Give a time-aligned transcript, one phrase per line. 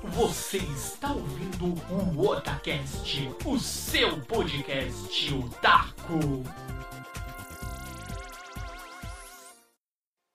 [0.00, 6.44] Você está ouvindo o Otacast, o seu podcast otaku.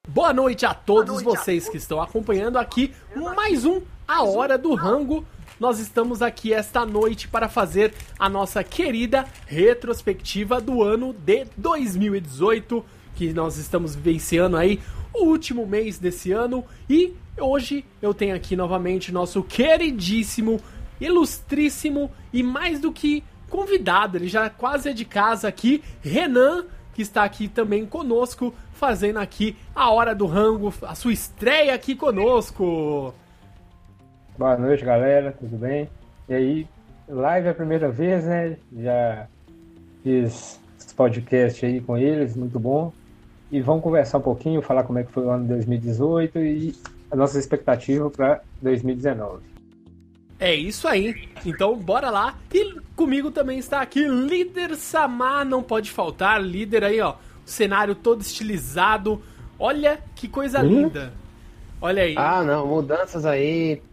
[0.09, 1.71] Boa noite a todos noite vocês a...
[1.71, 5.25] que estão acompanhando aqui mais um A Hora do Rango.
[5.57, 12.83] Nós estamos aqui esta noite para fazer a nossa querida retrospectiva do ano de 2018,
[13.15, 14.81] que nós estamos vivenciando aí
[15.13, 20.59] o último mês desse ano e hoje eu tenho aqui novamente nosso queridíssimo,
[20.99, 27.03] ilustríssimo e mais do que convidado, ele já quase é de casa aqui, Renan, que
[27.03, 33.13] está aqui também conosco, fazendo aqui a Hora do Rango, a sua estreia aqui conosco.
[34.37, 35.87] Boa noite, galera, tudo bem?
[36.27, 36.67] E aí,
[37.07, 38.57] live é a primeira vez, né?
[38.75, 39.27] Já
[40.01, 40.59] fiz
[40.95, 42.91] podcast aí com eles, muito bom
[43.53, 46.75] e vamos conversar um pouquinho, falar como é que foi o ano de 2018 e
[47.11, 49.43] a nossa expectativa para 2019.
[50.39, 51.29] É isso aí.
[51.45, 52.35] Então, bora lá.
[52.51, 57.93] E comigo também está aqui líder Samar, não pode faltar, líder aí, ó, o cenário
[57.93, 59.21] todo estilizado.
[59.59, 60.67] Olha que coisa hum?
[60.67, 61.13] linda.
[61.79, 62.15] Olha aí.
[62.17, 63.83] Ah, não, mudanças aí.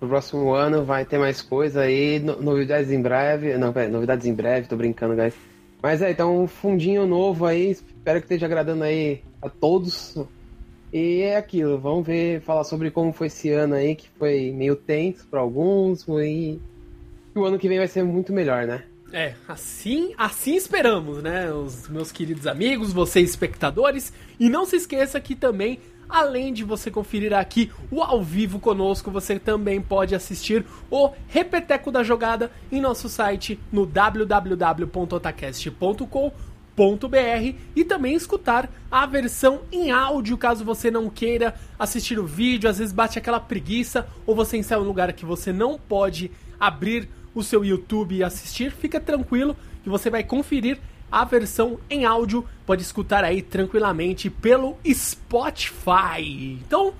[0.00, 3.56] No próximo ano vai ter mais coisa aí, novidades em breve.
[3.56, 5.34] Não, pera, novidades em breve, tô brincando, guys.
[5.80, 7.76] Mas é, então um fundinho novo aí,
[8.08, 10.16] espero que esteja agradando aí a todos.
[10.90, 14.74] E é aquilo, vamos ver, falar sobre como foi esse ano aí, que foi meio
[14.74, 16.58] tenso para alguns, e
[17.34, 18.84] o ano que vem vai ser muito melhor, né?
[19.12, 21.52] É, assim, assim esperamos, né?
[21.52, 25.78] Os meus queridos amigos, vocês espectadores, e não se esqueça que também
[26.08, 31.92] Além de você conferir aqui o ao vivo conosco, você também pode assistir o Repeteco
[31.92, 33.84] da Jogada em nosso site no
[36.78, 42.70] www.otacast.com.br e também escutar a versão em áudio caso você não queira assistir o vídeo,
[42.70, 47.08] às vezes bate aquela preguiça ou você em um lugar que você não pode abrir
[47.34, 50.78] o seu YouTube e assistir, fica tranquilo que você vai conferir
[51.10, 56.58] a versão em áudio pode escutar aí tranquilamente pelo Spotify.
[56.60, 56.92] Então,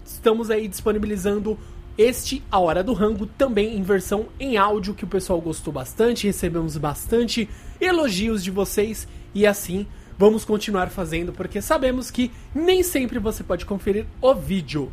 [0.05, 1.57] estamos aí disponibilizando
[1.97, 6.27] este A Hora do Rango também em versão em áudio que o pessoal gostou bastante,
[6.27, 7.49] recebemos bastante
[7.81, 9.87] elogios de vocês e assim
[10.19, 14.91] vamos continuar fazendo porque sabemos que nem sempre você pode conferir o vídeo.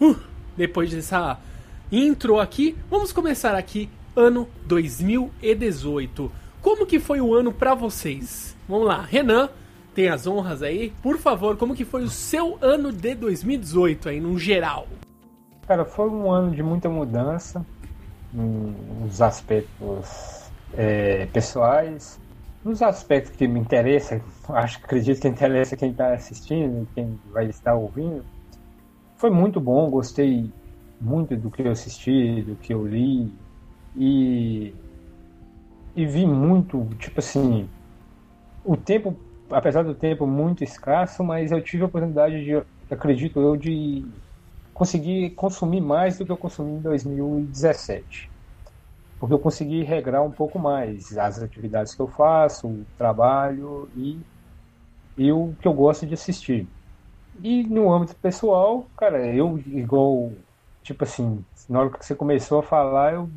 [0.00, 0.16] Uh,
[0.56, 1.38] depois dessa
[1.90, 6.32] intro aqui, vamos começar aqui ano 2018.
[6.62, 8.56] Como que foi o ano para vocês?
[8.68, 9.50] Vamos lá, Renan,
[9.94, 10.92] tem as honras aí.
[11.02, 14.86] Por favor, como que foi o seu ano de 2018 aí no geral?
[15.66, 17.64] Cara, foi um ano de muita mudança
[18.32, 22.18] nos aspectos é, pessoais,
[22.64, 27.46] nos aspectos que me interessam, acho que acredito que interessa quem está assistindo, quem vai
[27.46, 28.24] estar ouvindo,
[29.16, 30.50] foi muito bom, gostei
[31.00, 33.32] muito do que eu assisti, do que eu li
[33.96, 34.72] e
[35.94, 37.68] e vi muito, tipo assim,
[38.64, 39.14] o tempo,
[39.50, 44.02] apesar do tempo muito escasso, mas eu tive a oportunidade de, acredito eu, de
[44.72, 48.31] conseguir consumir mais do que eu consumi em 2017
[49.22, 54.20] porque eu consegui regrar um pouco mais as atividades que eu faço, o trabalho e,
[55.16, 56.68] e o que eu gosto de assistir.
[57.40, 60.32] E no âmbito pessoal, cara, eu igual,
[60.82, 63.30] tipo assim, na hora que você começou a falar, eu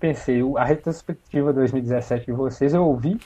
[0.00, 3.16] pensei, a retrospectiva 2017 de vocês eu ouvi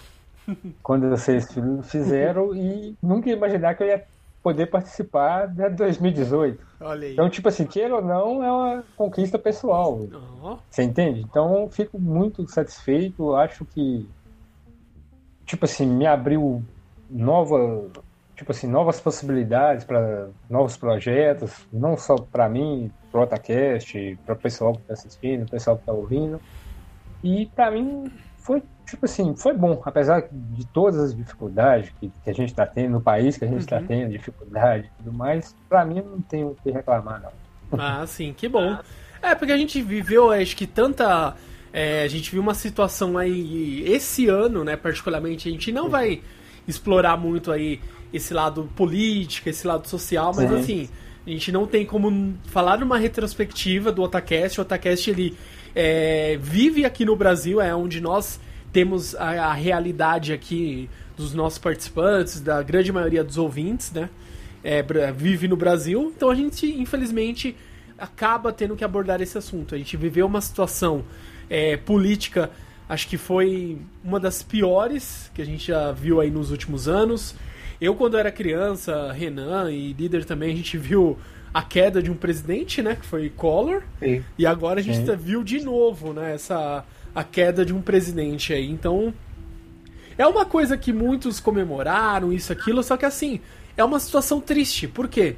[0.84, 1.46] quando vocês
[1.84, 4.06] fizeram e nunca ia imaginar que eu ia
[4.44, 6.62] poder participar de 2018.
[6.79, 7.14] Olha aí.
[7.14, 9.94] Então, tipo assim, queira ou não, é uma conquista pessoal.
[9.94, 10.58] Uhum.
[10.70, 11.23] Você entende?
[11.23, 13.35] Então, fico muito satisfeito.
[13.35, 14.06] Acho que,
[15.46, 16.62] tipo assim, me abriu
[17.08, 17.88] nova,
[18.37, 24.38] tipo assim, novas possibilidades para novos projetos, não só para mim, pro Otacast, para o
[24.38, 26.38] pessoal que está assistindo, o pessoal que está ouvindo.
[27.23, 28.12] E para mim
[28.44, 32.67] foi tipo assim, foi bom, apesar de todas as dificuldades que, que a gente está
[32.67, 33.87] tendo no país, que a gente está uhum.
[33.87, 37.81] tendo, dificuldade e tudo mais, para mim não tem o que reclamar, não.
[37.81, 38.79] Ah, sim, que bom.
[39.23, 41.35] É, porque a gente viveu, acho que, tanta
[41.73, 46.23] É, a gente viu uma situação aí esse ano, né, particularmente, a gente não vai
[46.69, 47.81] explorar muito aí
[48.12, 50.56] esse lado político, esse lado social, mas Sim.
[50.56, 50.88] assim,
[51.26, 54.61] a gente não tem como falar numa retrospectiva do Otacast.
[54.61, 55.37] O Otacast ele
[55.75, 58.41] é, vive aqui no Brasil, é onde nós
[58.73, 64.09] temos a, a realidade aqui dos nossos participantes, da grande maioria dos ouvintes, né?
[64.62, 67.55] É, bra- vive no Brasil, então a gente, infelizmente,
[67.99, 69.75] acaba tendo que abordar esse assunto.
[69.75, 71.05] A gente viveu uma situação
[71.49, 72.50] é, política,
[72.88, 77.35] acho que foi uma das piores que a gente já viu aí nos últimos anos.
[77.81, 81.19] Eu, quando era criança, Renan e líder também, a gente viu
[81.55, 82.97] a queda de um presidente, né?
[82.97, 83.83] Que foi Collor.
[84.01, 84.23] Sim.
[84.37, 85.05] E agora a gente Sim.
[85.06, 86.35] tá- viu de novo, né?
[86.35, 86.85] Essa,
[87.15, 88.69] a queda de um presidente aí.
[88.69, 89.15] Então,
[90.19, 93.41] é uma coisa que muitos comemoraram, isso, aquilo, só que assim,
[93.77, 94.89] é uma situação triste.
[94.89, 95.37] Por quê?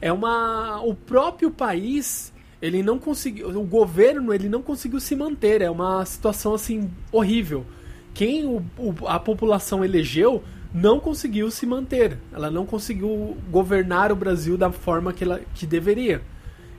[0.00, 0.80] É uma.
[0.82, 2.32] O próprio país,
[2.62, 3.48] ele não conseguiu.
[3.60, 5.60] O governo, ele não conseguiu se manter.
[5.60, 7.66] É uma situação assim, horrível.
[8.14, 10.42] Quem o- o- a população elegeu
[10.72, 12.18] não conseguiu se manter.
[12.32, 16.22] Ela não conseguiu governar o Brasil da forma que, ela, que deveria.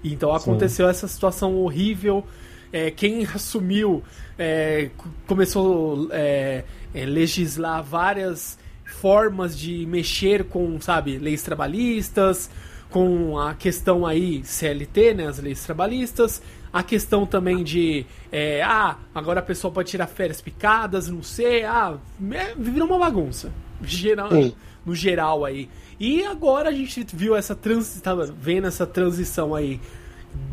[0.03, 2.25] Então aconteceu essa situação horrível.
[2.71, 4.03] É, quem assumiu
[4.37, 4.89] é,
[5.27, 6.63] começou é,
[6.93, 12.49] é, legislar várias formas de mexer com, sabe, leis trabalhistas,
[12.89, 16.41] com a questão aí CLT, né, as leis trabalhistas,
[16.73, 21.63] a questão também de, é, ah, agora a pessoa pode tirar férias picadas, não sei,
[21.63, 21.97] ah,
[22.31, 23.51] é, virou uma bagunça,
[23.83, 24.53] geral, Sim.
[24.85, 25.69] no geral aí.
[25.99, 29.79] E agora a gente viu essa trans, tá vendo essa transição aí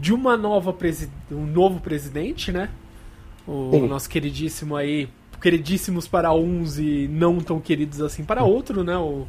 [0.00, 2.70] de uma nova presi um novo presidente, né?
[3.46, 3.87] O Sim.
[3.87, 5.08] nosso queridíssimo aí,
[5.40, 8.96] queridíssimos para uns e não tão queridos assim para outro, né?
[8.96, 9.26] O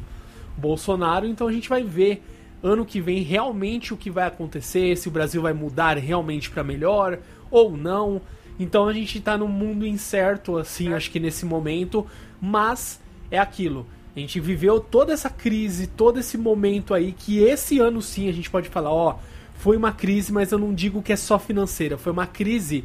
[0.56, 1.26] Bolsonaro.
[1.26, 2.22] Então a gente vai ver
[2.62, 6.64] ano que vem realmente o que vai acontecer, se o Brasil vai mudar realmente para
[6.64, 7.18] melhor
[7.50, 8.20] ou não.
[8.58, 12.04] Então a gente tá num mundo incerto assim, acho que nesse momento,
[12.40, 13.00] mas
[13.30, 13.86] é aquilo.
[14.16, 18.32] A gente viveu toda essa crise, todo esse momento aí que esse ano sim a
[18.32, 19.18] gente pode falar, ó,
[19.54, 22.84] foi uma crise, mas eu não digo que é só financeira, foi uma crise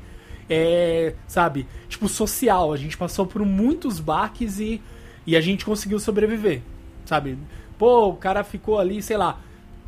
[0.50, 2.74] é, sabe, tipo social.
[2.74, 4.82] A gente passou por muitos baques e,
[5.26, 6.62] e a gente conseguiu sobreviver,
[7.06, 7.38] sabe?
[7.78, 9.40] Pô, o cara ficou ali, sei lá,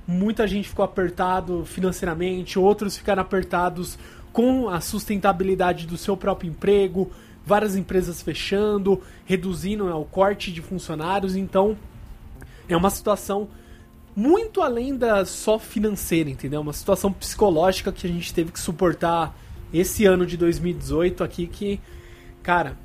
[0.07, 3.97] muita gente ficou apertado financeiramente, outros ficaram apertados
[4.31, 7.11] com a sustentabilidade do seu próprio emprego,
[7.45, 11.77] várias empresas fechando, reduzindo né, o corte de funcionários, então
[12.67, 13.47] é uma situação
[14.15, 16.61] muito além da só financeira, entendeu?
[16.61, 19.37] Uma situação psicológica que a gente teve que suportar
[19.73, 21.81] esse ano de 2018 aqui que,
[22.41, 22.77] cara,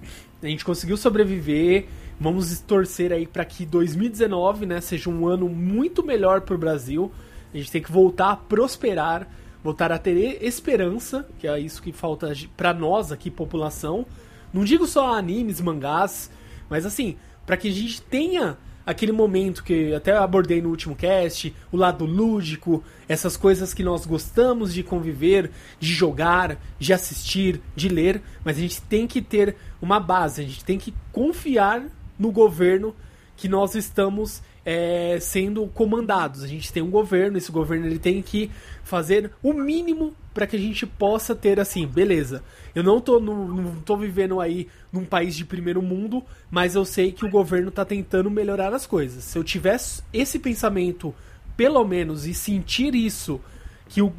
[0.42, 1.86] a gente conseguiu sobreviver.
[2.18, 7.10] Vamos torcer aí para que 2019, né, seja um ano muito melhor para o Brasil.
[7.54, 9.26] A gente tem que voltar a prosperar,
[9.62, 14.04] voltar a ter esperança, que é isso que falta para nós aqui, população.
[14.52, 16.30] Não digo só animes, mangás,
[16.68, 17.16] mas assim,
[17.46, 22.04] para que a gente tenha aquele momento que até abordei no último cast, o lado
[22.04, 28.56] lúdico, essas coisas que nós gostamos de conviver, de jogar, de assistir, de ler, mas
[28.56, 31.84] a gente tem que ter uma base, a gente tem que confiar
[32.18, 32.94] no governo
[33.36, 36.42] que nós estamos é, sendo comandados.
[36.42, 38.50] A gente tem um governo, esse governo ele tem que
[38.84, 42.42] fazer o mínimo para que a gente possa ter assim, beleza.
[42.74, 46.84] Eu não tô, no, não tô vivendo aí num país de primeiro mundo, mas eu
[46.84, 49.24] sei que o governo tá tentando melhorar as coisas.
[49.24, 51.14] Se eu tivesse esse pensamento,
[51.56, 53.40] pelo menos, e sentir isso,
[53.88, 54.12] que o,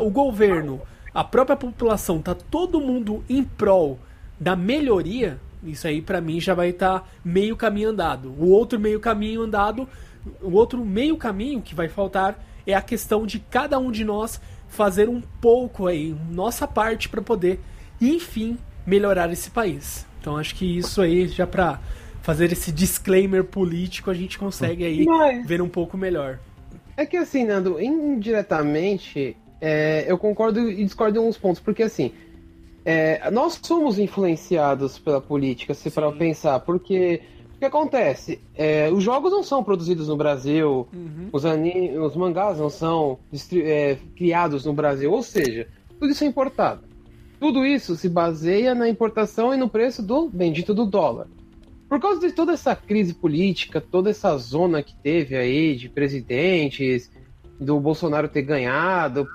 [0.00, 0.80] o governo,
[1.12, 3.98] a própria população, tá todo mundo em prol
[4.38, 8.32] da melhoria, isso aí pra mim já vai estar meio caminho andado.
[8.38, 9.88] O outro meio caminho andado,
[10.42, 14.40] o outro meio caminho que vai faltar é a questão de cada um de nós
[14.68, 17.58] fazer um pouco aí, nossa parte para poder,
[18.00, 20.06] enfim, melhorar esse país.
[20.20, 21.80] Então acho que isso aí já pra
[22.22, 26.38] fazer esse disclaimer político a gente consegue aí Mas- ver um pouco melhor.
[26.96, 32.12] É que assim, Nando, indiretamente, é, eu concordo e discordo em alguns pontos, porque assim,
[32.84, 37.22] é, nós somos influenciados pela política, se para pensar, porque
[37.54, 38.40] o que acontece?
[38.54, 40.88] É, os jogos não são produzidos no Brasil,
[41.30, 43.18] os, ani os mangás não são
[43.52, 45.68] é, criados no Brasil, ou seja,
[45.98, 46.82] tudo isso é importado.
[47.38, 51.26] Tudo isso se baseia na importação e no preço do bendito do dólar.
[51.88, 57.10] Por causa de toda essa crise política, toda essa zona que teve aí de presidentes,
[57.60, 59.28] do Bolsonaro ter ganhado,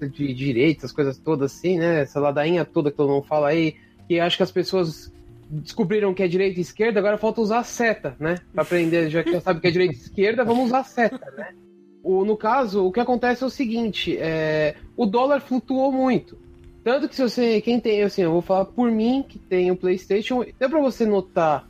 [0.00, 2.02] de direitos, as coisas todas assim, né?
[2.02, 3.74] Essa ladainha toda que todo mundo fala aí,
[4.06, 5.10] que acho que as pessoas
[5.48, 8.36] descobriram que é direita e esquerda, agora falta usar a seta, né?
[8.52, 11.32] Pra aprender, já que já sabe que é direita e esquerda, vamos usar a seta,
[11.36, 11.54] né?
[12.02, 16.38] O, no caso, o que acontece é o seguinte: é, o dólar flutuou muito.
[16.84, 19.76] Tanto que se você, quem tem, assim, eu vou falar por mim que tem o
[19.76, 21.68] PlayStation, deu pra você notar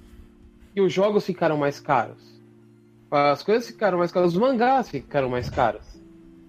[0.73, 2.40] que os jogos ficaram mais caros.
[3.11, 5.90] As coisas ficaram mais caras, os mangás ficaram mais caros.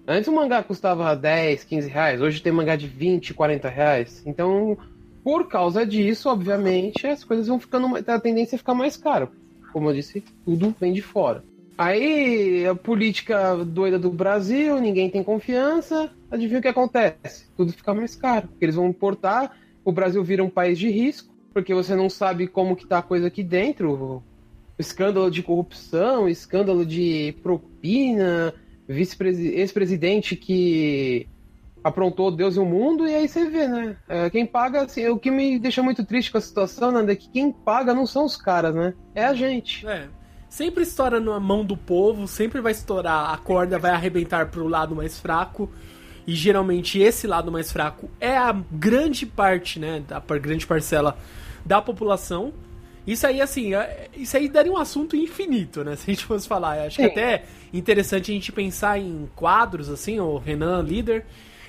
[0.06, 4.22] Antes o mangá custava 10, 15 reais, hoje tem mangá de 20, 40 reais.
[4.26, 4.76] Então,
[5.22, 7.86] por causa disso, obviamente, as coisas vão ficando.
[7.96, 9.30] A tendência é ficar mais caro.
[9.72, 11.44] Como eu disse, tudo vem de fora.
[11.78, 16.10] Aí, a política doida do Brasil, ninguém tem confiança.
[16.30, 17.46] Adivinha o que acontece?
[17.56, 18.48] Tudo fica mais caro.
[18.48, 22.46] Porque eles vão importar, o Brasil vira um país de risco, porque você não sabe
[22.46, 24.22] como que tá a coisa aqui dentro.
[24.78, 28.52] Escândalo de corrupção, escândalo de propina,
[28.98, 31.28] ex-presidente que
[31.82, 33.96] aprontou Deus e o mundo, e aí você vê, né?
[34.08, 37.16] É, quem paga, assim, o que me deixa muito triste com a situação, Nanda, é
[37.16, 38.94] que quem paga não são os caras, né?
[39.14, 39.86] É a gente.
[39.86, 40.08] É.
[40.48, 44.94] Sempre estoura na mão do povo, sempre vai estourar, a corda vai arrebentar pro lado
[44.94, 45.68] mais fraco.
[46.24, 50.04] E geralmente esse lado mais fraco é a grande parte, né?
[50.10, 51.16] A grande parcela
[51.64, 52.52] da população.
[53.06, 55.94] Isso aí, assim, é, isso aí daria um assunto infinito, né?
[55.96, 56.78] Se a gente fosse falar.
[56.78, 57.02] Eu acho Sim.
[57.02, 61.24] que até interessante a gente pensar em quadros, assim, o Renan, líder,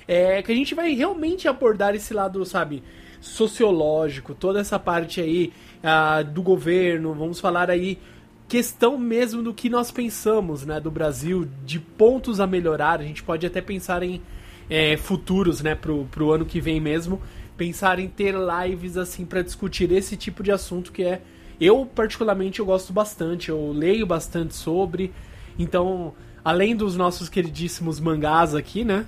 [0.06, 2.82] é, que a gente vai realmente abordar esse lado, sabe,
[3.20, 7.98] sociológico, toda essa parte aí uh, do governo, vamos falar aí
[8.46, 13.22] questão mesmo do que nós pensamos, né, do Brasil, de pontos a melhorar, a gente
[13.22, 14.20] pode até pensar em
[14.68, 17.20] é, futuros, né, pro, pro ano que vem mesmo,
[17.56, 21.22] pensar em ter lives assim para discutir esse tipo de assunto que é
[21.60, 25.12] eu particularmente eu gosto bastante, eu leio bastante sobre,
[25.58, 26.12] então
[26.44, 29.06] além dos nossos queridíssimos mangás aqui, né,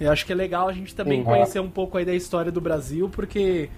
[0.00, 1.24] eu acho que é legal a gente também uhum.
[1.24, 3.70] conhecer um pouco aí da história do Brasil, porque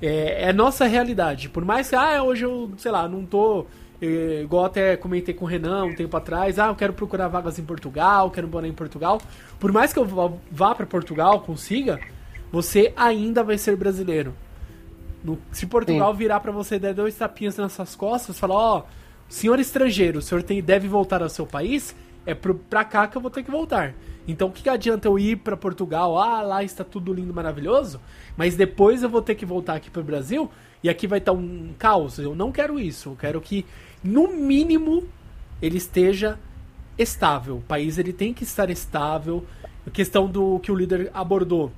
[0.00, 1.48] é, é nossa realidade.
[1.48, 3.66] Por mais que, ah, hoje eu, sei lá, não tô.
[4.00, 7.58] É, igual até comentei com o Renan um tempo atrás, ah, eu quero procurar vagas
[7.58, 9.20] em Portugal, quero morar em Portugal.
[9.58, 10.06] Por mais que eu
[10.50, 11.98] vá para Portugal, consiga,
[12.50, 14.34] você ainda vai ser brasileiro.
[15.22, 16.18] No, se Portugal Sim.
[16.18, 18.82] virar para você der dois tapinhas nas suas costas, falar, ó, oh,
[19.28, 23.16] senhor estrangeiro, o senhor tem, deve voltar ao seu país, é pro, pra cá que
[23.16, 23.94] eu vou ter que voltar.
[24.26, 26.18] Então o que, que adianta eu ir para Portugal?
[26.18, 28.00] Ah, lá está tudo lindo, maravilhoso,
[28.36, 30.50] mas depois eu vou ter que voltar aqui para o Brasil
[30.82, 32.18] e aqui vai estar tá um caos.
[32.18, 33.10] Eu não quero isso.
[33.10, 33.64] Eu quero que
[34.04, 35.04] no mínimo
[35.60, 36.38] ele esteja
[36.98, 37.56] estável.
[37.56, 39.44] O país ele tem que estar estável.
[39.86, 41.72] A questão do que o líder abordou,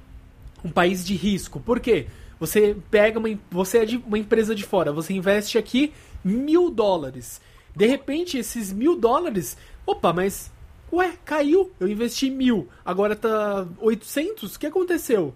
[0.64, 1.61] um país de risco.
[1.61, 2.07] Por quê?
[2.38, 5.93] Você pega uma, você é de uma empresa de fora, você investe aqui
[6.25, 7.40] mil dólares.
[7.76, 10.50] De repente, esses mil dólares, opa, mas
[10.93, 11.71] Ué, caiu.
[11.79, 14.55] Eu investi mil, agora tá 800.
[14.55, 15.35] O que aconteceu?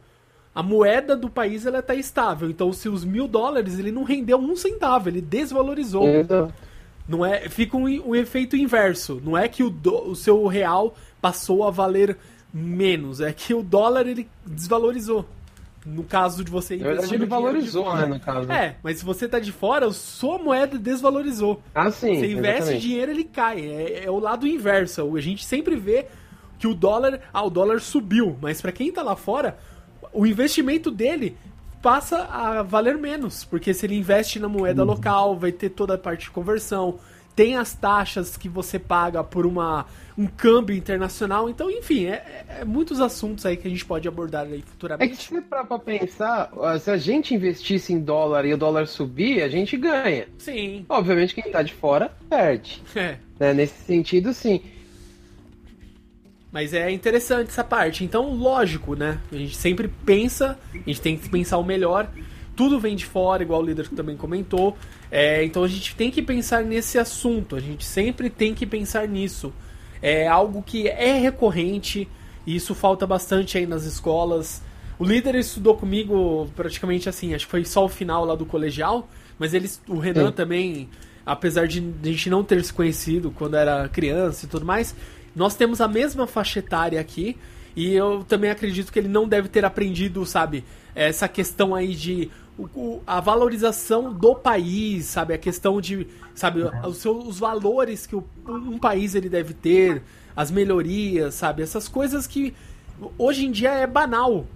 [0.54, 2.50] A moeda do país ela tá estável.
[2.50, 6.06] Então, se os mil dólares ele não rendeu um centavo, ele desvalorizou.
[7.06, 9.20] Não é, fica um, um, efeito inverso.
[9.22, 12.16] Não é que o, do, o seu real passou a valer
[12.54, 15.26] menos, é que o dólar ele desvalorizou.
[15.84, 16.94] No caso de você investir.
[16.94, 18.06] Na verdade, ele valorizou, né?
[18.06, 18.50] No caso.
[18.50, 21.62] É, mas se você tá de fora, a sua moeda desvalorizou.
[21.74, 22.14] Ah, sim.
[22.14, 22.80] Você investe exatamente.
[22.80, 23.60] dinheiro, ele cai.
[23.60, 25.14] É, é, o lado inverso.
[25.14, 26.06] A gente sempre vê
[26.58, 27.20] que o dólar.
[27.34, 28.38] Ah, o dólar subiu.
[28.40, 29.58] Mas para quem tá lá fora,
[30.10, 31.36] o investimento dele
[31.82, 33.44] passa a valer menos.
[33.44, 34.88] Porque se ele investe na moeda uhum.
[34.88, 36.98] local, vai ter toda a parte de conversão
[37.34, 39.86] tem as taxas que você paga por uma,
[40.16, 41.48] um câmbio internacional.
[41.48, 45.12] Então, enfim, é, é, é muitos assuntos aí que a gente pode abordar aí futuramente.
[45.12, 46.50] É que se para pra pensar,
[46.80, 50.28] se a gente investisse em dólar e o dólar subir, a gente ganha.
[50.38, 50.84] Sim.
[50.88, 52.82] Obviamente quem tá de fora perde.
[52.96, 53.18] É.
[53.38, 53.52] Né?
[53.52, 54.62] Nesse sentido, sim.
[56.52, 58.04] Mas é interessante essa parte.
[58.04, 59.18] Então, lógico, né?
[59.32, 62.08] A gente sempre pensa, a gente tem que pensar o melhor
[62.56, 64.76] tudo vem de fora, igual o líder também comentou.
[65.10, 69.06] É, então a gente tem que pensar nesse assunto, a gente sempre tem que pensar
[69.08, 69.52] nisso.
[70.02, 72.08] É algo que é recorrente
[72.46, 74.62] e isso falta bastante aí nas escolas.
[74.98, 79.08] O líder estudou comigo praticamente assim, acho que foi só o final lá do colegial,
[79.38, 80.32] mas eles, o Renan Sim.
[80.32, 80.88] também,
[81.26, 84.94] apesar de a gente não ter se conhecido quando era criança e tudo mais,
[85.34, 87.36] nós temos a mesma faixa etária aqui.
[87.76, 92.30] E eu também acredito que ele não deve ter aprendido, sabe, essa questão aí de
[92.58, 95.34] o, a valorização do país, sabe?
[95.34, 100.02] A questão de, sabe, os, seus, os valores que o, um país ele deve ter,
[100.36, 101.62] as melhorias, sabe?
[101.62, 102.54] Essas coisas que
[103.18, 104.46] hoje em dia é banal.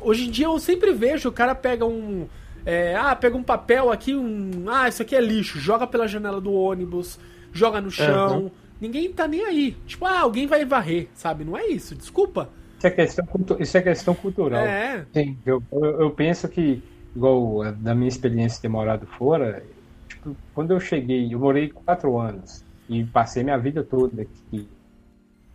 [0.00, 2.26] Hoje em dia eu sempre vejo o cara pega um.
[2.64, 4.64] É, ah, pega um papel aqui, um.
[4.68, 7.18] Ah, isso aqui é lixo, joga pela janela do ônibus,
[7.52, 8.44] joga no chão.
[8.44, 8.50] Uhum.
[8.80, 9.76] Ninguém tá nem aí.
[9.86, 11.44] Tipo, ah, alguém vai varrer, sabe?
[11.44, 12.48] Não é isso, desculpa.
[12.78, 13.26] Isso é questão,
[13.58, 14.60] isso é questão cultural.
[14.60, 15.04] É.
[15.12, 16.82] Sim, eu, eu, eu penso que
[17.14, 19.66] igual da minha experiência de morado fora,
[20.08, 24.70] tipo, quando eu cheguei, eu morei quatro anos e passei minha vida toda aqui.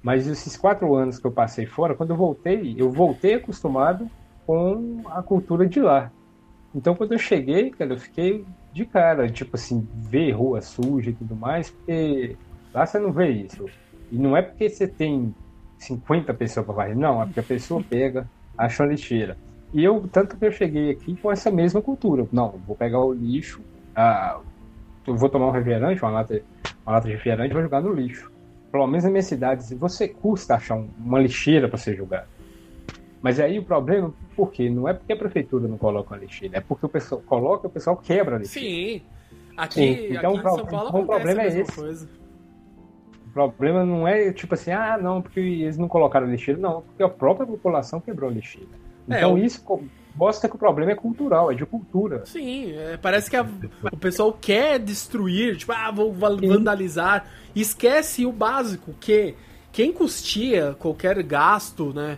[0.03, 4.11] Mas esses quatro anos que eu passei fora, quando eu voltei, eu voltei acostumado
[4.45, 6.11] com a cultura de lá.
[6.73, 11.15] Então, quando eu cheguei, cara, eu fiquei de cara, tipo assim, ver rua suja e
[11.15, 12.37] tudo mais, porque
[12.73, 13.73] lá você não vê isso.
[14.11, 15.33] E não é porque você tem
[15.79, 19.39] 50 pessoas para varrer, não, é porque a pessoa pega, acha uma lixeira.
[19.73, 22.27] E eu, tanto que eu cheguei aqui com essa mesma cultura.
[22.31, 23.61] Não, vou pegar o lixo,
[23.95, 24.39] ah,
[25.05, 26.41] eu vou tomar um refrigerante, uma lata,
[26.85, 28.31] uma lata de refrigerante e vou jogar no lixo.
[28.71, 32.27] Pelo menos na minha cidade, você custa achar uma lixeira para ser jogada.
[33.21, 34.69] Mas aí o problema, por quê?
[34.69, 37.69] Não é porque a prefeitura não coloca uma lixeira, é porque o pessoal coloca, o
[37.69, 38.69] pessoal quebra a lixeira.
[38.69, 39.01] Sim.
[39.57, 41.75] Aqui, Sim, então aqui Paulo então o problema é esse.
[41.75, 42.09] coisa.
[43.25, 47.03] O problema não é tipo assim, ah, não, porque eles não colocaram lixeira, não, porque
[47.03, 48.84] a própria população quebrou a lixeira.
[49.09, 49.63] É, Então o- isso
[50.15, 52.25] mostra que o problema é cultural, é de cultura.
[52.25, 53.45] Sim, é, parece que a-
[53.91, 57.25] o pessoal quer destruir, tipo, ah, vou va- vandalizar.
[57.53, 59.35] E esquece o básico, que
[59.71, 62.17] quem custia qualquer gasto, né?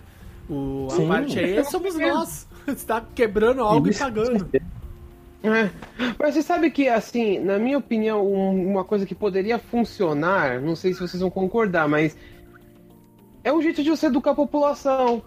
[0.50, 1.08] O, a Sim.
[1.08, 2.48] parte aí somos nós.
[2.68, 4.50] Você tá quebrando algo Isso, e pagando.
[5.44, 5.70] É.
[6.20, 10.76] Mas você sabe que, assim, na minha opinião, um- uma coisa que poderia funcionar, não
[10.76, 12.18] sei se vocês vão concordar, mas
[13.44, 15.22] é um jeito de você educar a população.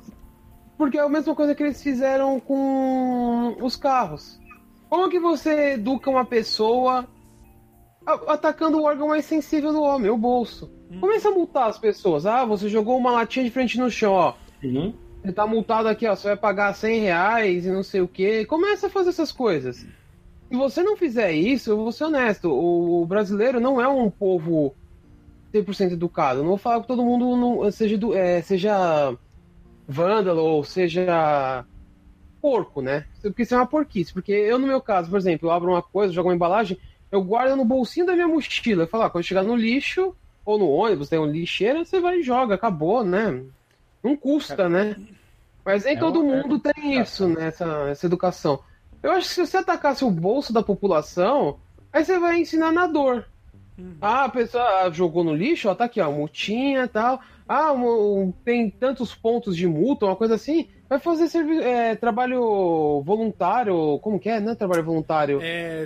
[0.80, 4.40] Porque é a mesma coisa que eles fizeram com os carros.
[4.88, 7.06] Como que você educa uma pessoa
[8.26, 10.72] atacando o órgão mais sensível do homem, o bolso?
[10.98, 12.24] Começa a multar as pessoas.
[12.24, 14.34] Ah, você jogou uma latinha de frente no chão, ó.
[14.58, 14.94] Sim.
[15.22, 16.16] Você tá multado aqui, ó.
[16.16, 18.46] Você vai pagar 100 reais e não sei o que.
[18.46, 19.86] Começa a fazer essas coisas.
[20.48, 22.50] Se você não fizer isso, eu vou ser honesto.
[22.50, 24.74] O brasileiro não é um povo
[25.52, 26.38] 100% educado.
[26.38, 29.14] Eu não vou falar que todo mundo não, seja, é, seja
[29.90, 31.64] vândalo ou seja
[32.40, 33.04] porco, né?
[33.22, 34.12] Porque isso é uma porquice.
[34.12, 36.78] Porque eu, no meu caso, por exemplo, eu abro uma coisa, jogo uma embalagem,
[37.12, 38.84] eu guardo no bolsinho da minha mochila.
[38.84, 42.18] Eu falo, ah, quando chegar no lixo ou no ônibus, tem uma lixeira, você vai
[42.20, 43.42] e joga, acabou, né?
[44.02, 44.96] Não custa, né?
[45.64, 47.48] Mas nem É todo uma- mundo tem isso, né?
[47.48, 48.60] Essa, essa educação.
[49.02, 51.58] Eu acho que se você atacasse o bolso da população,
[51.92, 53.26] aí você vai ensinar na dor.
[54.00, 57.20] Ah, a pessoa jogou no lixo, ó, tá aqui, ó, multinha e tal.
[57.52, 60.68] Ah, um- tem tantos pontos de multa, uma coisa assim.
[60.88, 61.28] Vai fazer
[61.64, 64.54] é, trabalho voluntário, como que é, né?
[64.54, 65.40] Trabalho voluntário.
[65.42, 65.84] É.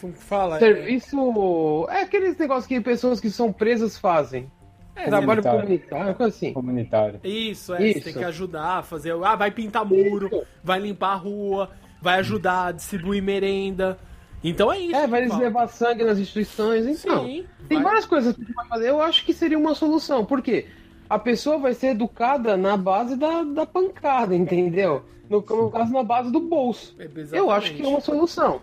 [0.00, 0.56] Como que fala?
[0.56, 1.86] É- Serviço.
[1.90, 4.50] É aqueles negócios que pessoas que são presas fazem.
[4.96, 6.14] É, Trabalho comunitário.
[6.16, 6.52] coisa assim.
[6.52, 7.20] Comunitário.
[7.22, 8.04] Isso, é, você Isso.
[8.04, 9.12] tem que ajudar a fazer.
[9.22, 10.42] Ah, vai pintar muro, Isso.
[10.64, 11.70] vai limpar a rua,
[12.02, 13.96] vai ajudar a distribuir merenda.
[14.42, 14.96] Então é isso.
[14.96, 15.40] É, vai fala.
[15.42, 17.24] levar sangue nas instituições, então.
[17.24, 18.88] Sim, Tem vai- várias coisas que você pode fazer.
[18.90, 20.24] Eu acho que seria uma solução.
[20.24, 20.66] Por quê?
[21.08, 25.02] A pessoa vai ser educada na base da, da pancada, entendeu?
[25.28, 26.94] No, no caso, na base do bolso.
[26.98, 28.60] É, Eu acho que é uma solução.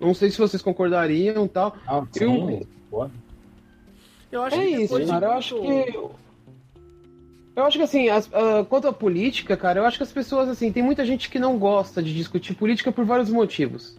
[0.00, 1.76] Não sei se vocês concordariam e tal.
[1.86, 2.66] Ah, Eu- sim.
[2.90, 3.10] Boa.
[4.30, 5.26] Eu acho É que isso, cara.
[5.26, 5.98] Eu acho que.
[7.56, 10.48] Eu acho que assim, as- ah, quanto à política, cara, eu acho que as pessoas,
[10.48, 13.96] assim, tem muita gente que não gosta de discutir política por vários motivos.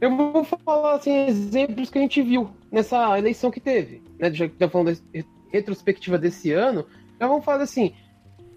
[0.00, 4.32] Eu vou falar, assim, exemplos que a gente viu nessa eleição que teve, né?
[4.34, 6.84] Já que tá falando da retrospectiva desse ano,
[7.18, 7.92] já vamos falar assim,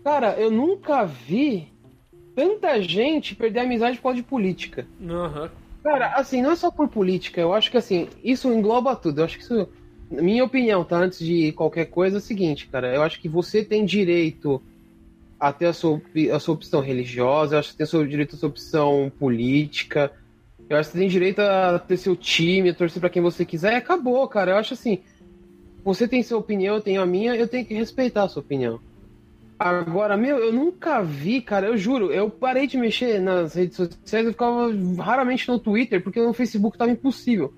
[0.04, 1.72] cara, eu nunca vi
[2.36, 4.88] tanta gente perder a amizade por causa de política.
[5.08, 5.50] Aham.
[5.84, 9.20] Cara, assim, não é só por política, eu acho que assim, isso engloba tudo.
[9.22, 9.68] Eu acho que isso,
[10.12, 10.98] na minha opinião, tá?
[10.98, 14.62] Antes de qualquer coisa, é o seguinte, cara, eu acho que você tem direito
[15.40, 16.02] a ter a sua,
[16.34, 20.12] a sua opção religiosa, eu acho que tem seu direito a sua opção política,
[20.70, 23.46] eu acho que você tem direito a ter seu time, a torcer pra quem você
[23.46, 24.52] quiser, e acabou, cara.
[24.52, 25.00] Eu acho assim,
[25.84, 28.80] você tem sua opinião, eu tenho a minha, eu tenho que respeitar a sua opinião.
[29.58, 34.26] Agora, meu, eu nunca vi, cara, eu juro, eu parei de mexer nas redes sociais,
[34.26, 37.54] eu ficava raramente no Twitter, porque no Facebook tava impossível.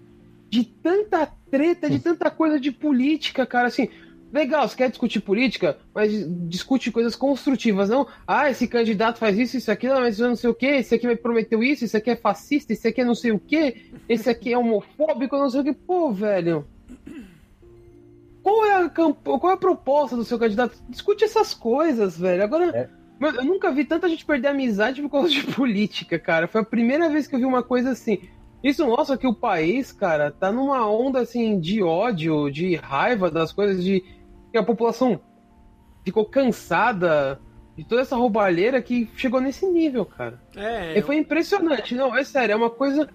[0.50, 3.88] De tanta treta, de tanta coisa de política, cara, assim,
[4.34, 6.12] legal, você quer discutir política, mas
[6.48, 8.08] discute coisas construtivas, não?
[8.26, 11.06] Ah, esse candidato faz isso, isso, aquilo, mas eu não sei o que, esse aqui
[11.06, 14.30] me prometeu isso, esse aqui é fascista, esse aqui é não sei o que, esse
[14.30, 16.66] aqui é homofóbico, não sei o que, pô, velho.
[18.44, 19.18] Qual é a, camp...
[19.24, 20.78] Qual é a proposta do seu candidato?
[20.90, 22.44] Discute essas coisas, velho.
[22.44, 22.90] Agora, É.
[23.38, 26.48] eu nunca vi tanta gente perder a amizade por causa de política, cara.
[26.48, 28.20] Foi a primeira vez que eu vi uma coisa assim.
[28.64, 33.52] Isso mostra que o país, cara, tá numa onda assim de ódio, de raiva das
[33.52, 34.04] coisas, de
[34.52, 35.20] que a população
[36.04, 37.40] ficou cansada
[37.76, 40.40] de toda essa roubalheira que chegou nesse nível, cara.
[40.56, 43.08] É, E foi impressionante, não, é sério, é uma coisa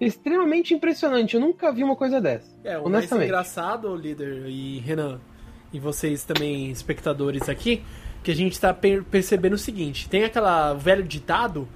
[0.00, 1.34] extremamente impressionante.
[1.34, 2.50] Eu nunca vi uma coisa dessa.
[2.64, 5.20] É, o mais engraçado, líder e Renan,
[5.72, 7.82] e vocês também, espectadores aqui,
[8.22, 11.68] que a gente tá per- percebendo o seguinte: tem aquela velho ditado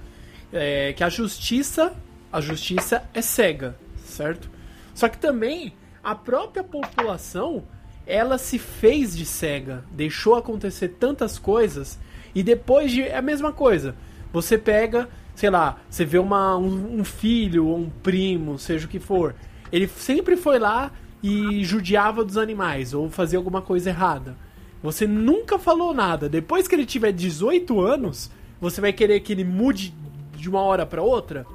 [0.51, 1.93] é, que a justiça,
[2.31, 4.49] a justiça é cega, certo?
[4.93, 7.63] Só que também a própria população,
[8.07, 11.99] ela se fez de cega, deixou acontecer tantas coisas
[12.33, 13.95] e depois de é a mesma coisa.
[14.31, 18.89] Você pega, sei lá, você vê uma, um, um filho ou um primo, seja o
[18.89, 19.35] que for.
[19.71, 24.37] Ele sempre foi lá e judiava dos animais ou fazia alguma coisa errada.
[24.81, 26.29] Você nunca falou nada.
[26.29, 29.93] Depois que ele tiver 18 anos, você vai querer que ele mude
[30.35, 31.45] de uma hora para outra?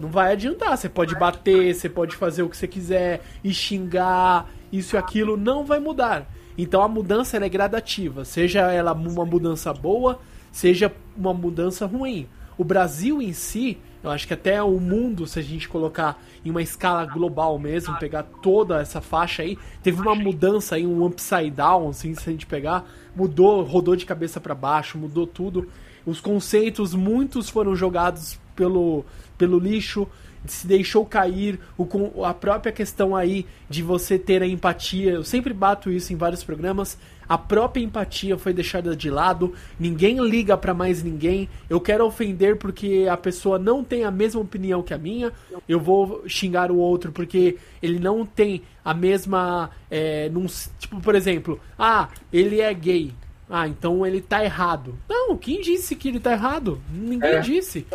[0.00, 0.76] Não vai adiantar.
[0.76, 5.36] Você pode bater, você pode fazer o que você quiser e xingar, isso e aquilo,
[5.36, 6.26] não vai mudar.
[6.56, 12.28] Então a mudança é gradativa, seja ela uma mudança boa, seja uma mudança ruim.
[12.58, 16.50] O Brasil em si, eu acho que até o mundo, se a gente colocar em
[16.50, 21.52] uma escala global mesmo, pegar toda essa faixa aí, teve uma mudança aí, um upside
[21.52, 25.68] down, assim, se a gente pegar, mudou, rodou de cabeça para baixo, mudou tudo.
[26.04, 29.04] Os conceitos, muitos foram jogados pelo,
[29.38, 30.08] pelo lixo
[30.46, 35.52] se deixou cair, o, a própria questão aí de você ter a empatia, eu sempre
[35.52, 40.72] bato isso em vários programas, a própria empatia foi deixada de lado, ninguém liga para
[40.72, 44.98] mais ninguém, eu quero ofender porque a pessoa não tem a mesma opinião que a
[44.98, 45.32] minha,
[45.68, 49.70] eu vou xingar o outro porque ele não tem a mesma.
[49.90, 50.46] É, num,
[50.78, 53.12] tipo, por exemplo, ah, ele é gay.
[53.50, 54.98] Ah, então ele tá errado.
[55.08, 56.80] Não, quem disse que ele tá errado?
[56.92, 57.40] Ninguém é.
[57.40, 57.86] disse.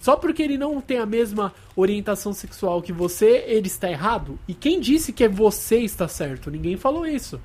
[0.00, 4.38] Só porque ele não tem a mesma orientação sexual que você, ele está errado?
[4.48, 6.50] E quem disse que é você está certo?
[6.50, 7.38] Ninguém falou isso.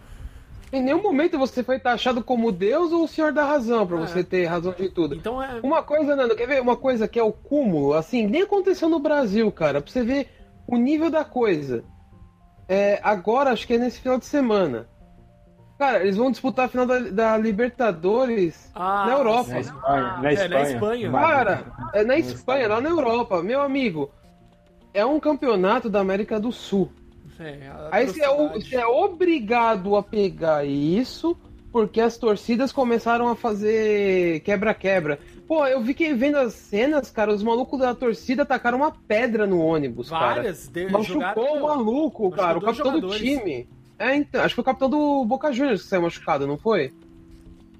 [0.71, 3.99] Em nenhum momento você foi taxado como Deus ou o Senhor da razão para é.
[4.01, 5.15] você ter razão de tudo.
[5.15, 5.59] Então é.
[5.61, 7.93] Uma coisa, Nando, quer ver uma coisa que é o cúmulo?
[7.93, 9.81] Assim, nem aconteceu no Brasil, cara.
[9.81, 10.27] Pra você ver
[10.67, 11.83] o nível da coisa.
[12.67, 14.89] É, agora, acho que é nesse final de semana.
[15.79, 19.51] Cara, eles vão disputar a final da, da Libertadores ah, na Europa.
[19.51, 20.17] Na Espanha.
[20.21, 20.43] Na Espanha.
[20.43, 21.11] É, na Espanha.
[21.11, 23.43] Cara, é na Espanha, lá na Europa.
[23.43, 24.11] Meu amigo,
[24.93, 26.91] é um campeonato da América do Sul.
[27.39, 31.37] É, Aí você é, você é obrigado a pegar isso
[31.71, 35.19] porque as torcidas começaram a fazer quebra-quebra.
[35.47, 39.45] Pô, eu vi que vendo as cenas, cara, os malucos da torcida tacaram uma pedra
[39.45, 40.89] no ônibus, Várias, cara.
[40.89, 43.21] Machucou o maluco, cara, o capitão jogadores.
[43.21, 43.67] do time.
[43.99, 46.93] É, então, acho que foi o capitão do Boca Juniors que saiu machucado, não foi?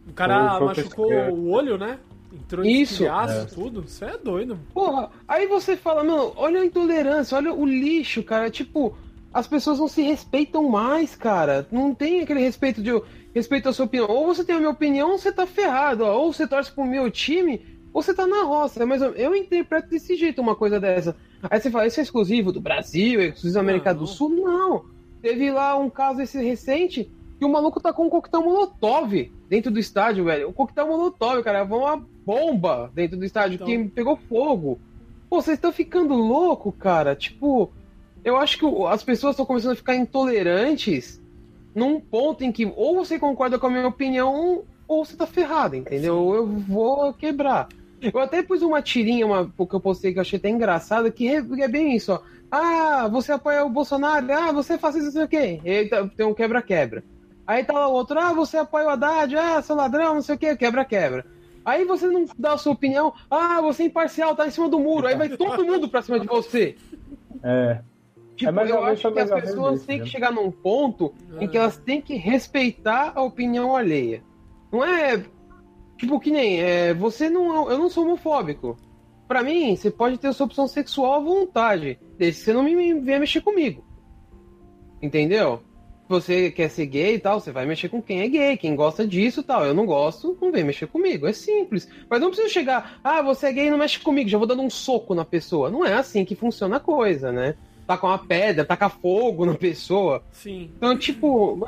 [0.08, 2.00] O cara foi, foi machucou o olho, né?
[2.32, 3.06] Entrou em Isso.
[3.06, 3.46] é.
[3.46, 3.84] tudo.
[3.86, 4.60] Isso é doido.
[4.74, 8.50] Porra, aí você fala, mano, olha a intolerância, olha o lixo, cara.
[8.50, 8.96] Tipo,
[9.34, 11.68] as pessoas não se respeitam mais, cara.
[11.72, 12.92] Não tem aquele respeito de
[13.34, 14.10] respeito à sua opinião.
[14.10, 16.04] Ou você tem a minha opinião, ou você tá ferrado.
[16.04, 16.18] Ó.
[16.18, 17.62] Ou você torce pro meu time,
[17.94, 18.86] ou você tá na roça.
[18.86, 21.16] Mas eu, interpreto desse jeito uma coisa dessa.
[21.44, 24.30] Aí você fala, isso é exclusivo do Brasil, é exclusivo da América não, do Sul?
[24.30, 24.86] Não.
[25.22, 29.70] Teve lá um caso esse recente que o maluco tá com um coquetel molotov dentro
[29.70, 30.50] do estádio, velho.
[30.50, 33.68] O coquetel molotov, cara, uma bomba dentro do estádio então...
[33.68, 34.80] que pegou fogo.
[35.30, 37.16] Pô, vocês estão ficando louco, cara.
[37.16, 37.72] Tipo,
[38.24, 41.22] eu acho que as pessoas estão começando a ficar intolerantes
[41.74, 45.76] num ponto em que ou você concorda com a minha opinião ou você tá ferrado,
[45.76, 46.34] entendeu?
[46.34, 47.68] Eu vou quebrar.
[48.02, 51.28] Eu até pus uma tirinha, uma, que eu postei que eu achei até engraçado, que
[51.28, 52.22] é, é bem isso, ó.
[52.50, 54.32] Ah, você apoia o Bolsonaro?
[54.32, 55.60] Ah, você faz isso, não sei o quê.
[55.64, 57.04] E aí tá, tem um quebra-quebra.
[57.46, 59.36] Aí tá lá o outro, ah, você apoia o Haddad?
[59.36, 61.26] Ah, seu ladrão, não sei o quê, quebra-quebra.
[61.66, 64.80] Aí você não dá a sua opinião, ah, você é imparcial, tá em cima do
[64.80, 65.08] muro.
[65.08, 66.78] Aí vai todo mundo pra cima de você.
[67.44, 67.82] É.
[68.38, 71.58] Tipo, é mais eu acho que as pessoas têm que chegar num ponto em que
[71.58, 74.24] elas têm que respeitar a opinião alheia.
[74.72, 75.24] Não é.
[75.98, 76.62] Tipo, que nem.
[76.62, 77.70] É, você não.
[77.70, 78.78] Eu não sou homofóbico.
[79.28, 82.94] Pra mim, você pode ter sua opção sexual à vontade, desde que você não me
[83.02, 83.84] venha mexer comigo.
[85.02, 85.64] Entendeu?
[86.08, 89.06] Você quer ser gay e tal, você vai mexer com quem é gay, quem gosta
[89.06, 89.66] disso e tal.
[89.66, 91.28] Eu não gosto, não vem mexer comigo.
[91.28, 91.90] É simples.
[92.08, 94.70] Mas não precisa chegar, ah, você é gay, não mexe comigo, já vou dando um
[94.70, 95.72] soco na pessoa.
[95.72, 97.56] Não é assim que funciona a coisa, né?
[97.88, 100.22] Tacar uma pedra, tacar fogo na pessoa.
[100.32, 100.72] Sim.
[100.76, 101.66] Então, tipo,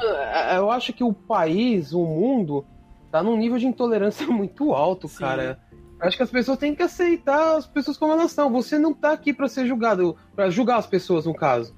[0.54, 2.66] eu acho que o país, o mundo,
[3.10, 5.20] tá num nível de intolerância muito alto, Sim.
[5.20, 5.60] cara.
[6.02, 8.52] Acho que as pessoas têm que aceitar as pessoas como elas são.
[8.52, 11.76] Você não tá aqui para ser julgado, para julgar as pessoas, no caso.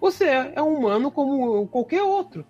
[0.00, 2.44] Você é, é humano como qualquer outro.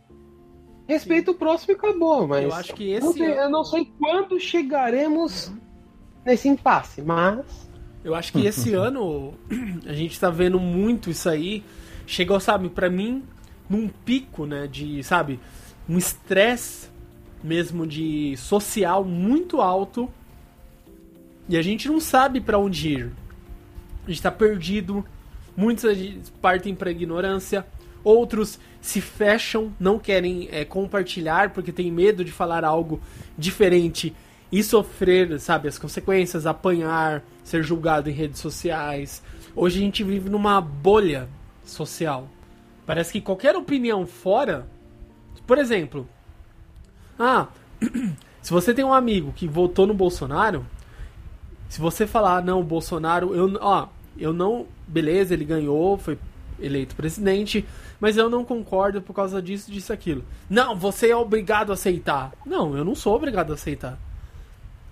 [0.88, 2.44] Respeita o próximo e acabou, mas.
[2.44, 3.06] Eu acho que esse.
[3.06, 5.58] Não sei, eu não sei quando chegaremos uhum.
[6.26, 7.70] nesse impasse, mas.
[8.04, 9.34] Eu acho que esse ano
[9.86, 11.64] a gente tá vendo muito isso aí.
[12.06, 13.24] Chegou, sabe, para mim,
[13.68, 15.40] num pico, né, de, sabe,
[15.88, 16.88] um estresse
[17.42, 20.10] mesmo de social muito alto
[21.48, 23.12] e a gente não sabe para onde ir.
[24.06, 25.04] A gente tá perdido.
[25.56, 25.84] Muitos
[26.40, 27.66] partem para ignorância.
[28.02, 33.00] Outros se fecham, não querem é, compartilhar porque tem medo de falar algo
[33.36, 34.14] diferente
[34.50, 39.22] e sofrer, sabe, as consequências, apanhar, ser julgado em redes sociais.
[39.54, 41.28] Hoje a gente vive numa bolha
[41.64, 42.28] social.
[42.86, 44.66] Parece que qualquer opinião fora,
[45.46, 46.08] por exemplo,
[47.18, 47.48] ah,
[48.42, 50.64] se você tem um amigo que votou no Bolsonaro,
[51.68, 54.66] Se você falar, não, o Bolsonaro, eu, ó, eu não.
[54.86, 56.16] Beleza, ele ganhou, foi
[56.60, 57.64] eleito presidente,
[57.98, 60.24] mas eu não concordo por causa disso, disso, aquilo.
[60.48, 62.32] Não, você é obrigado a aceitar.
[62.46, 63.98] Não, eu não sou obrigado a aceitar.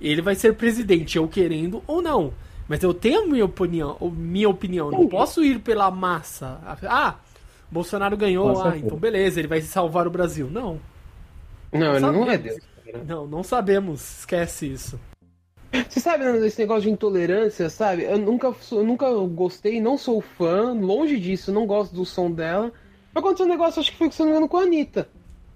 [0.02, 2.34] Ele vai ser presidente, eu querendo ou não.
[2.68, 4.90] Mas eu tenho minha opinião, minha opinião.
[4.90, 6.60] Não posso ir pela massa.
[6.88, 7.16] Ah,
[7.70, 10.48] Bolsonaro ganhou, ah, então beleza, ele vai salvar o Brasil.
[10.50, 10.80] Não.
[11.72, 12.58] Não, ele não é Deus.
[13.06, 14.20] Não, não sabemos.
[14.20, 15.00] Esquece isso.
[15.88, 18.02] Você sabe esse negócio de intolerância, sabe?
[18.02, 22.70] Eu nunca, eu nunca gostei, não sou fã, longe disso, não gosto do som dela.
[23.14, 25.08] Mas aconteceu um negócio, acho que foi, se não me engano, com a Anitta.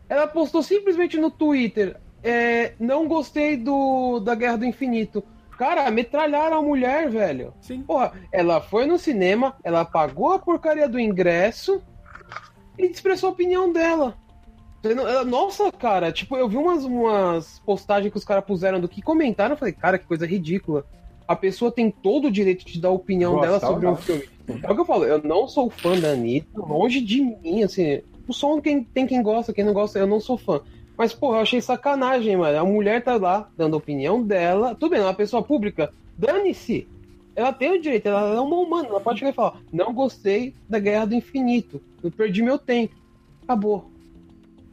[0.09, 1.97] Ela postou simplesmente no Twitter:
[2.29, 5.23] é, Não gostei do da Guerra do Infinito.
[5.57, 7.55] Cara, metralharam a mulher, velho.
[7.61, 7.83] Sim.
[7.83, 11.81] Porra, ela foi no cinema, ela pagou a porcaria do ingresso
[12.79, 14.17] e expressou a opinião dela.
[15.27, 19.55] Nossa, cara, tipo, eu vi umas, umas postagens que os caras puseram do que comentaram,
[19.55, 20.85] eu falei, cara, que coisa ridícula.
[21.27, 24.29] A pessoa tem todo o direito de dar a opinião Nossa, dela sobre um filme.
[24.63, 28.01] É o que eu falo, eu não sou fã da Anitta, longe de mim, assim.
[28.29, 30.61] O som quem, tem quem gosta, quem não gosta, eu não sou fã.
[30.97, 32.59] Mas, porra, eu achei sacanagem, mano.
[32.59, 34.75] A mulher tá lá dando a opinião dela.
[34.75, 35.93] Tudo bem, é uma pessoa pública.
[36.17, 36.89] Dane-se.
[37.35, 38.89] Ela tem o direito, ela é uma humana.
[38.89, 41.83] Ela pode chegar e falar: Não gostei da Guerra do Infinito.
[42.03, 42.95] Eu perdi meu tempo.
[43.43, 43.91] Acabou.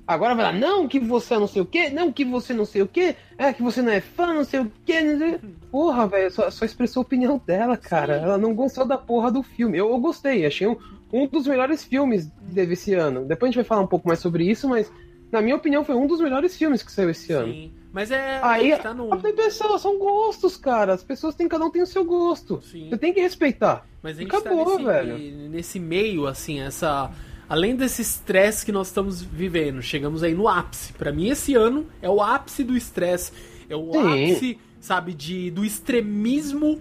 [0.05, 2.81] Agora vai lá, não que você não sei o que, não que você não sei
[2.81, 5.39] o que, é que você não é fã, não sei o que.
[5.71, 8.19] Porra, velho, só, só, expressou a opinião dela, cara.
[8.19, 8.25] Sim.
[8.25, 9.77] Ela não gostou da porra do filme.
[9.77, 10.77] Eu, eu gostei, achei um,
[11.11, 13.25] um dos melhores filmes desse ano.
[13.25, 14.91] Depois a gente vai falar um pouco mais sobre isso, mas
[15.33, 17.33] na minha opinião foi um dos melhores filmes que saiu esse Sim.
[17.33, 17.71] ano.
[17.91, 18.39] Mas é.
[18.43, 19.17] Aí tá no...
[19.17, 20.93] tem pessoas, são gostos, cara.
[20.93, 22.61] As pessoas têm, cada um tem o seu gosto.
[22.61, 22.89] Sim.
[22.89, 23.85] Você tem que respeitar.
[24.01, 25.49] Mas a gente Acabou, tá nesse, velho.
[25.49, 27.11] nesse meio, assim, essa
[27.49, 30.93] além desse estresse que nós estamos vivendo, chegamos aí no ápice.
[30.93, 33.31] Para mim, esse ano é o ápice do estresse.
[33.67, 33.99] É o Sim.
[33.99, 36.79] ápice, sabe, de, do extremismo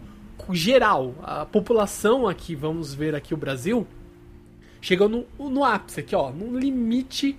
[0.50, 1.14] geral.
[1.22, 3.86] A população aqui, vamos ver aqui o Brasil,
[4.80, 7.38] chegou no, no ápice aqui, ó, no limite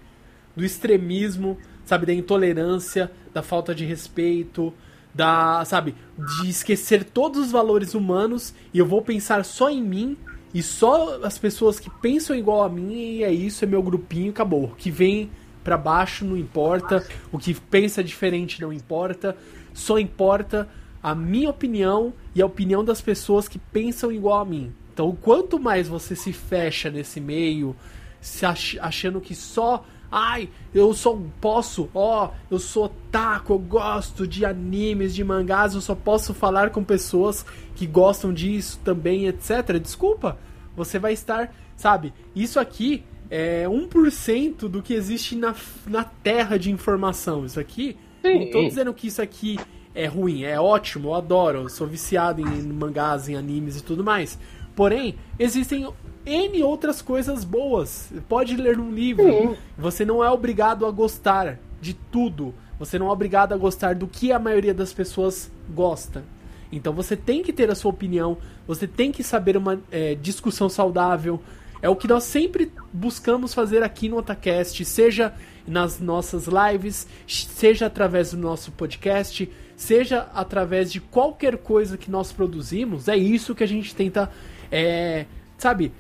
[0.56, 4.74] do extremismo, sabe, da intolerância, da falta de respeito,
[5.14, 5.96] da, sabe,
[6.42, 10.18] de esquecer todos os valores humanos e eu vou pensar só em mim
[10.54, 14.30] e só as pessoas que pensam igual a mim, e é isso, é meu grupinho,
[14.30, 14.66] acabou.
[14.66, 15.32] O que vem
[15.64, 19.36] para baixo não importa, o que pensa diferente não importa,
[19.74, 20.70] só importa
[21.02, 24.72] a minha opinião e a opinião das pessoas que pensam igual a mim.
[24.94, 27.76] Então, quanto mais você se fecha nesse meio,
[28.22, 29.84] se ach achando que só
[30.16, 35.82] Ai, eu só posso, ó, eu sou taco, eu gosto de animes, de mangás, eu
[35.82, 37.44] só posso falar com pessoas
[37.76, 39.80] que gostam disso também, etc.
[39.82, 40.38] Desculpa,
[40.76, 42.14] você vai estar, sabe?
[42.36, 45.56] Isso aqui é 1% do que existe na,
[45.88, 47.44] na terra de informação.
[47.44, 48.46] Isso aqui, Sim.
[48.46, 49.58] não tô dizendo que isso aqui
[49.96, 54.04] é ruim, é ótimo, eu adoro, eu sou viciado em mangás, em animes e tudo
[54.04, 54.38] mais.
[54.76, 55.92] Porém, existem
[56.26, 58.12] N outras coisas boas.
[58.28, 59.26] Pode ler um livro.
[59.26, 59.56] Sim.
[59.78, 62.54] Você não é obrigado a gostar de tudo.
[62.80, 66.24] Você não é obrigado a gostar do que a maioria das pessoas gosta.
[66.72, 70.68] Então você tem que ter a sua opinião, você tem que saber uma é, discussão
[70.68, 71.40] saudável.
[71.82, 75.34] É o que nós sempre buscamos fazer aqui no Otacast, seja
[75.68, 82.32] nas nossas lives, seja através do nosso podcast, seja através de qualquer coisa que nós
[82.32, 83.08] produzimos.
[83.08, 84.32] É isso que a gente tenta,
[84.72, 85.26] é,
[85.58, 85.92] sabe,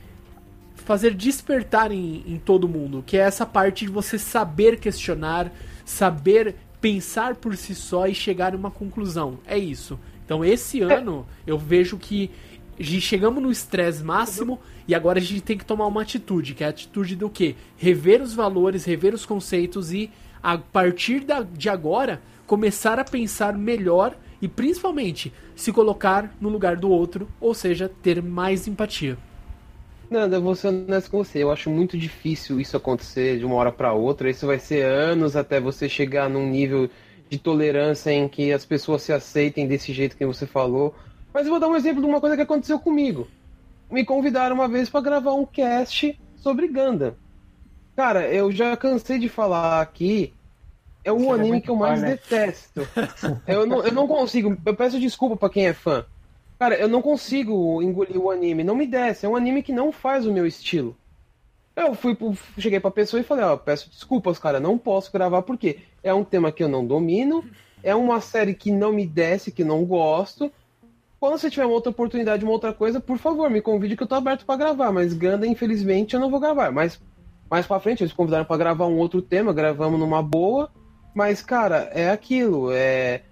[0.84, 5.52] fazer despertar em, em todo mundo, que é essa parte de você saber questionar,
[5.86, 9.40] saber pensar por si só e chegar a uma conclusão.
[9.46, 10.00] É isso.
[10.26, 10.86] Então esse é.
[10.86, 12.30] ano eu vejo que
[12.80, 16.68] chegamos no estresse máximo e agora a gente tem que tomar uma atitude, que é
[16.68, 17.56] a atitude do quê?
[17.78, 23.58] Rever os valores, rever os conceitos e a partir da, de agora começar a pensar
[23.58, 29.18] melhor e principalmente se colocar no lugar do outro, ou seja, ter mais empatia.
[30.14, 31.42] Nada, eu vou ser honesto com você.
[31.42, 34.30] Eu acho muito difícil isso acontecer de uma hora para outra.
[34.30, 36.88] Isso vai ser anos até você chegar num nível
[37.28, 40.94] de tolerância em que as pessoas se aceitem desse jeito que você falou.
[41.34, 43.28] Mas eu vou dar um exemplo de uma coisa que aconteceu comigo.
[43.90, 47.18] Me convidaram uma vez para gravar um cast sobre Ganda.
[47.96, 50.32] Cara, eu já cansei de falar aqui.
[51.04, 52.12] É o é anime que eu mais né?
[52.12, 52.88] detesto.
[53.48, 54.56] eu, não, eu não consigo.
[54.64, 56.06] Eu peço desculpa para quem é fã.
[56.64, 59.26] Cara, eu não consigo engolir o anime, não me desce.
[59.26, 60.96] É um anime que não faz o meu estilo.
[61.76, 62.18] Eu fui
[62.58, 66.24] cheguei pra pessoa e falei, ó, peço desculpas, cara, não posso gravar porque é um
[66.24, 67.44] tema que eu não domino,
[67.84, 70.50] é uma série que não me desce, que não gosto.
[71.20, 74.08] Quando você tiver uma outra oportunidade, uma outra coisa, por favor, me convide que eu
[74.08, 76.72] tô aberto para gravar, mas Ganda, infelizmente, eu não vou gravar.
[76.72, 76.98] Mas
[77.52, 80.72] mais para frente eles convidaram para gravar um outro tema, gravamos numa boa,
[81.14, 83.24] mas cara, é aquilo, é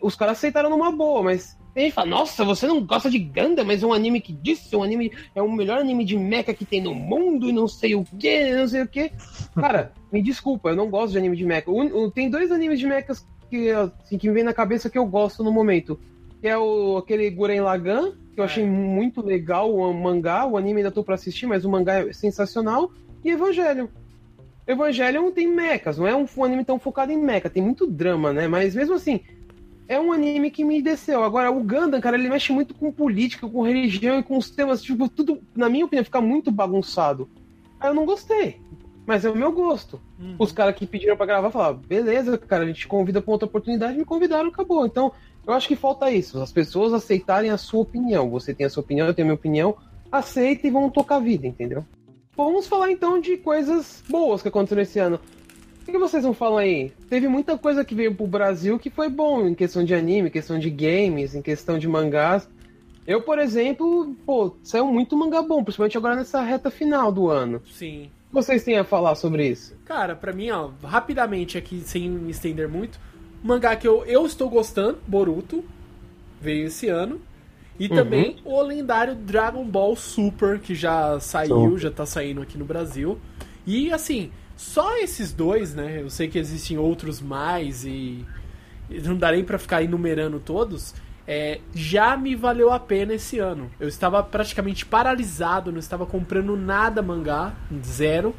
[0.00, 3.18] os caras aceitaram numa boa, mas Tem gente que fala, nossa, você não gosta de
[3.18, 6.16] Gundam, mas é um anime que disse, é um anime, é o melhor anime de
[6.16, 9.12] mecha que tem no mundo e não sei o que, não sei o que.
[9.54, 11.66] Cara, me desculpa, eu não gosto de anime de mecha.
[12.14, 15.44] Tem dois animes de mechas que, assim, que me vem na cabeça que eu gosto
[15.44, 16.00] no momento.
[16.40, 20.78] Que é o, aquele Guren Lagann, que eu achei muito legal o mangá, o anime
[20.78, 22.90] ainda tô pra assistir, mas o mangá é sensacional.
[23.22, 23.88] E Evangelion.
[24.66, 28.32] Evangelion tem mechas, não é um, um anime tão focado em mecha, tem muito drama,
[28.32, 28.48] né?
[28.48, 29.20] Mas mesmo assim,
[29.88, 31.22] é um anime que me desceu.
[31.22, 34.82] Agora, o Gundam, cara, ele mexe muito com política, com religião e com os temas,
[34.82, 37.28] tipo, tudo, na minha opinião, fica muito bagunçado.
[37.78, 38.60] Aí eu não gostei.
[39.06, 40.00] Mas é o meu gosto.
[40.18, 40.34] Uhum.
[40.38, 43.46] Os caras que pediram pra gravar falaram, beleza, cara, a gente te convida pra outra
[43.46, 44.84] oportunidade, me convidaram, acabou.
[44.84, 45.12] Então,
[45.46, 48.28] eu acho que falta isso, as pessoas aceitarem a sua opinião.
[48.30, 49.76] Você tem a sua opinião, eu tenho a minha opinião,
[50.10, 51.84] aceita e vão tocar a vida, entendeu?
[52.36, 55.20] Vamos falar então de coisas boas que aconteceram esse ano.
[55.86, 56.92] O que vocês vão falar aí?
[57.08, 60.32] Teve muita coisa que veio pro Brasil que foi bom em questão de anime, em
[60.32, 62.48] questão de games, em questão de mangás.
[63.06, 67.62] Eu, por exemplo, pô, saiu muito mangá bom, principalmente agora nessa reta final do ano.
[67.72, 68.10] Sim.
[68.26, 69.74] O que vocês têm a falar sobre isso?
[69.84, 72.98] Cara, pra mim, ó, rapidamente aqui, sem me estender muito,
[73.42, 75.64] mangá que eu, eu estou gostando, Boruto,
[76.40, 77.20] veio esse ano.
[77.78, 77.94] E Uhum.
[77.94, 81.78] também o lendário Dragon Ball Super, que já saiu, Super.
[81.78, 83.18] já tá saindo aqui no Brasil.
[83.66, 86.00] E assim, só esses dois, né?
[86.00, 88.24] Eu sei que existem outros mais e
[89.04, 90.94] não dá nem pra ficar enumerando todos.
[91.26, 93.70] É, já me valeu a pena esse ano.
[93.80, 98.34] Eu estava praticamente paralisado, não estava comprando nada mangá, zero.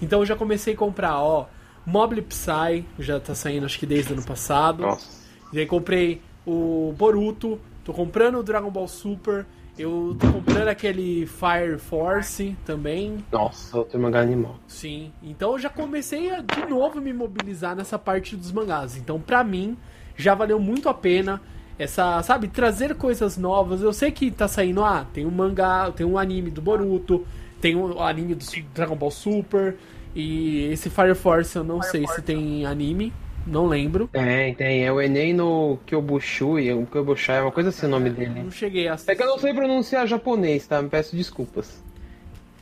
[0.00, 1.48] Então eu já comecei a comprar, ó,
[1.84, 4.82] Mobile Psy, já tá saindo acho que desde o ano passado.
[4.82, 5.18] Nossa.
[5.52, 9.44] E aí comprei o Boruto, tô comprando o Dragon Ball Super,
[9.78, 14.56] eu tô comprando aquele Fire Force também, Nossa, outro mangá animal.
[14.66, 15.12] sim.
[15.22, 18.96] Então eu já comecei a de novo me mobilizar nessa parte dos mangás.
[18.96, 19.76] Então pra mim
[20.16, 21.40] já valeu muito a pena
[21.78, 23.82] essa, sabe, trazer coisas novas.
[23.82, 27.24] Eu sei que tá saindo, ah, tem um mangá, tem um anime do Boruto,
[27.60, 29.76] tem um anime do Dragon Ball Super
[30.14, 33.12] e esse Fire Force eu não sei se tem anime,
[33.48, 34.08] não lembro.
[34.08, 34.84] Tem, tem.
[34.84, 38.42] É o Enem no Kyobushui, o Kyobushai, é uma coisa assim o nome dele.
[38.42, 39.12] Não cheguei a assistir.
[39.12, 40.80] É que eu não sei pronunciar japonês, tá?
[40.82, 41.82] Me peço desculpas.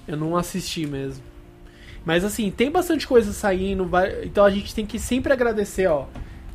[0.07, 1.22] Eu não assisti mesmo.
[2.05, 3.90] Mas assim, tem bastante coisa saindo,
[4.22, 6.07] então a gente tem que sempre agradecer, ó.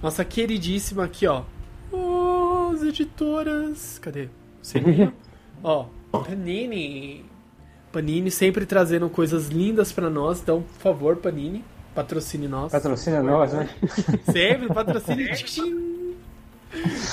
[0.01, 1.43] Nossa queridíssima aqui, ó.
[1.91, 3.99] Oh, as editoras.
[3.99, 4.29] Cadê?
[4.61, 5.13] Selinho?
[5.61, 7.25] ó, Panini.
[7.91, 11.65] Panini sempre trazendo coisas lindas pra nós, então, por favor, Panini,
[11.95, 12.71] patrocine nós.
[12.71, 13.69] Patrocina nós, né?
[14.32, 14.67] Sempre.
[15.43, 15.91] Tchim.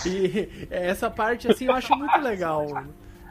[0.07, 2.67] e essa parte, assim, eu acho muito legal.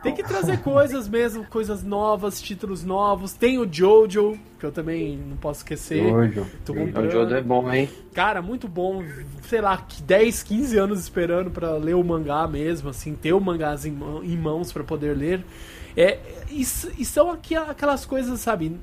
[0.03, 3.33] Tem que trazer coisas mesmo, coisas novas, títulos novos.
[3.33, 6.07] Tem o Jojo, que eu também não posso esquecer.
[6.07, 6.45] Jojo.
[6.69, 7.09] O.
[7.09, 7.89] Jodo é bom, hein?
[8.13, 9.03] Cara, muito bom.
[9.43, 13.39] Sei lá, que 10, 15 anos esperando pra ler o mangá mesmo, assim, ter o
[13.41, 15.43] mangá em, mão- em mãos pra poder ler.
[15.95, 16.19] É,
[16.51, 18.77] e, e são aqui aquelas coisas, sabe?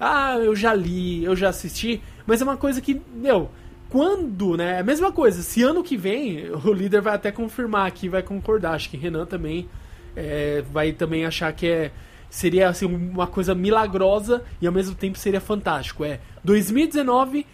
[0.00, 3.50] Ah, eu já li, eu já assisti, mas é uma coisa que, meu,
[3.90, 4.76] quando, né?
[4.76, 5.42] É a mesma coisa.
[5.42, 8.74] Se ano que vem, o líder vai até confirmar aqui, vai concordar.
[8.74, 9.68] Acho que Renan também
[10.16, 11.92] é, vai também achar que é
[12.30, 16.04] seria assim, uma coisa milagrosa e ao mesmo tempo seria fantástico.
[16.04, 17.44] É 2019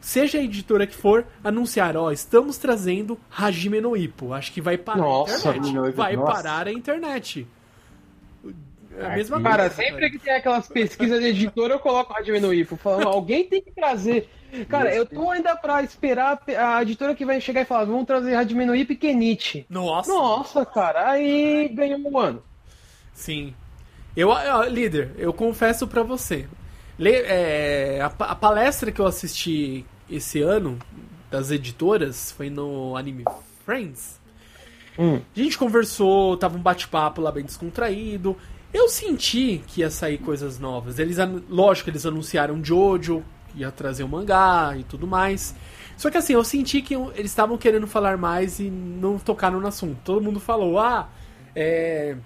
[0.00, 4.32] seja a editora que for, anunciar, ó, estamos trazendo Hajime no Ippo.
[4.32, 5.96] Acho que vai parar Nossa, a internet.
[5.96, 6.32] Vai nossa.
[6.32, 7.46] parar a internet.
[8.98, 9.16] É a Aqui.
[9.16, 12.76] mesma Cara, sempre que tem aquelas pesquisas de editora, eu coloco a Hajime no Ippo,
[12.76, 14.28] falando, alguém tem que trazer.
[14.68, 18.34] Cara, eu tô ainda pra esperar a editora que vai chegar e falar, vamos trazer
[18.34, 19.66] Hajime no Ippo e Kenichi.
[19.68, 20.10] Nossa.
[20.10, 22.42] Nossa, cara, aí ganhou um ano.
[23.12, 23.54] Sim.
[24.16, 26.46] Eu, ó, líder, eu confesso pra você.
[26.98, 30.78] Le- é, a, a palestra que eu assisti esse ano
[31.30, 33.24] das editoras foi no Anime
[33.66, 34.18] Friends.
[34.98, 35.20] Hum.
[35.36, 38.34] A gente conversou, tava um bate-papo lá bem descontraído.
[38.72, 40.98] Eu senti que ia sair coisas novas.
[40.98, 41.16] Eles,
[41.48, 43.22] lógico, eles anunciaram Jojo,
[43.54, 45.54] ia trazer o mangá e tudo mais.
[45.96, 49.66] Só que assim, eu senti que eles estavam querendo falar mais e não tocaram no
[49.66, 49.96] assunto.
[50.04, 51.08] Todo mundo falou, ah,
[51.54, 52.16] é.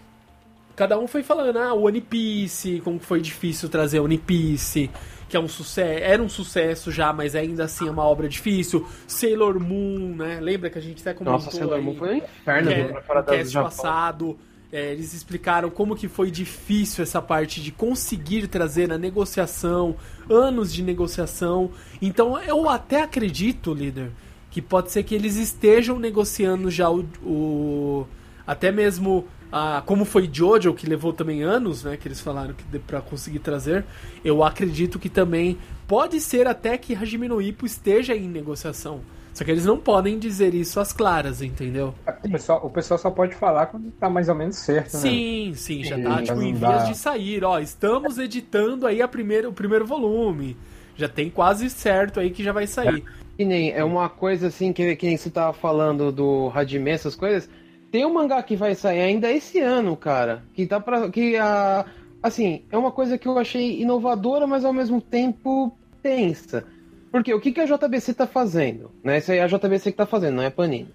[0.74, 4.90] Cada um foi falando, ah, o One Piece, como foi difícil trazer o One Piece,
[5.28, 8.88] que é um sucesso, era um sucesso já, mas ainda assim é uma obra difícil.
[9.06, 10.40] Sailor Moon, né?
[10.40, 13.22] Lembra que a gente até comentou Nossa, Sailor Moon foi um inferno do- é, fora
[13.22, 13.68] da cast Japão.
[13.70, 14.38] passado.
[14.72, 19.96] É, eles explicaram como que foi difícil essa parte de conseguir trazer na negociação,
[20.28, 21.70] anos de negociação.
[22.00, 24.10] Então eu até acredito, líder,
[24.50, 28.06] que pode ser que eles estejam negociando já o, o-
[28.46, 32.78] até mesmo a, como foi Jojo que levou também anos, né, que eles falaram que
[32.78, 33.84] para conseguir trazer.
[34.24, 39.00] Eu acredito que também pode ser até que Hajime no Ippo esteja em negociação.
[39.32, 41.94] Só que eles não podem dizer isso às claras, entendeu?
[42.24, 45.00] O pessoal, o pessoal só pode falar quando tá mais ou menos certo, né?
[45.00, 47.58] Sim, sim, já tá Sim, tipo, em vias de sair, ó.
[47.58, 50.56] Estamos editando aí a primeira, o primeiro volume.
[50.96, 53.04] Já tem quase certo aí que já vai sair.
[53.36, 57.14] Que nem, é uma coisa assim, que, que nem você tava falando do Hajime, essas
[57.14, 57.48] coisas.
[57.90, 60.42] Tem um mangá que vai sair ainda esse ano, cara.
[60.52, 61.08] Que tá pra.
[61.10, 61.86] Que a.
[62.22, 66.66] Assim, é uma coisa que eu achei inovadora, mas ao mesmo tempo tensa.
[67.10, 68.90] Porque o que, que a JBC tá fazendo?
[69.02, 69.18] Né?
[69.18, 70.88] Isso aí é a JBC que tá fazendo, não é a Panini.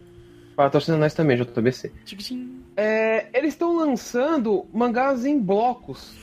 [0.55, 1.91] Patrocina nós também, JBC.
[2.77, 6.15] É, eles estão lançando mangás em blocos.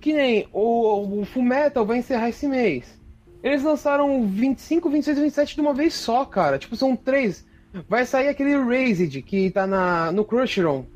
[0.00, 2.98] Que nem o, o Fullmetal vai encerrar esse mês.
[3.42, 6.58] Eles lançaram 25, 26 e 27 de uma vez só, cara.
[6.58, 7.46] Tipo, são três.
[7.88, 10.86] Vai sair aquele Raised que tá na, no Crunchyroll.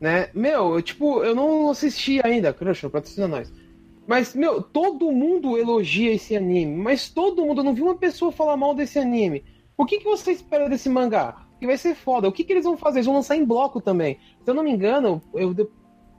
[0.00, 0.28] Né?
[0.34, 2.52] Meu, eu, tipo, eu não assisti ainda.
[2.52, 3.52] Crunchyroll, patrocina nós.
[4.06, 6.76] Mas, meu, todo mundo elogia esse anime.
[6.76, 9.44] Mas todo mundo, eu não vi uma pessoa falar mal desse anime.
[9.76, 11.46] O que, que você espera desse mangá?
[11.58, 12.28] Que vai ser foda.
[12.28, 12.98] O que, que eles vão fazer?
[12.98, 14.18] Eles vão lançar em bloco também.
[14.44, 15.54] Se eu não me engano, eu,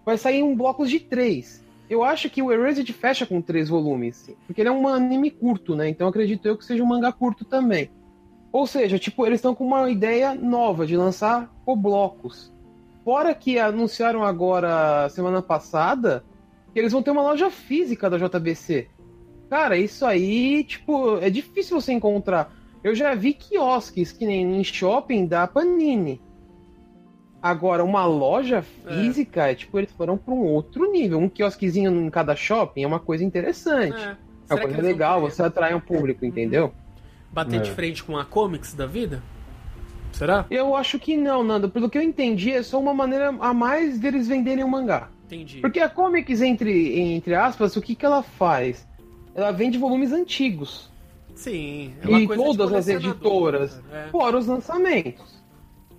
[0.06, 1.64] vai sair em blocos de três.
[1.90, 4.30] Eu acho que o Erased fecha com três volumes.
[4.48, 5.88] Porque ele é um anime curto, né?
[5.88, 7.92] Então acredito eu que seja um mangá curto também.
[8.52, 12.52] Ou seja, tipo, eles estão com uma ideia nova de lançar por blocos.
[13.04, 16.24] Fora que anunciaram agora, semana passada,
[16.76, 18.90] que eles vão ter uma loja física da JBC.
[19.50, 22.54] Cara, isso aí, tipo, é difícil você encontrar.
[22.84, 26.22] Eu já vi quiosques que nem em shopping da Panini.
[27.42, 29.56] Agora, uma loja física, é.
[29.56, 31.18] tipo, eles foram para um outro nível.
[31.18, 33.98] Um quiosquezinho em cada shopping é uma coisa interessante.
[33.98, 34.18] É,
[34.50, 36.74] é uma coisa legal, você atrai um público, entendeu?
[37.32, 37.64] Bater É.
[37.64, 39.24] de frente com a comics da vida?
[40.12, 40.46] Será?
[40.52, 41.70] Eu acho que não, Nando.
[41.70, 45.15] Pelo que eu entendi, é só uma maneira a mais deles venderem o mangá.
[45.26, 45.60] Entendi.
[45.60, 48.88] Porque a Comics, entre, entre aspas, o que, que ela faz?
[49.34, 50.92] Ela vende volumes antigos.
[51.34, 54.08] Sim, é e todas as colecionador, editoras, é.
[54.08, 55.44] fora os lançamentos.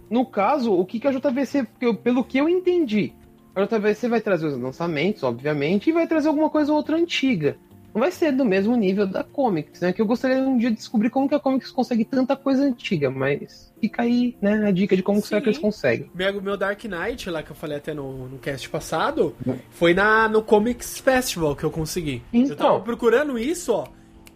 [0.09, 1.67] No caso, o que, que a JVC,
[2.03, 3.13] pelo que eu entendi,
[3.55, 7.59] a JVC vai trazer os lançamentos, obviamente, e vai trazer alguma coisa ou outra antiga.
[7.97, 9.91] Não vai ser do mesmo nível da Comics, né?
[9.91, 13.11] Que eu gostaria um dia de descobrir como que a Comics consegue tanta coisa antiga,
[13.11, 16.11] mas fica aí, né, a dica de como será que eles conseguem.
[16.15, 19.35] Meu, meu Dark Knight, lá que eu falei até no, no cast passado,
[19.71, 22.23] foi na, no Comics Festival que eu consegui.
[22.35, 22.57] Eu Então.
[22.57, 23.87] tava procurando isso, ó.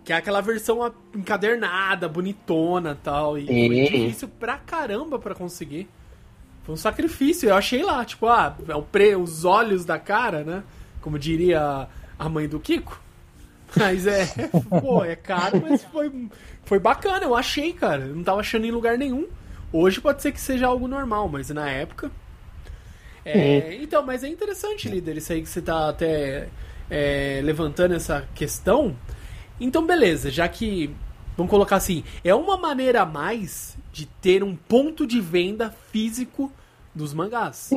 [0.02, 3.36] Que é aquela versão encadernada, bonitona e tal.
[3.36, 3.68] E Sim.
[3.68, 5.86] foi difícil pra caramba pra conseguir.
[6.62, 7.50] Foi um sacrifício.
[7.50, 10.62] Eu achei lá, tipo, ah, é o pre, os olhos da cara, né?
[11.02, 11.86] Como diria
[12.18, 13.09] a mãe do Kiko.
[13.76, 14.26] Mas é,
[14.80, 16.28] pô, é caro, mas foi,
[16.64, 18.02] foi bacana, eu achei, cara.
[18.02, 19.26] Eu não tava achando em lugar nenhum.
[19.72, 22.10] Hoje pode ser que seja algo normal, mas na época.
[23.24, 26.48] É, então, mas é interessante, líder, isso aí que você tá até
[26.90, 28.96] é, levantando essa questão.
[29.60, 30.94] Então, beleza, já que.
[31.36, 36.50] Vamos colocar assim: é uma maneira a mais de ter um ponto de venda físico
[36.94, 37.70] dos mangás.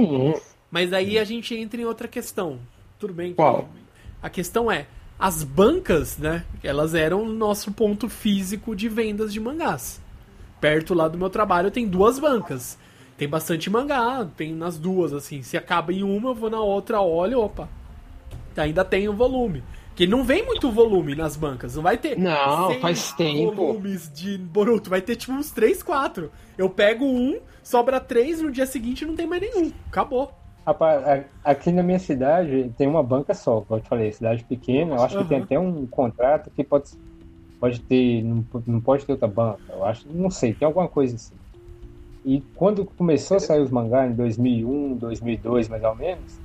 [0.72, 2.60] Mas aí a gente entra em outra questão.
[2.98, 3.34] Tudo bem?
[3.34, 3.70] Qual?
[4.22, 4.88] A questão é,
[5.24, 6.44] as bancas, né?
[6.62, 10.02] Elas eram o nosso ponto físico de vendas de mangás.
[10.60, 12.78] Perto lá do meu trabalho tem duas bancas.
[13.18, 15.42] Tem bastante mangá, tem nas duas, assim.
[15.42, 17.70] Se acaba em uma, eu vou na outra, olho, opa.
[18.58, 19.64] Ainda tem o volume.
[19.96, 21.78] Que não vem muito volume nas bancas.
[21.78, 22.20] Não vai ter.
[22.20, 23.56] Não, faz tempo.
[23.56, 24.90] volumes de Boruto.
[24.90, 26.30] Vai ter tipo uns 3, 4.
[26.58, 29.72] Eu pego um, sobra três, no dia seguinte não tem mais nenhum.
[29.88, 30.38] Acabou.
[30.66, 34.96] Rapaz, aqui na minha cidade tem uma banca só, como eu te falei, cidade pequena,
[34.96, 36.92] eu acho que tem até um contrato que pode,
[37.60, 41.16] pode ter, não, não pode ter outra banca, eu acho, não sei, tem alguma coisa
[41.16, 41.36] assim.
[42.26, 46.40] E quando começou a sair os mangás, em 2001, 2002 mais ou menos,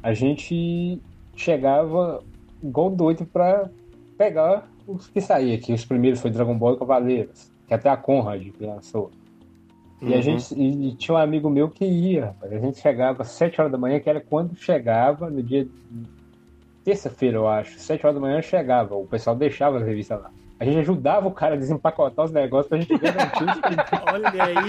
[0.00, 1.00] a gente
[1.34, 2.22] chegava
[2.62, 3.68] igual doido pra
[4.16, 5.72] pegar os que saíam aqui.
[5.72, 9.10] Os primeiros foi Dragon Ball e Cavaleiros, que até a Conrad lançou.
[10.02, 10.22] E a Uhum.
[10.22, 12.52] gente e tinha um amigo meu que ia, rapaz.
[12.52, 15.66] a gente chegava às 7 horas da manhã, que era quando chegava, no dia
[16.84, 20.30] terça-feira, eu acho, 7 horas da manhã chegava, o pessoal deixava as revistas lá.
[20.58, 24.44] A gente ajudava o cara a desempacotar os negócios pra gente garantir os que Olha
[24.44, 24.64] aí.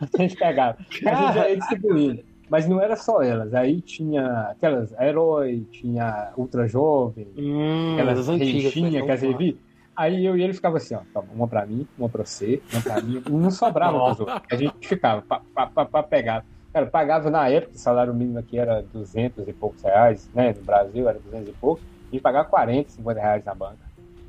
[0.00, 0.78] a gente pegava.
[1.06, 2.22] A gente já ia distribuindo.
[2.48, 3.52] Mas não era só elas.
[3.54, 9.40] Aí tinha aquelas Herói, tinha Ultra Jovem, Hum, aquelas revistinhas mas que as vamos lá.
[9.42, 9.67] revistas.
[9.98, 12.80] Aí eu e ele ficava assim, ó, toma, uma pra mim, uma pra você, uma
[12.80, 14.40] pra mim, e não sobrava pros outros.
[14.50, 16.44] A gente ficava pra, pra, pra, pra pegar.
[16.72, 20.54] Cara, pagava na época, o salário mínimo aqui era 200 e poucos reais, né?
[20.56, 21.82] No Brasil era 200 e pouco,
[22.12, 23.78] e pagava 40, 50 reais na banca.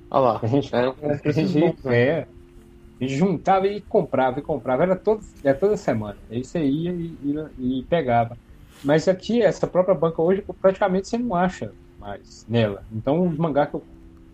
[0.09, 0.39] Olha lá.
[0.41, 4.82] A gente, Era um a gente, é, a gente juntava e comprava e comprava.
[4.84, 6.17] Era, todo, era toda semana.
[6.32, 7.15] Aí você ia e,
[7.59, 8.36] e- e pegava.
[8.84, 12.84] Mas aqui, essa própria banca hoje, praticamente você não acha mais nela.
[12.91, 13.88] Então, os mangá que eu, que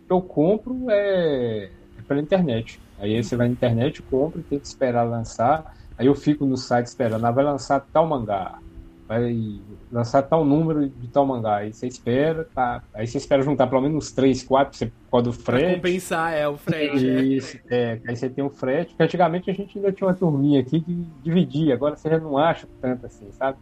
[0.10, 1.70] eu compro é
[2.08, 2.80] pela internet.
[2.99, 5.76] Aí você vai na internet, compra, tem que esperar lançar.
[5.97, 8.60] Aí eu fico no site esperando, ah, vai lançar tal mangá,
[9.08, 9.60] vai
[9.91, 11.58] lançar tal número de tal mangá.
[11.58, 12.84] Aí você espera, tá?
[12.93, 15.76] Aí você espera juntar pelo menos uns 3, 4, você pode o Pra frete.
[15.76, 17.10] compensar, é, o frete.
[17.10, 17.22] é.
[17.24, 20.60] Isso, é, aí você tem o frete, porque antigamente a gente ainda tinha uma turminha
[20.62, 20.93] aqui que
[21.24, 23.58] dividia, agora você já não acha tanto assim, sabe?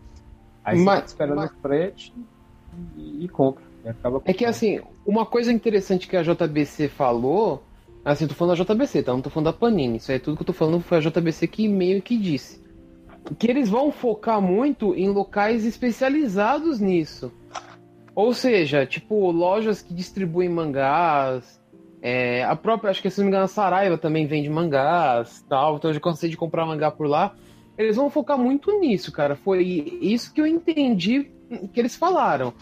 [0.65, 2.13] Aí você Mas- fica esperando mas- o frete
[2.97, 3.63] e, e compra.
[3.83, 7.63] E acaba É que assim, uma coisa interessante que a JBC falou,
[8.03, 9.13] assim, tô falando da JBC, tá?
[9.13, 9.97] Não tô falando da Panini.
[9.97, 12.63] Isso aí tudo que eu tô falando foi a JBC que meio que disse.
[13.37, 17.31] Que eles vão focar muito em locais especializados nisso.
[18.15, 21.59] Ou seja, tipo, lojas que distribuem mangás.
[22.01, 25.77] é, a própria, acho que se não me engano, a Saraiva também vende mangás tal.
[25.77, 27.33] Então eu já cansei de comprar mangá por lá.
[27.77, 29.35] Eles vão focar muito nisso, cara.
[29.35, 29.63] Foi
[30.01, 31.31] isso que eu entendi
[31.73, 32.53] que eles falaram.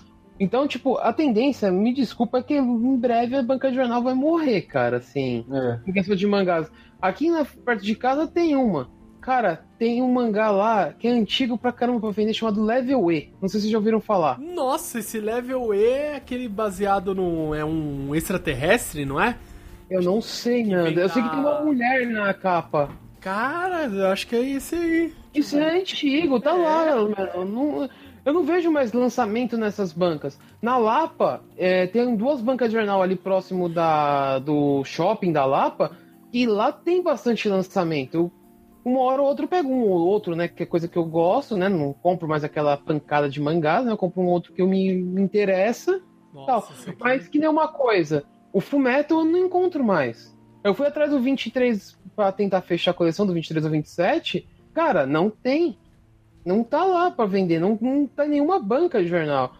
[0.41, 4.15] Então, tipo, a tendência, me desculpa, é que em breve a banca de jornal vai
[4.15, 6.67] morrer, cara, assim, É, em questão de mangás.
[6.99, 8.89] Aqui na, perto de casa tem uma.
[9.21, 13.31] Cara, tem um mangá lá que é antigo pra caramba pra vender, chamado Level E.
[13.39, 14.39] Não sei se vocês já ouviram falar.
[14.39, 17.53] Nossa, esse level E é aquele baseado no.
[17.53, 19.37] É um extraterrestre, não é?
[19.91, 21.01] Eu não sei, Nanda.
[21.01, 22.89] Eu sei que tem uma mulher na capa.
[23.19, 25.13] Cara, eu acho que é esse aí.
[25.35, 26.95] Isso é antigo, tá lá.
[26.95, 27.45] mano.
[27.45, 27.89] Não,
[28.25, 30.39] eu não vejo mais lançamento nessas bancas.
[30.61, 35.97] Na Lapa, é, tem duas bancas de jornal ali próximo da, do shopping da Lapa,
[36.31, 38.31] e lá tem bastante lançamento.
[38.83, 40.47] Uma hora ou outra eu pego um ou outro, né?
[40.47, 41.69] Que é coisa que eu gosto, né?
[41.69, 43.91] Não compro mais aquela pancada de mangás, né?
[43.91, 44.87] Eu compro um outro que eu me
[45.21, 46.01] interessa.
[46.33, 50.35] Nossa, Mas que nem uma coisa, o Fumeto eu não encontro mais.
[50.63, 55.05] Eu fui atrás do 23 pra tentar fechar a coleção do 23 ao 27, cara,
[55.05, 55.77] não tem.
[56.43, 59.55] Não tá lá pra vender, não, não tá em nenhuma banca de jornal.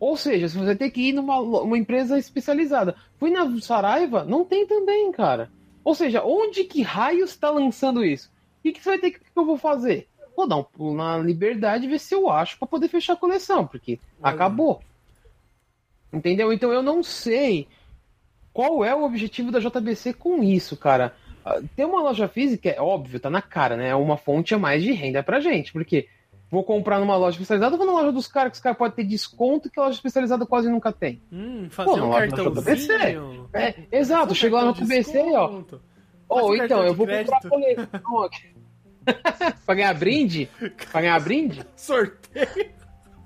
[0.00, 2.96] Ou seja, se você tem que ir numa uma empresa especializada.
[3.18, 5.50] Fui na Saraiva, não tem também, cara.
[5.84, 8.28] Ou seja, onde que raios tá lançando isso?
[8.58, 10.08] O que, que você vai ter que, que eu vou fazer?
[10.36, 13.16] Vou dar um pulo na liberdade e ver se eu acho pra poder fechar a
[13.16, 14.34] coleção, porque Olha.
[14.34, 14.80] acabou.
[16.12, 16.52] Entendeu?
[16.52, 17.68] Então eu não sei
[18.52, 21.14] qual é o objetivo da JBC com isso, cara.
[21.44, 23.88] Ah, Ter uma loja física, é óbvio, tá na cara, né?
[23.88, 25.72] É uma fonte a mais de renda pra gente.
[25.72, 26.08] Porque
[26.52, 28.94] vou comprar numa loja especializada ou vou na loja dos caras que os caras podem
[28.94, 31.22] ter desconto que a loja especializada quase nunca tem.
[31.32, 33.48] Hum, fazer Pô, um cartãozinho.
[33.54, 35.62] É, exato, chegou lá no Cartão QBC, ó.
[36.28, 37.48] Ou um então, eu vou comprar crédito.
[37.48, 38.52] coleção aqui.
[39.64, 40.48] pra ganhar brinde?
[40.90, 41.64] Pra ganhar brinde?
[41.74, 42.70] Sorteio.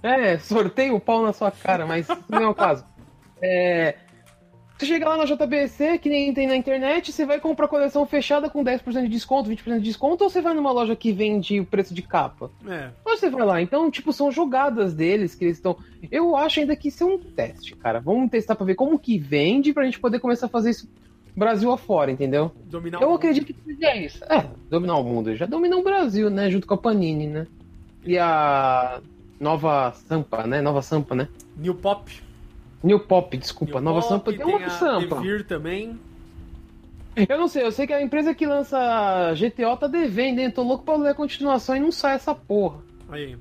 [0.03, 2.85] É, sorteio o pau na sua cara, mas não é o caso.
[3.43, 3.97] É,
[4.79, 8.51] você chega lá na JBC, que nem tem na internet, você vai comprar coleção fechada
[8.51, 11.65] com 10% de desconto, 20% de desconto, ou você vai numa loja que vende o
[11.65, 12.51] preço de capa?
[12.69, 12.91] É.
[13.05, 13.63] Ou você vai lá.
[13.63, 15.77] Então, tipo, são jogadas deles que eles estão.
[16.11, 18.01] Eu acho ainda que isso é um teste, cara.
[18.01, 20.89] Vamos testar pra ver como que vende pra gente poder começar a fazer isso
[21.37, 22.51] Brasil afora, entendeu?
[22.65, 24.25] Dominar Eu acredito que seja isso.
[24.25, 25.37] É, dominar o mundo.
[25.37, 26.51] Já dominou o Brasil, né?
[26.51, 27.47] Junto com a Panini, né?
[28.05, 29.01] E a
[29.39, 30.63] nova Sampa, né?
[30.63, 31.29] Nova Sampa, né?
[31.55, 32.26] New Pop.
[32.83, 33.75] New Pop, desculpa.
[33.75, 35.17] New nova Pop, Sampa tem uma a Sampa.
[35.17, 35.99] Devir também.
[37.29, 40.51] Eu não sei, eu sei que a empresa que lança GTO tá devendo, hein?
[40.51, 42.81] Tô louco pra ler a continuação e não sai essa porra.
[43.09, 43.37] Aí.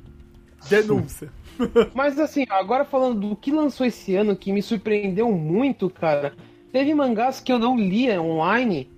[0.69, 1.29] Denúncia.
[1.93, 6.33] Mas assim, agora falando do que lançou esse ano, que me surpreendeu muito, cara.
[6.71, 8.89] Teve mangás que eu não lia online,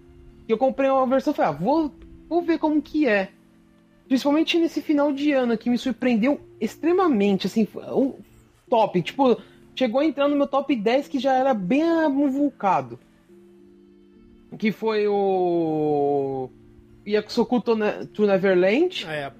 [0.45, 1.91] que eu comprei uma versão e falei, ah, vou,
[2.29, 3.29] vou ver como que é.
[4.07, 8.13] Principalmente nesse final de ano, que me surpreendeu extremamente, assim, um
[8.69, 9.01] top.
[9.01, 9.37] Tipo,
[9.77, 12.99] chegou a entrar no meu top 10 que já era bem avulcado.
[14.57, 16.49] Que foi o
[17.05, 19.05] Yakusoku to, Ne- to Neverland.
[19.07, 19.31] É.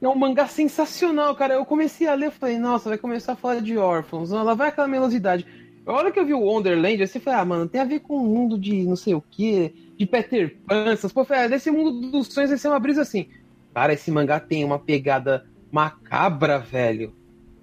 [0.00, 1.54] É um mangá sensacional, cara.
[1.54, 4.30] Eu comecei a ler, eu falei, nossa, vai começar a falar de órfãos.
[4.30, 5.46] Lá vai aquela melosidade.
[5.84, 8.16] A hora que eu vi o Wonderland, eu falei, ah, mano, tem a ver com
[8.16, 11.72] o mundo de não sei o que, de Peter Pan, essas Pô, falei, ah, desse
[11.72, 13.28] mundo dos sonhos vai ser uma brisa assim.
[13.74, 17.12] Cara, esse mangá tem uma pegada macabra, velho.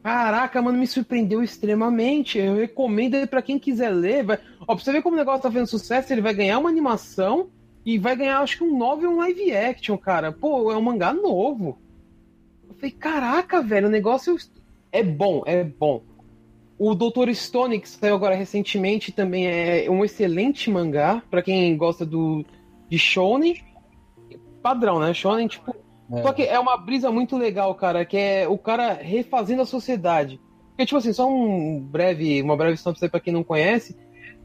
[0.04, 2.38] Caraca, mano, me surpreendeu extremamente.
[2.38, 4.24] Eu recomendo pra quem quiser ler.
[4.24, 4.40] Vai...
[4.62, 7.50] Ó, pra você ver como o negócio tá fazendo sucesso, ele vai ganhar uma animação
[7.86, 10.32] e vai ganhar, acho que um novel e um live action, cara.
[10.32, 11.78] Pô, é um mangá novo.
[12.68, 14.38] Eu falei, caraca, velho, o negócio
[14.92, 16.04] é bom, é bom.
[16.78, 17.34] O Dr.
[17.34, 22.46] Stone, que saiu agora recentemente, também é um excelente mangá, pra quem gosta do
[22.88, 23.62] de Shonen.
[24.62, 25.14] Padrão, né?
[25.14, 25.76] Shonen, tipo.
[26.12, 26.22] É.
[26.22, 30.40] Só que é uma brisa muito legal, cara, que é o cara refazendo a sociedade.
[30.70, 33.98] Porque, tipo assim, só um breve, uma breve história pra quem não conhece,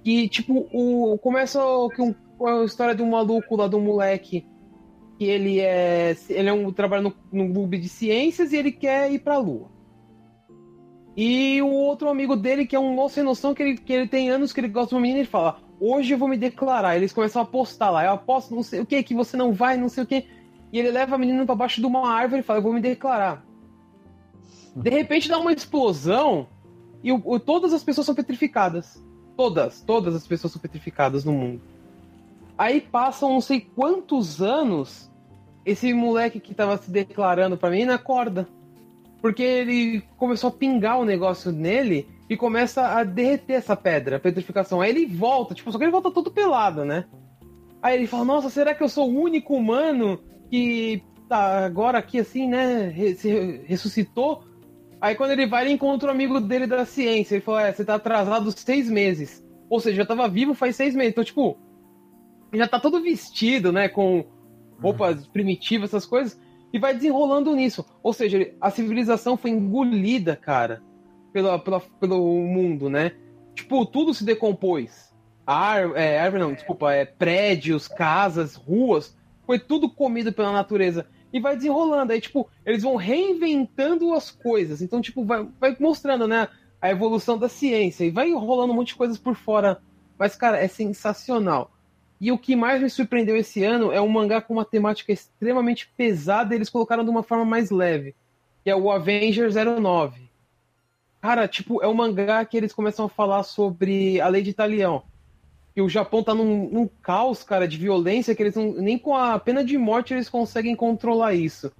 [0.02, 1.60] que, tipo, o, começa
[1.94, 4.46] que um, a história de um maluco lá, de um moleque,
[5.18, 6.16] que ele é.
[6.28, 9.70] Ele é um, trabalha no, no clube de ciências e ele quer ir pra lua.
[11.16, 14.08] E o outro amigo dele, que é um moço sem noção, que ele, que ele
[14.08, 16.96] tem anos que ele gosta de uma menina, ele fala: hoje eu vou me declarar.
[16.96, 18.04] Eles começam a apostar lá.
[18.04, 20.26] Eu aposto não sei o que, que você não vai, não sei o que.
[20.74, 22.80] E ele leva a menina para baixo de uma árvore e fala: Eu vou me
[22.80, 23.44] declarar.
[24.74, 26.48] De repente dá uma explosão
[27.00, 29.00] e o, o, todas as pessoas são petrificadas.
[29.36, 31.60] Todas, todas as pessoas são petrificadas no mundo.
[32.58, 35.08] Aí passam não sei quantos anos,
[35.64, 38.48] esse moleque que tava se declarando pra mim acorda.
[39.22, 44.20] Porque ele começou a pingar o negócio nele e começa a derreter essa pedra, a
[44.20, 44.80] petrificação.
[44.80, 47.04] Aí ele volta, tipo, só que ele volta todo pelado, né?
[47.80, 50.18] Aí ele fala, nossa, será que eu sou o único humano
[50.54, 52.92] que tá agora aqui assim, né?
[53.16, 54.44] Se ressuscitou?
[55.00, 57.34] Aí quando ele vai, ele encontra um amigo dele da ciência.
[57.34, 59.44] Ele falou, é, você tá atrasado seis meses.
[59.68, 61.12] Ou seja, já tava vivo faz seis meses.
[61.12, 61.58] Então, tipo,
[62.52, 63.88] já tá todo vestido, né?
[63.88, 64.24] Com
[64.80, 65.32] roupas uhum.
[65.32, 66.40] primitivas, essas coisas.
[66.72, 67.84] E vai desenrolando nisso.
[68.02, 70.82] Ou seja, a civilização foi engolida, cara
[71.34, 73.12] pela, pela, pelo mundo, né?
[73.56, 75.12] Tipo, tudo se decompôs.
[75.44, 79.14] Ar, é, árvore não, desculpa, é, prédios, casas, ruas,
[79.46, 81.06] foi tudo comido pela natureza.
[81.32, 82.12] E vai desenrolando.
[82.12, 84.80] Aí, tipo, eles vão reinventando as coisas.
[84.80, 86.48] Então, tipo, vai, vai mostrando, né?
[86.80, 88.04] A evolução da ciência.
[88.04, 89.80] E vai rolando um monte de coisas por fora.
[90.18, 91.70] Mas, cara, é sensacional.
[92.20, 95.90] E o que mais me surpreendeu esse ano é um mangá com uma temática extremamente
[95.96, 98.14] pesada e eles colocaram de uma forma mais leve.
[98.62, 100.30] Que é o Avengers 09.
[101.20, 105.02] Cara, tipo, é um mangá que eles começam a falar sobre a lei de Italião.
[105.76, 109.14] E o Japão tá num, num caos, cara, de violência, que eles não, nem com
[109.14, 111.72] a pena de morte eles conseguem controlar isso.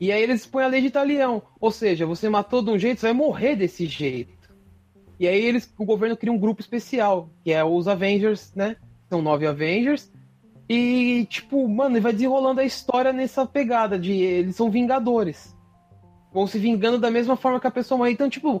[0.00, 1.42] E aí eles põem a lei de Italião.
[1.60, 4.32] Ou seja, você matou de um jeito, você vai morrer desse jeito.
[5.18, 8.76] E aí eles, o governo cria um grupo especial, que é os Avengers, né?
[9.08, 10.10] São nove Avengers.
[10.68, 15.54] E, tipo, mano, vai desenrolando a história nessa pegada de eles são vingadores
[16.34, 18.10] vão se vingando da mesma forma que a pessoa morre.
[18.10, 18.60] Então, tipo,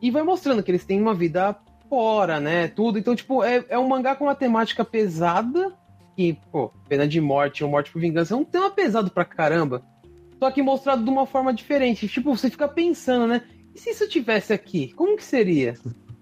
[0.00, 1.56] e vai mostrando que eles têm uma vida
[1.88, 2.68] fora, né?
[2.68, 2.98] Tudo.
[2.98, 5.72] Então, tipo, é, é um mangá com uma temática pesada.
[6.16, 9.82] E, pô, pena de morte ou morte por vingança é um tema pesado pra caramba.
[10.38, 12.08] Só que mostrado de uma forma diferente.
[12.08, 13.42] Tipo, você fica pensando, né?
[13.74, 14.92] E se isso tivesse aqui?
[14.94, 15.74] Como que seria?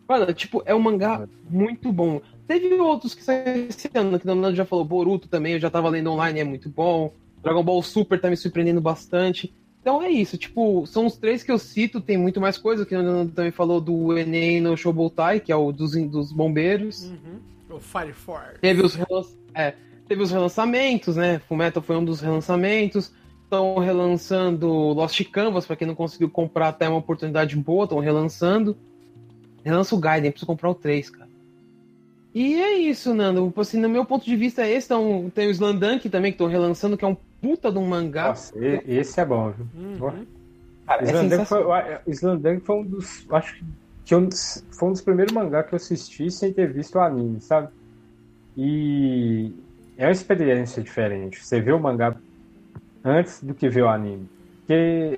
[0.09, 2.21] Olha, tipo, é um mangá muito bom.
[2.47, 5.89] Teve outros que saíram esse ano, que o já falou, Boruto também, eu já tava
[5.89, 7.13] lendo online, é muito bom.
[7.43, 9.53] Dragon Ball Super tá me surpreendendo bastante.
[9.87, 12.97] Então é isso, tipo, são os três que eu cito, tem muito mais coisa, que
[12.97, 17.05] o também falou do Enem no Shobotai, que é o dos, dos bombeiros.
[17.05, 17.77] Uhum.
[17.77, 18.59] O Fire Force.
[18.61, 18.99] Teve os,
[19.55, 19.75] é,
[20.09, 21.39] teve os relançamentos, né?
[21.39, 23.13] Fullmetal foi um dos relançamentos.
[23.45, 28.77] Estão relançando Lost Canvas, para quem não conseguiu comprar até uma oportunidade boa, estão relançando.
[29.65, 31.26] Relança o Gaiden, preciso comprar o 3, cara.
[32.37, 33.51] E é isso, Nando.
[33.57, 36.49] Assim, no meu ponto de vista, é esse então, tem o Slandunk também, que estão
[36.49, 38.29] relançando, que é um puta de um mangá.
[38.29, 38.53] Nossa,
[38.87, 39.67] esse é bom, viu?
[39.75, 40.27] Uhum.
[40.87, 43.27] Cara, Slandunk, é foi, foi um dos.
[43.31, 43.65] Acho
[44.05, 47.01] que um dos, foi um dos primeiros mangá que eu assisti sem ter visto o
[47.01, 47.69] anime, sabe?
[48.55, 49.51] E
[49.97, 51.43] é uma experiência diferente.
[51.43, 52.15] Você vê o mangá
[53.03, 54.29] antes do que ver o anime.
[54.59, 55.17] Porque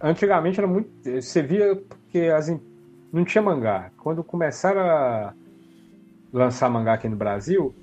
[0.00, 0.90] antigamente era muito.
[1.04, 2.52] Você via porque as,
[3.12, 3.92] não tinha mangá.
[3.96, 5.32] Quando começaram a
[6.32, 7.74] lançar mangá aqui no Brasil,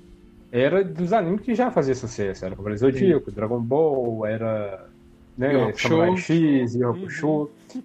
[0.50, 2.44] era dos animes que já fazia sucesso.
[2.44, 4.86] Era Cavaleiro Zodíaco, Dragon Ball, era
[5.36, 7.28] né, Samurai X, Yu Hakusho.
[7.28, 7.82] Uhum.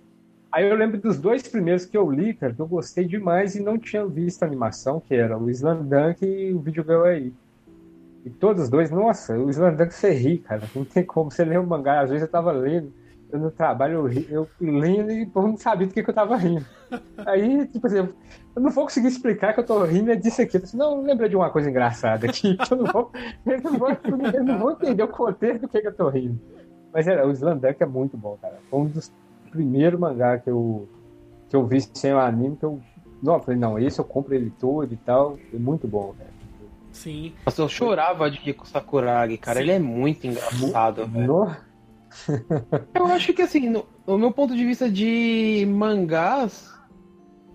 [0.51, 3.63] Aí eu lembro dos dois primeiros que eu li, cara, que eu gostei demais e
[3.63, 7.33] não tinha visto a animação, que era o Slandunk e o Videogame aí.
[8.23, 11.31] E todos os dois, nossa, o Slandunk você ri, cara, não tem como.
[11.31, 12.93] Você lê o mangá, às vezes eu tava lendo,
[13.33, 16.13] eu no trabalho, eu, ri, eu lendo e eu não sabia do que, que eu
[16.13, 16.63] tava rindo.
[17.25, 20.57] Aí, tipo assim, eu não vou conseguir explicar que eu tô rindo é disso aqui.
[20.57, 22.55] Eu assim, não, lembra de uma coisa engraçada aqui.
[22.69, 23.11] Eu não vou,
[23.45, 26.39] eu não vou, eu não vou entender o contexto do que, que eu tô rindo.
[26.93, 28.59] Mas era, o Slandunk é muito bom, cara.
[28.69, 29.11] Foi um dos
[29.49, 30.87] primeiros mangá que eu,
[31.49, 32.79] que eu vi sem o anime, que eu.
[33.21, 35.39] Não, eu falei, não, esse eu compro ele todo e tal.
[35.51, 36.29] É muito bom, cara.
[36.91, 37.33] Sim.
[37.45, 39.57] Nossa, eu chorava de Kiko Sakuragi, cara.
[39.57, 39.63] Sim.
[39.63, 41.55] Ele é muito engraçado, velho.
[42.93, 46.73] Eu acho que assim, no, no meu ponto de vista de mangás,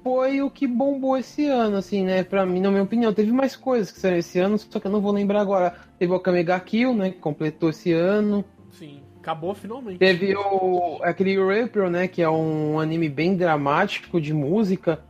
[0.02, 2.22] foi o que bombou esse ano, assim, né?
[2.22, 3.12] Pra mim, na minha opinião.
[3.12, 5.74] Teve mais coisas que saíram esse ano, só que eu não vou lembrar agora.
[5.98, 7.10] Teve o Kamega Kill, né?
[7.10, 8.44] Que completou esse ano.
[8.70, 9.98] Sim, acabou finalmente.
[9.98, 12.08] Teve o aquele April, né?
[12.08, 15.00] Que é um anime bem dramático de música.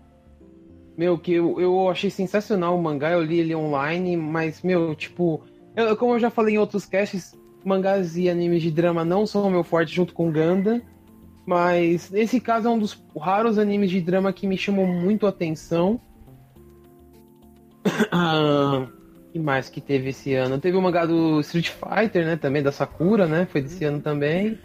[0.97, 5.43] Meu, que eu, eu achei sensacional o mangá, eu li ele online, mas, meu, tipo.
[5.77, 9.47] Eu, como eu já falei em outros casts, mangás e animes de drama não são
[9.47, 10.83] o meu forte junto com Ganda.
[11.47, 15.31] Mas esse caso é um dos raros animes de drama que me chamou muito a
[15.31, 15.99] atenção.
[18.13, 18.87] ah,
[19.33, 20.59] que mais que teve esse ano?
[20.59, 22.37] Teve o mangá do Street Fighter, né?
[22.37, 23.47] Também da Sakura, né?
[23.51, 24.59] Foi desse ano também.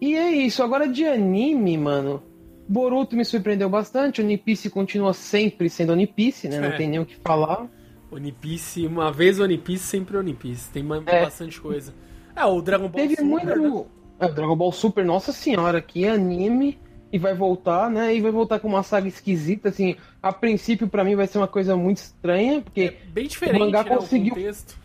[0.00, 0.62] E é isso.
[0.62, 2.22] Agora de anime, mano.
[2.68, 4.20] Boruto me surpreendeu bastante.
[4.20, 6.60] One Piece continua sempre sendo One Piece, né?
[6.60, 6.76] Não É.
[6.76, 7.66] tem nem o que falar.
[8.10, 10.70] One Piece, uma vez One Piece, sempre One Piece.
[10.70, 11.24] Tem É.
[11.24, 11.92] bastante coisa.
[12.34, 13.46] É, o Dragon Ball Teve Super, muito.
[13.46, 13.84] né?
[14.20, 16.78] É, o Dragon Ball Super, nossa senhora, que anime.
[17.10, 18.14] E vai voltar, né?
[18.14, 19.96] E vai voltar com uma saga esquisita, assim.
[20.22, 22.82] A princípio, pra mim, vai ser uma coisa muito estranha, porque.
[22.82, 24.78] É bem diferente, mangá né, conseguiu- o contexto.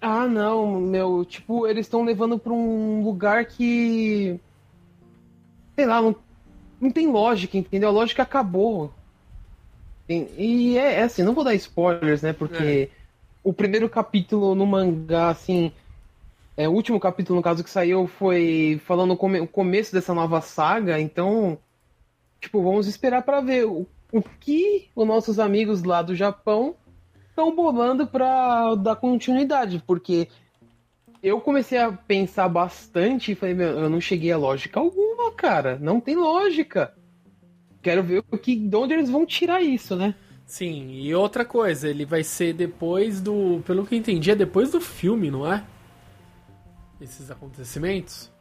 [0.00, 1.24] Ah, não, meu.
[1.24, 4.38] Tipo, eles estão levando pra um lugar que.
[5.74, 6.14] Sei lá, não,
[6.80, 7.88] não tem lógica, entendeu?
[7.88, 8.92] A lógica acabou.
[10.08, 12.32] E é, é assim, não vou dar spoilers, né?
[12.32, 12.90] Porque
[13.42, 15.72] o primeiro capítulo no mangá, assim.
[16.56, 20.14] É, o último capítulo, no caso, que saiu foi falando o come- o começo dessa
[20.14, 21.58] nova saga, então.
[22.40, 26.74] Tipo, vamos esperar pra ver o, o que os nossos amigos lá do Japão
[27.30, 30.28] estão bolando pra dar continuidade, porque
[31.22, 35.78] eu comecei a pensar bastante e falei, meu, eu não cheguei a lógica alguma, cara.
[35.80, 36.94] Não tem lógica.
[37.84, 40.14] Quero ver o que, de onde eles vão tirar isso, né?
[40.46, 43.62] Sim, e outra coisa, ele vai ser depois do.
[43.66, 45.62] Pelo que eu entendi, é depois do filme, não é?
[47.00, 48.32] Esses acontecimentos.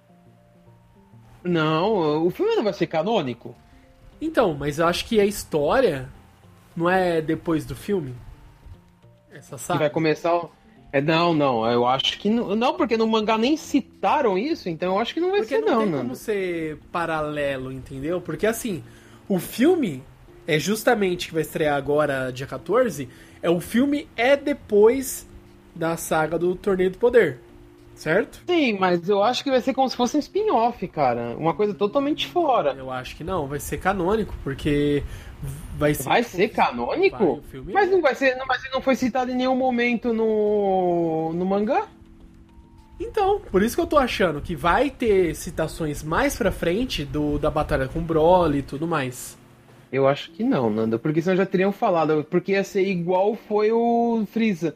[1.43, 3.53] Não, o filme não vai ser canônico.
[4.21, 6.07] Então, mas eu acho que a história
[6.75, 8.15] não é depois do filme?
[9.29, 9.79] Essa Que saga?
[9.79, 10.41] vai começar.
[10.91, 14.93] É, não, não, eu acho que não, não, porque no mangá nem citaram isso, então
[14.93, 16.03] eu acho que não vai Porque ser, não, não, tem Nando.
[16.03, 18.21] como ser paralelo, entendeu?
[18.21, 18.83] Porque assim,
[19.27, 20.03] o filme
[20.47, 23.07] é justamente que vai estrear agora, dia 14,
[23.41, 25.27] é o filme é depois
[25.75, 27.39] da saga do Torneio do Poder,
[27.95, 28.41] certo?
[28.45, 31.35] Sim, mas eu acho que vai ser como se fosse um spin-off, cara.
[31.37, 32.73] Uma coisa totalmente fora.
[32.73, 35.03] Eu acho que não, vai ser canônico, porque
[35.77, 36.03] vai ser.
[36.03, 37.41] Vai ser canônico?
[37.51, 37.91] Vai, Mas é.
[37.91, 41.87] não vai ser, não, mas não foi citado em nenhum momento no, no mangá?
[42.99, 47.37] Então, por isso que eu tô achando que vai ter citações mais pra frente do
[47.37, 49.37] da batalha com o Broly e tudo mais.
[49.91, 53.71] Eu acho que não, Nanda, porque senão já teriam falado, porque ia ser igual foi
[53.71, 54.75] o Freeza.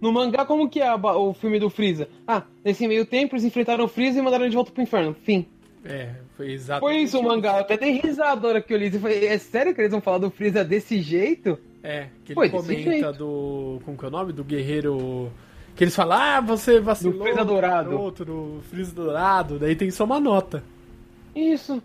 [0.00, 2.08] No mangá, como que é o filme do Freeza?
[2.26, 5.14] Ah, nesse meio tempo eles enfrentaram o Freeza e mandaram ele de volta pro inferno.
[5.24, 5.46] Fim.
[5.84, 6.94] É, foi exatamente.
[6.94, 7.54] Foi isso o mangá.
[7.54, 8.92] Eu até dei risada na hora que eu li.
[8.92, 11.58] Eu falei, é sério que eles vão falar do Freeza desse jeito?
[11.82, 13.80] É, que ele Foi comenta do.
[13.84, 14.32] Como que é o nome?
[14.32, 15.30] Do guerreiro.
[15.76, 17.12] Que eles falam, ah, você vacilou.
[17.12, 17.90] Do Freeza Dourado.
[17.90, 19.58] garoto, do Freeza Dourado.
[19.58, 20.64] Daí tem só uma nota.
[21.34, 21.82] Isso.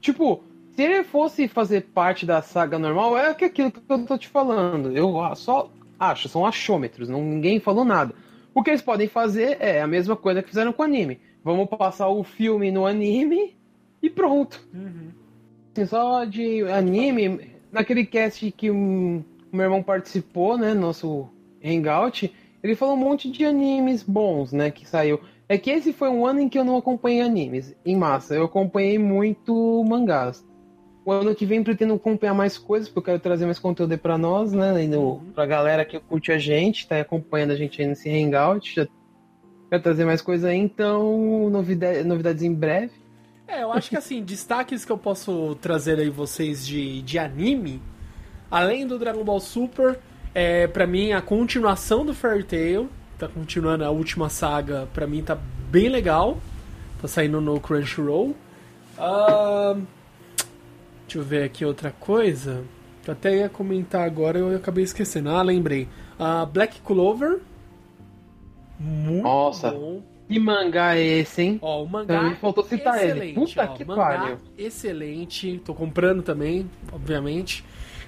[0.00, 0.42] Tipo,
[0.74, 4.96] se ele fosse fazer parte da saga normal, é aquilo que eu tô te falando.
[4.96, 8.14] Eu só acho, são achômetros, não, ninguém falou nada.
[8.54, 11.20] O que eles podem fazer é a mesma coisa que fizeram com o anime.
[11.44, 13.54] Vamos passar o filme no anime
[14.02, 14.66] e pronto.
[15.74, 19.22] Assim, só de anime, naquele cast que o
[19.52, 21.28] meu irmão participou, né, nosso
[21.62, 22.32] hangout,
[22.62, 25.20] ele falou um monte de animes bons, né, que saiu.
[25.48, 28.44] É que esse foi um ano em que eu não acompanhei animes em massa, eu
[28.44, 30.44] acompanhei muito mangás.
[31.04, 33.98] O ano que vem pretendo acompanhar mais coisas, porque eu quero trazer mais conteúdo aí
[33.98, 37.80] pra nós, né, e no, pra galera que curte a gente, tá acompanhando a gente
[37.80, 38.88] aí nesse hangout, já
[39.70, 42.92] quero trazer mais coisa aí, então novidade, novidades em breve.
[43.46, 47.80] É, eu acho que assim, destaques que eu posso trazer aí vocês de, de anime,
[48.50, 50.00] além do Dragon Ball Super,
[50.38, 55.22] é pra mim a continuação do Fairy Tail, tá continuando a última saga, pra mim
[55.22, 55.34] tá
[55.70, 56.36] bem legal.
[57.00, 58.36] Tá saindo no Crunchyroll.
[58.98, 59.84] Ahn,
[61.06, 62.62] deixa eu ver aqui outra coisa.
[63.06, 65.30] Eu até ia comentar agora, eu acabei esquecendo.
[65.30, 65.88] Ah, lembrei.
[66.18, 67.40] Ah, Black Clover.
[68.78, 69.70] Muito Nossa.
[69.70, 70.02] bom.
[70.28, 71.58] Que mangá é esse, hein?
[71.62, 72.18] Ó, o mangá.
[72.18, 73.30] Também faltou citar ele.
[73.30, 74.38] excelente, Puta ó, que mangá pariu.
[74.58, 75.62] Excelente.
[75.64, 77.64] Tô comprando também, obviamente.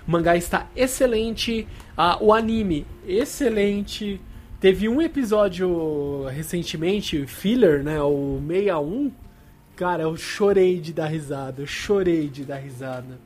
[0.08, 1.68] O mangá está excelente.
[1.94, 4.18] Ah, o anime, excelente.
[4.58, 8.00] Teve um episódio recentemente, filler, né?
[8.00, 9.12] O 61.
[9.76, 11.60] Cara, eu chorei de dar risada.
[11.60, 13.20] Eu chorei de dar risada.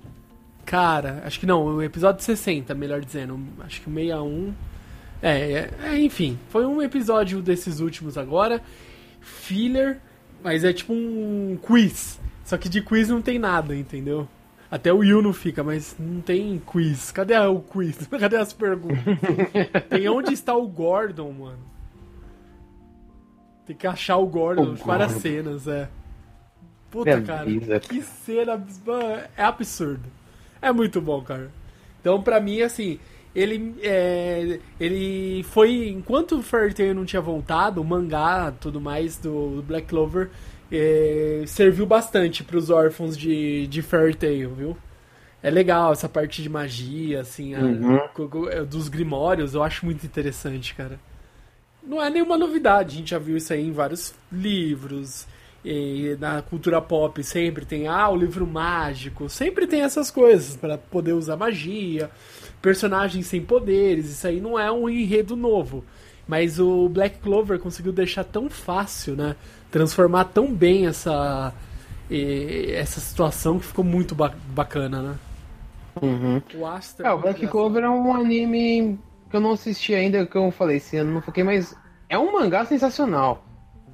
[0.66, 3.38] Cara, acho que não, o episódio 60, melhor dizendo.
[3.60, 4.52] Acho que o 61.
[5.22, 8.60] É, é, é, enfim, foi um episódio desses últimos agora.
[9.20, 10.00] Filler,
[10.42, 12.18] mas é tipo um quiz.
[12.44, 14.26] Só que de quiz não tem nada, entendeu?
[14.72, 17.12] Até o Yu não fica, mas não tem quiz.
[17.12, 18.06] Cadê o quiz?
[18.18, 18.98] Cadê as perguntas?
[19.90, 21.58] tem onde está o Gordon, mano.
[23.66, 25.20] Tem que achar o Gordon, O várias Gordon.
[25.20, 25.88] cenas, é.
[26.90, 27.44] Puta, É cara.
[27.44, 28.56] brisa, Que cena.
[28.86, 30.08] mano, É absurdo.
[30.60, 31.50] É muito bom, cara.
[32.00, 32.98] Então, pra mim, assim,
[33.34, 39.18] ele é, ele foi enquanto o Fairy Tail não tinha voltado, o mangá, tudo mais
[39.18, 40.30] do, do Black Clover
[40.72, 44.78] é, serviu bastante pros órfãos de de Fairy Tail, viu?
[45.42, 47.98] É legal essa parte de magia, assim, Uhum.
[48.50, 51.00] é, dos grimórios, eu acho muito interessante, cara.
[51.82, 55.26] Não é nenhuma novidade, a gente já viu isso aí em vários livros,
[55.64, 60.76] E na cultura pop sempre tem ah, o livro mágico, sempre tem essas coisas para
[60.76, 62.10] poder usar magia,
[62.60, 65.84] personagens sem poderes, isso aí não é um enredo novo.
[66.26, 69.36] Mas o Black Clover conseguiu deixar tão fácil, né?
[69.72, 71.52] Transformar tão bem essa
[72.74, 75.14] essa situação que ficou muito ba bacana, né?
[76.00, 76.42] Uhum.
[76.54, 77.08] O Astra.
[77.08, 78.98] É, o Black Clover é um anime
[79.30, 81.74] que eu não assisti ainda, que eu falei, esse ano não foquei, mas
[82.08, 83.44] é um mangá sensacional.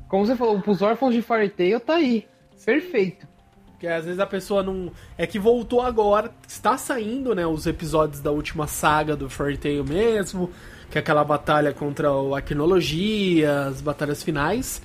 [0.09, 2.27] Como você falou, os órfãos de Fairy Tail tá aí.
[2.65, 3.27] Perfeito.
[3.71, 4.91] Porque às vezes a pessoa não.
[5.17, 7.47] É que voltou agora, está saindo, né?
[7.47, 10.51] Os episódios da última saga do Fairy Tail mesmo,
[10.91, 14.83] que é aquela batalha contra o Arquinologia, as batalhas finais.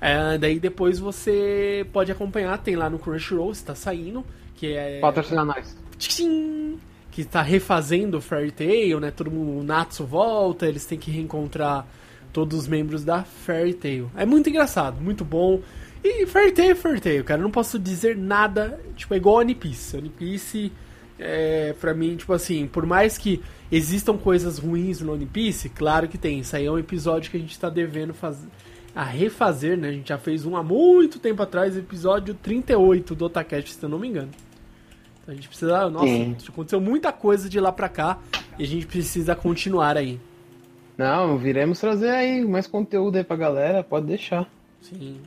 [0.00, 4.24] É, daí depois você pode acompanhar, tem lá no Crunchyroll, está saindo,
[4.54, 5.00] que é.
[5.00, 5.76] Patrocinar nós.
[5.98, 6.78] Tchim!
[7.10, 9.10] Que está refazendo o Fairy Tail, né?
[9.10, 11.86] Todo mundo, o Natsu volta, eles têm que reencontrar
[12.32, 14.10] todos os membros da Fairy Tail.
[14.16, 15.60] É muito engraçado, muito bom.
[16.04, 17.40] E Fairy Tail é Fairy Tail, cara.
[17.40, 19.96] Eu não posso dizer nada, tipo, é igual One Piece.
[19.96, 20.70] One Piece,
[21.18, 23.42] é, pra mim, tipo assim, por mais que
[23.72, 26.38] existam coisas ruins no One Piece, claro que tem.
[26.38, 28.46] Isso aí é um episódio que a gente tá devendo fazer
[29.00, 29.88] a refazer, né?
[29.88, 33.88] A gente já fez um há muito tempo atrás, episódio 38 do Otacast, se eu
[33.88, 34.30] não me engano.
[35.22, 35.88] Então a gente precisa.
[35.88, 36.36] Nossa, Sim.
[36.48, 38.18] aconteceu muita coisa de lá pra cá
[38.58, 40.18] e a gente precisa continuar aí.
[40.96, 44.50] Não, viremos trazer aí mais conteúdo aí pra galera, pode deixar.
[44.80, 45.20] Sim,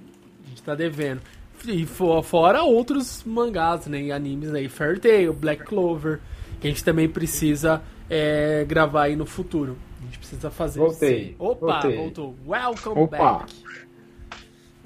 [0.46, 1.22] a gente tá devendo.
[1.66, 4.02] E fo- fora outros mangás, né?
[4.02, 6.20] E animes aí, Fairy Tail, Black Clover,
[6.60, 9.78] que a gente também precisa é, gravar aí no futuro.
[10.02, 10.80] A gente precisa fazer.
[10.80, 11.36] Voltei, sim.
[11.38, 11.96] Opa, voltei.
[11.98, 12.36] voltou.
[12.48, 13.18] Welcome Opa.
[13.40, 13.54] back.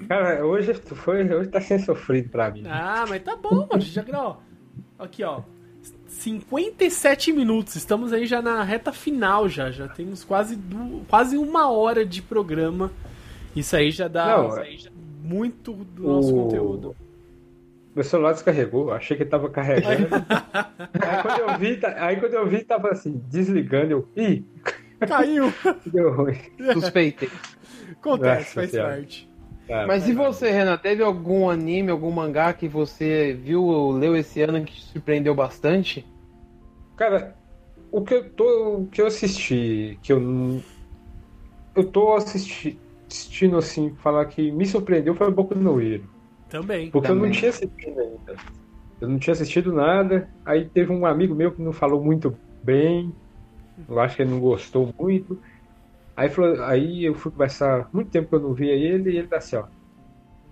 [0.08, 2.64] Cara, hoje foi, hoje tá sendo sofrido pra mim.
[2.66, 3.80] Ah, mas tá bom, mano.
[3.80, 4.38] Já gravou.
[4.98, 5.40] Aqui, ó.
[6.06, 7.76] 57 minutos.
[7.76, 9.70] Estamos aí já na reta final já.
[9.70, 12.90] Já temos quase, du- quase uma hora de programa.
[13.54, 14.90] Isso aí já dá Não, isso aí já-
[15.22, 16.96] muito do nosso o- conteúdo.
[17.94, 20.08] Meu celular descarregou, achei que tava carregando.
[21.00, 24.08] aí, quando eu vi, aí quando eu vi, tava assim, desligando, eu.
[24.14, 24.44] Ih,
[25.00, 25.52] Caiu.
[25.86, 26.36] deu ruim.
[26.72, 27.30] Suspeitei.
[27.92, 29.28] Acontece, faz parte.
[29.66, 30.76] Tá, Mas e você, Renan?
[30.76, 35.34] Teve algum anime, algum mangá que você viu ou leu esse ano que te surpreendeu
[35.34, 36.06] bastante?
[36.96, 37.34] Cara,
[37.90, 38.76] o que eu tô.
[38.78, 40.62] O que eu assisti, que eu não.
[41.74, 42.78] Eu tô assisti,
[43.10, 46.08] assistindo assim, falar que me surpreendeu foi o Boku no Hero.
[46.48, 46.90] Também.
[46.90, 47.30] Porque eu Também.
[47.30, 48.36] não tinha assistido ainda.
[49.00, 50.28] Eu não tinha assistido nada.
[50.44, 53.12] Aí teve um amigo meu que não falou muito bem.
[53.88, 55.40] Eu acho que ele não gostou muito.
[56.16, 59.28] Aí, falou, aí eu fui conversar, muito tempo que eu não via ele, e ele
[59.28, 59.64] tá assim, ó.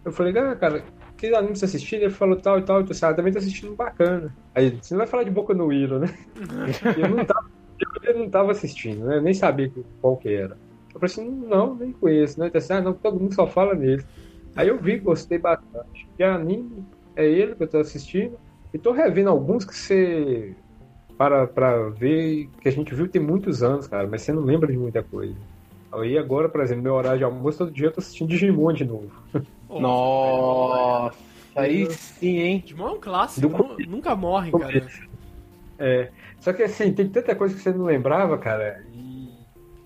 [0.04, 0.84] Eu falei, ah, cara,
[1.16, 2.00] que anime você assistiu?
[2.00, 4.34] Ele falou tal e tal, eu disse, ah, também tô assistindo bacana.
[4.54, 6.08] Aí ele, você não vai falar de Boca no Hero, né?
[6.98, 7.50] Eu não tava,
[8.02, 9.16] eu não tava assistindo, né?
[9.16, 10.56] Eu nem sabia qual que era.
[10.92, 12.46] Eu falei assim, não, nem conheço, né?
[12.46, 14.04] Ele disse, ah, não, todo mundo só fala nele.
[14.54, 16.06] Aí eu vi, gostei bastante.
[16.16, 18.38] De anime, é ele que eu tô assistindo.
[18.72, 20.56] E tô revendo alguns que você
[21.16, 24.70] para pra ver, que a gente viu tem muitos anos, cara, mas você não lembra
[24.70, 25.40] de muita coisa.
[25.92, 28.84] Aí agora, por exemplo, meu horário de almoço, todo dia eu tô assistindo Digimon de
[28.84, 29.12] novo.
[29.70, 31.18] Nossa,
[31.56, 32.60] aí sim, hein?
[32.60, 34.86] Digimon é um clássico, Do nu- nunca morre, cara.
[35.78, 39.28] É, só que assim, tem tanta coisa que você não lembrava, cara, e,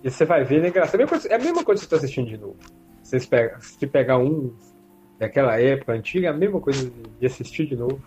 [0.03, 0.69] e você vai ver, né.
[0.69, 2.57] É a mesma coisa, é a mesma coisa que você tá assistindo de novo.
[3.03, 4.55] Você pega, se pegar um
[5.19, 8.03] daquela época antiga, é a mesma coisa de assistir de novo.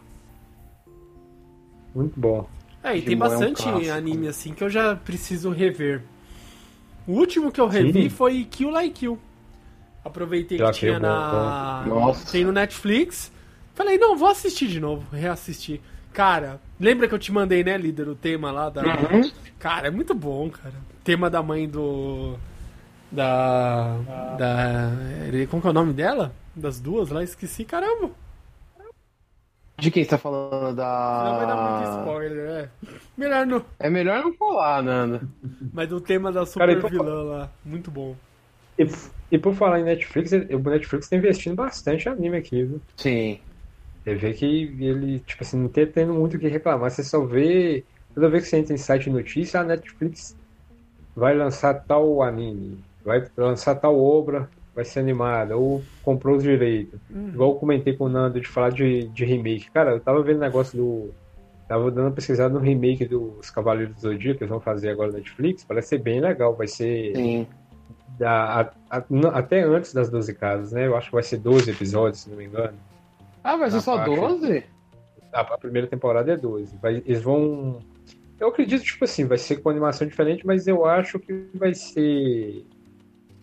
[1.94, 2.48] Muito bom.
[2.82, 6.02] É, e tem Digimon é um bastante anime assim que eu já preciso rever.
[7.06, 8.08] O último que eu revi Sim.
[8.08, 9.18] foi Kill La Kill.
[10.04, 11.84] Aproveitei Já que que tinha é na.
[11.86, 12.32] Nossa.
[12.32, 13.32] Tem no Netflix.
[13.74, 15.80] Falei, não, vou assistir de novo, reassistir.
[16.12, 18.82] Cara, lembra que eu te mandei, né, líder, o tema lá da.
[18.82, 19.30] Uhum.
[19.58, 20.74] Cara, é muito bom, cara.
[21.02, 22.36] Tema da mãe do.
[23.10, 23.96] Da.
[24.38, 24.90] Da.
[25.48, 26.34] Como que é o nome dela?
[26.54, 28.10] Das duas lá, esqueci, caramba.
[29.82, 30.76] De quem você tá falando?
[30.76, 31.98] Não vai dar muito Da.
[32.00, 32.68] spoiler, é.
[33.18, 33.64] Melhor não.
[33.80, 35.20] É melhor não falar, Nanda.
[35.72, 37.50] Mas do tema da Cara, super por- vilã lá.
[37.64, 38.14] Muito bom.
[38.78, 38.86] E,
[39.32, 42.80] e por falar em Netflix, o Netflix tá investindo bastante em anime aqui, viu?
[42.96, 43.40] Sim.
[44.04, 44.46] Você vê que
[44.80, 46.88] ele, tipo assim, não tem tendo muito o que reclamar.
[46.88, 47.84] Você só vê.
[48.14, 50.36] Toda vez que você entra em site de notícia, a Netflix
[51.16, 56.98] vai lançar tal anime, vai lançar tal obra, vai ser animada, ou comprou os direitos.
[57.10, 59.70] Igual eu comentei com o Nando de falar de, de remake.
[59.70, 61.14] Cara, eu tava vendo negócio do.
[61.68, 65.10] Tava dando uma pesquisada no remake dos Cavaleiros do Zodíaco que eles vão fazer agora
[65.12, 65.64] na Netflix.
[65.64, 66.54] Parece ser bem legal.
[66.54, 67.46] Vai ser Sim.
[68.18, 70.86] da, a- a- n- até antes das 12 casas, né?
[70.86, 72.74] Eu acho que vai ser 12 episódios, se não me engano.
[73.42, 74.10] Ah, vai ser só faixa.
[74.14, 74.64] 12?
[75.32, 76.76] A, a primeira temporada é 12.
[76.76, 77.78] Vai- eles vão.
[78.38, 82.66] Eu acredito, tipo assim, vai ser com animação diferente, mas eu acho que vai ser.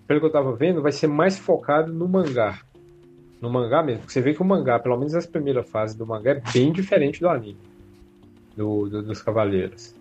[0.09, 2.59] Pelo que eu tava vendo, vai ser mais focado no mangá.
[3.39, 3.99] No mangá mesmo.
[3.99, 6.71] Porque você vê que o mangá, pelo menos as primeiras fases do mangá, é bem
[6.73, 7.59] diferente do anime.
[8.57, 9.93] Do, do- dos Cavaleiros.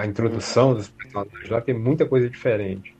[0.00, 2.96] A introdução dos personagens lá tem muita coisa diferente.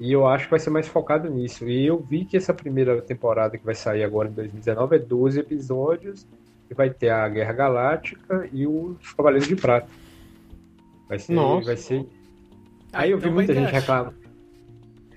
[0.00, 1.68] E eu acho que vai ser mais focado nisso.
[1.68, 5.40] E eu vi que essa primeira temporada que vai sair agora em 2019 é 12
[5.40, 6.26] episódios.
[6.70, 9.88] E vai ter a Guerra Galáctica e os Cavaleiros de Prata.
[11.06, 11.34] Vai ser.
[11.34, 11.66] Nossa.
[11.66, 12.06] Vai ser...
[12.94, 14.21] Aí eu vi muita gente reclamando.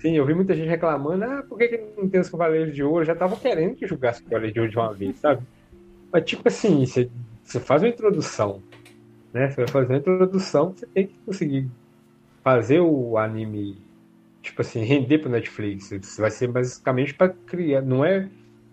[0.06, 2.80] Sim, eu vi muita gente reclamando, ah, por que, que não tem os Cavaleiros de
[2.84, 3.00] Ouro?
[3.00, 5.42] Eu já tava querendo que jogasse os Cavaleiros de Ouro de uma vez, sabe?
[6.12, 7.10] Mas tipo assim, você,
[7.42, 8.62] você faz uma introdução,
[9.32, 9.50] né?
[9.50, 11.66] Você vai fazer uma introdução, você tem que conseguir
[12.44, 13.78] fazer o anime,
[14.42, 15.90] tipo assim, render pro Netflix.
[15.90, 18.28] Isso vai ser basicamente pra criar, não é,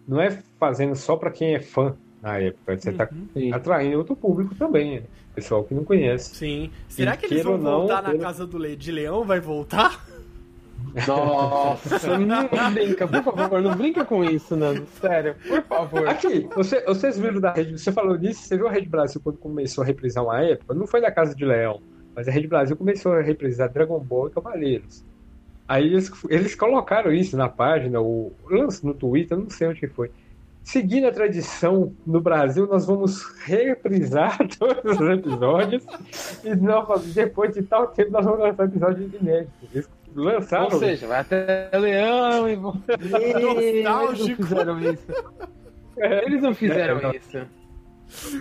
[0.08, 2.78] não é fazendo só pra quem é fã na época.
[2.80, 3.52] Você tá Sim.
[3.52, 5.04] atraindo outro público também, né?
[5.34, 6.36] Pessoal que não conhece.
[6.36, 6.70] Sim.
[6.88, 8.76] Será E que eles vão ou não, voltar na queira- casa do Le...
[8.76, 9.24] de Leão?
[9.24, 10.06] Vai voltar?
[11.08, 14.86] Nossa, não brinca, por favor, não brinca com isso, Nando.
[15.02, 16.08] Sério, por favor.
[16.08, 19.38] Aqui, você- vocês viram da Rede, você falou nisso, você viu a Rede Brasil quando
[19.38, 20.74] começou a reprisar uma época?
[20.74, 21.82] Não foi da Casa de Leão,
[22.16, 25.04] mas a Rede Brasil começou a reprisar Dragon Ball e Cavaleiros.
[25.68, 29.88] Aí eles, eles colocaram isso na página, ou lance no Twitter, não sei onde que
[29.88, 30.12] foi.
[30.64, 35.86] Seguindo a tradição no Brasil, nós vamos reprisar todos os episódios
[36.44, 39.90] e nós, depois de tal tempo nós vamos lançar episódios inéditos.
[40.16, 42.82] Lançaram Ou seja, vai até Leão e vão.
[42.88, 43.12] Eles
[43.84, 44.44] não Nostálgico.
[44.44, 45.08] fizeram isso.
[45.98, 47.38] Eles não fizeram isso.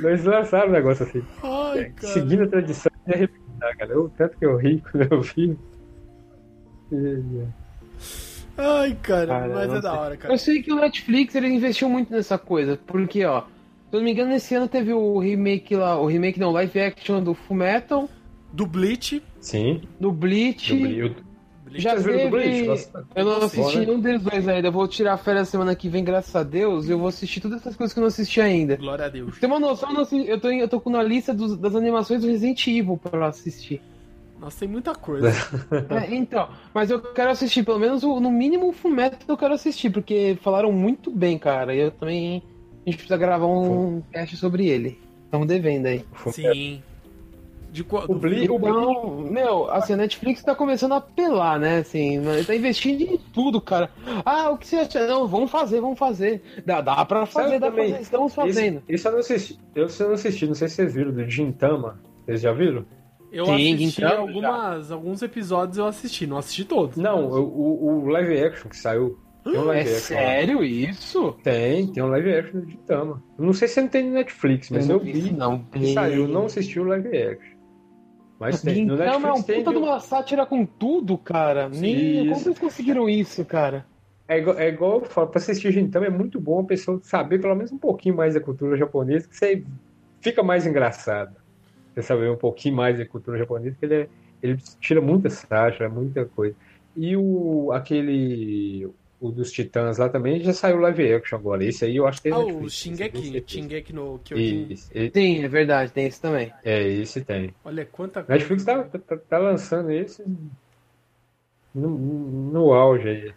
[0.06, 1.22] Eles lançaram um negócio assim.
[1.42, 2.12] Ai, cara.
[2.12, 3.98] Seguindo a tradição de reprisar, cara.
[4.00, 5.56] O tanto que eu ri quando eu vi.
[8.56, 9.90] Ai, cara, Cara, mas é da sei.
[9.90, 10.34] hora, cara.
[10.34, 13.46] Eu sei que o Netflix ele investiu muito nessa coisa, porque ó, se
[13.96, 17.22] eu não me engano, esse ano teve o remake lá, o remake não, live action
[17.22, 18.08] do Fullmetal,
[18.52, 19.22] Do Bleach.
[19.40, 19.80] Sim.
[19.98, 20.70] do Bleach.
[20.78, 21.14] Eu, eu,
[21.80, 22.66] Já teve.
[22.66, 24.68] Nossa, Eu não assisti nenhum deles dois ainda.
[24.68, 26.88] Eu vou tirar férias semana que vem, graças a Deus.
[26.88, 28.76] Eu vou assistir todas essas coisas que eu não assisti ainda.
[28.76, 29.38] Glória a Deus.
[29.38, 29.90] Tem uma noção,
[30.26, 33.80] eu, tô, eu tô com na lista dos- das animações do Resident Evil pra assistir.
[34.40, 35.30] Nossa, tem muita coisa.
[35.90, 39.88] É, então, mas eu quero assistir, pelo menos no mínimo o Fullmetal eu quero assistir,
[39.90, 41.74] porque falaram muito bem, cara.
[41.74, 42.42] E eu também.
[42.84, 44.98] A gente precisa gravar um cast sobre ele.
[45.24, 46.04] Estamos devendo aí.
[46.32, 46.82] Sim.
[47.72, 48.04] De qual?
[48.06, 51.78] O Bleach, o Bleach, Então, meu, assim, a Netflix tá começando a apelar, né?
[51.78, 53.88] Assim, ele tá investindo em tudo, cara.
[54.26, 55.06] Ah, o que você acha?
[55.06, 56.42] Não, vamos fazer, vamos fazer.
[56.66, 58.02] Dá, dá pra fazer, Sabe dá pra também, fazer.
[58.02, 58.82] Estamos fazendo.
[58.86, 59.58] Esse, esse eu não assisti.
[59.74, 61.98] Eu, eu não assisti, não sei se vocês viram, do Gintama.
[62.26, 62.84] Vocês já viram?
[63.32, 66.98] Eu Sim, assisti então, algumas, alguns episódios, eu assisti, não assisti todos.
[66.98, 69.18] Não, o, o, o live action que saiu.
[69.42, 69.98] Tem um É action.
[69.98, 71.32] sério isso?
[71.42, 73.22] Tem, tem um live action do Gintama.
[73.38, 75.64] Eu Não sei se não tem no Netflix, mas eu, não vi isso, não.
[75.64, 77.51] que saiu, não assisti o live action.
[78.42, 78.84] Mas tem.
[78.86, 79.56] No Então, é um Netflix tem.
[79.64, 81.68] puta de uma sátira com tudo, cara.
[81.68, 83.86] Nem, como vocês conseguiram isso, cara?
[84.28, 87.40] É igual, é igual eu falo, pra assistir Gintama é muito bom a pessoa saber
[87.40, 89.64] pelo menos um pouquinho mais da cultura japonesa, que você
[90.20, 91.36] fica mais engraçado.
[91.94, 94.08] Você saber um pouquinho mais da cultura japonesa, que ele, é-
[94.42, 96.56] ele tira muita sátira, muita coisa.
[96.96, 98.88] E o aquele.
[99.24, 101.64] O dos Titãs lá também já saiu live action agora.
[101.64, 103.46] Esse aí eu acho que é Ah, o Netflix, Shingeki, tenho certeza.
[103.48, 104.66] Shingeki no Kyojin.
[104.72, 106.52] Esse, esse- Sim, é verdade, tem esse também.
[106.64, 107.54] é, esse tem.
[107.64, 108.32] Olha quanta coisa.
[108.32, 110.24] Netflix tá, tá, tá lançando esse
[111.72, 113.34] no, no auge aí.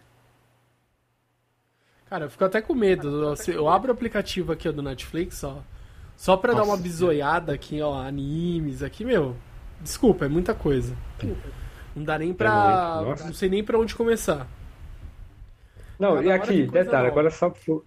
[2.10, 3.34] Cara, eu fico até com medo.
[3.48, 5.58] Eu, abro o aplicativo aqui ó, do Netflix, ó.
[6.16, 6.82] Só pra dar uma Nossa.
[6.82, 9.36] bisoiada aqui, ó, animes aqui, meu.
[9.80, 10.96] Desculpa, é muita coisa.
[11.94, 12.96] Não dá nem pra.
[12.96, 13.24] muito, nossa.
[13.26, 14.48] não sei nem pra onde começar.
[15.98, 17.08] Não, Cada e aqui, detalhe, nova.
[17.08, 17.84] agora só, fu-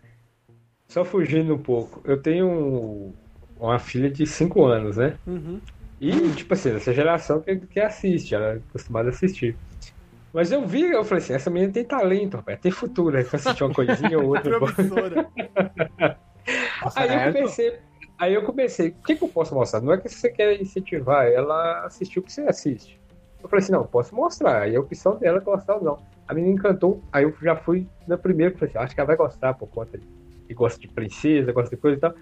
[0.88, 2.02] só fugindo um pouco.
[2.06, 3.14] Eu tenho
[3.60, 5.16] uma filha de 5 anos, né?
[5.28, 5.60] Uhum.
[6.02, 9.56] E, tipo assim, essa geração que, que assiste, ela é acostumada a assistir.
[10.34, 13.38] Mas eu vi, eu falei assim, essa menina tem talento, rapaz, tem futuro, aí pra
[13.38, 14.58] assistir uma coisinha ou outra.
[14.58, 15.26] Promissora.
[16.96, 17.34] aí eu Certo?
[17.34, 17.80] comecei,
[18.18, 19.82] aí eu comecei, o que, que eu posso mostrar?
[19.82, 22.99] Não é que você quer incentivar ela a assistir o que você assiste.
[23.42, 25.98] Eu falei assim, não, posso mostrar, aí é a opção dela gostar ou não.
[26.28, 29.16] A menina encantou, aí eu já fui na primeira, falei assim, acho que ela vai
[29.16, 30.06] gostar por conta de
[30.50, 32.14] que gosta de princesa, gosta de coisa e tal.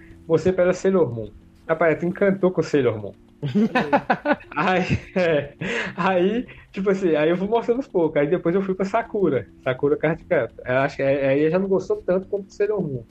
[0.54, 1.32] Pra ela Sailor Moon.
[1.66, 3.14] Rapaz, ela encantou com Sailor Moon.
[4.56, 5.54] aí, é,
[5.96, 8.18] aí, tipo assim, aí eu vou mostrando uns poucos.
[8.18, 9.48] Aí depois eu fui pra Sakura.
[9.64, 10.70] Sakura Card Captor.
[10.70, 13.06] Acho que é, aí ela já não gostou tanto como Sailor Moon.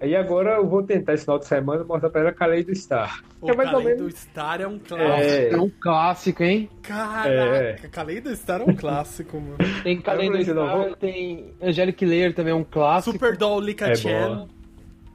[0.00, 3.20] Aí agora eu vou tentar esse final de semana mostrar pra ela Kaleido Star.
[3.40, 5.20] O É mais ou Kaleido menos- Star é um clássico.
[5.22, 5.48] É.
[5.50, 6.70] É um clássico, hein?
[6.82, 9.56] Caraca, Kaleido Star é um clássico, mano.
[9.82, 13.12] Tem falei assim, não, Star, vou- tem Angelic Layer também, é um clássico.
[13.12, 13.94] Super Doll Lika É.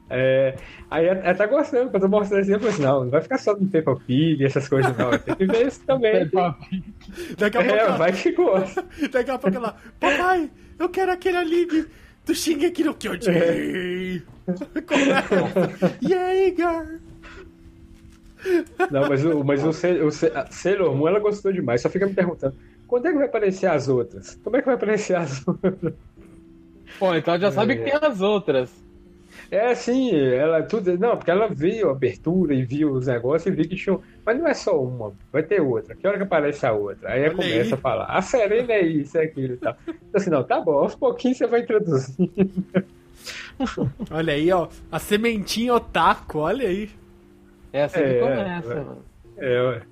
[0.09, 0.55] É,
[0.91, 3.21] aí ela, ela tá gostando, quando eu mostrando assim, eu falei assim, não, não vai
[3.21, 6.25] ficar só no Peppa Pig, essas coisas não, tem que ver isso também.
[7.37, 8.85] Daqui a pouco, É, ela- vai que gosta.
[9.11, 11.85] daqui a pouco ela, papai, eu quero aquele anime
[12.25, 14.23] do Shingeki no Kyojin.
[14.85, 15.97] Começa.
[16.01, 16.99] Jaeger.
[18.91, 20.07] Não, mas o, mas o, o
[20.37, 21.81] a Sailor Moon ela gostou demais.
[21.81, 22.55] Só fica me perguntando:
[22.87, 24.39] quando é que vai aparecer as outras?
[24.43, 25.93] Como é que vai aparecer as outras?
[26.99, 28.82] Pô, então já sabe que tem as outras.
[29.51, 30.97] É, sim, ela tudo.
[30.97, 33.99] Não, porque ela viu a abertura e viu os negócios e viu que tinha.
[34.25, 35.95] Mas não é só uma, vai ter outra.
[35.95, 37.11] Que hora que aparece a outra?
[37.11, 37.79] Aí ela começa aí.
[37.79, 39.75] a falar: a Serena é isso, é aquilo e tal.
[39.87, 42.29] Então, assim, não, tá bom, aos pouquinhos você vai introduzir.
[44.09, 44.69] Olha aí, ó.
[44.91, 46.89] A sementinha otaku, olha aí.
[47.71, 48.81] É assim É, que começa, é.
[48.81, 49.05] mano.
[49.37, 49.87] É, ué.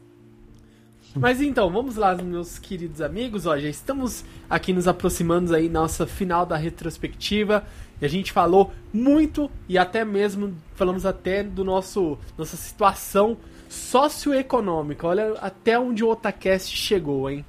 [1.19, 3.45] Mas então, vamos lá, meus queridos amigos.
[3.45, 7.65] Ó, já estamos aqui nos aproximando aí nossa final da retrospectiva.
[8.01, 13.37] E a gente falou muito e até mesmo falamos até do nosso nossa situação
[13.69, 15.05] socioeconômica.
[15.07, 17.45] Olha até onde o Otacast chegou, hein?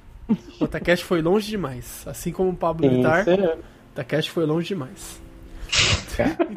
[0.59, 2.03] O Otacast foi longe demais.
[2.07, 3.59] Assim como o Pablo Vittar, Isso é- o
[3.93, 5.21] Otacast foi longe demais.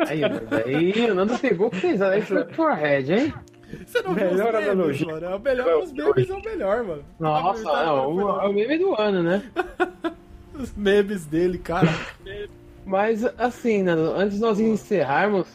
[0.06, 2.12] Aí, mano, aí o Nando pegou pesado.
[2.12, 3.34] Aí foi forehead, hein?
[3.86, 5.26] Você não viu os Melhor memes, mano?
[5.26, 7.04] É o melhor, os memes é o melhor, mano.
[7.18, 8.44] Nossa, não, longe.
[8.44, 9.42] é o meme do ano, né?
[10.54, 11.88] Os memes dele, cara.
[12.86, 15.48] Mas assim, Nando, antes de nós encerrarmos,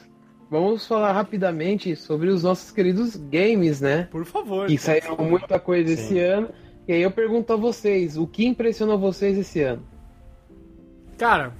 [0.49, 4.09] vamos falar rapidamente sobre os nossos queridos games, né?
[4.11, 4.67] Por favor.
[4.67, 6.49] Que saíram muita coisa esse ano.
[6.86, 9.82] E aí eu pergunto a vocês, o que impressionou vocês esse ano?
[11.17, 11.53] Cara,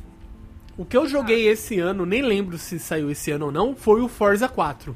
[0.78, 4.02] o que eu joguei esse ano, nem lembro se saiu esse ano ou não, foi
[4.02, 4.94] o Forza 4.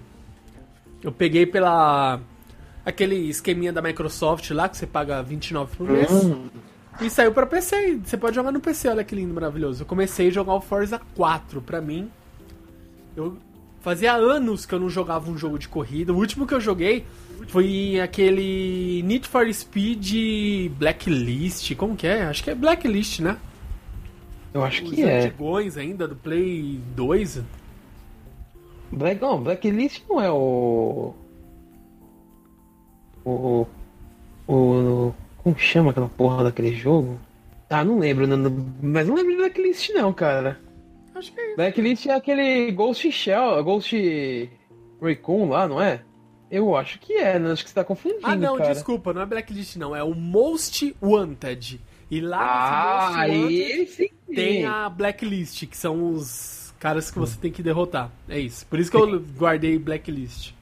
[1.02, 2.20] Eu peguei pela.
[2.84, 6.10] aquele esqueminha da Microsoft lá, que você paga 29 por mês.
[7.02, 8.00] E saiu pra PC.
[8.04, 9.84] Você pode jogar no PC, olha que lindo, maravilhoso.
[9.84, 12.10] Eu comecei a jogar o Forza 4 pra mim.
[13.16, 13.38] Eu
[13.82, 16.14] fazia anos que eu não jogava um jogo de corrida.
[16.14, 17.06] O último que eu joguei
[17.50, 21.76] foi aquele Need for Speed Blacklist.
[21.76, 22.24] Como que é?
[22.24, 23.38] Acho que é Blacklist, né?
[24.54, 25.20] Eu acho Os que é.
[25.20, 27.42] antigões ainda, do Play 2.
[28.92, 31.14] Black, não, Blacklist não é o.
[33.26, 33.68] O.
[34.48, 35.14] O.
[35.46, 37.20] Como chama aquela porra daquele jogo?
[37.70, 38.50] Ah, não lembro, Nando,
[38.82, 40.60] mas não lembro de Blacklist não, cara.
[41.14, 41.56] Acho que é.
[41.56, 44.50] Blacklist é aquele Ghost Shell, Ghost
[45.00, 46.02] Recon lá, não é?
[46.50, 47.52] Eu acho que é, né?
[47.52, 48.74] acho que você tá confundindo, Ah, não, cara.
[48.74, 49.96] desculpa, não é Blacklist, não.
[49.96, 51.80] É o Most Wanted.
[52.10, 54.10] E lá Ah, nesse Most Wanted sim.
[54.34, 58.10] tem a Blacklist, que são os caras que você tem que derrotar.
[58.28, 58.66] É isso.
[58.66, 60.54] Por isso que eu guardei Blacklist.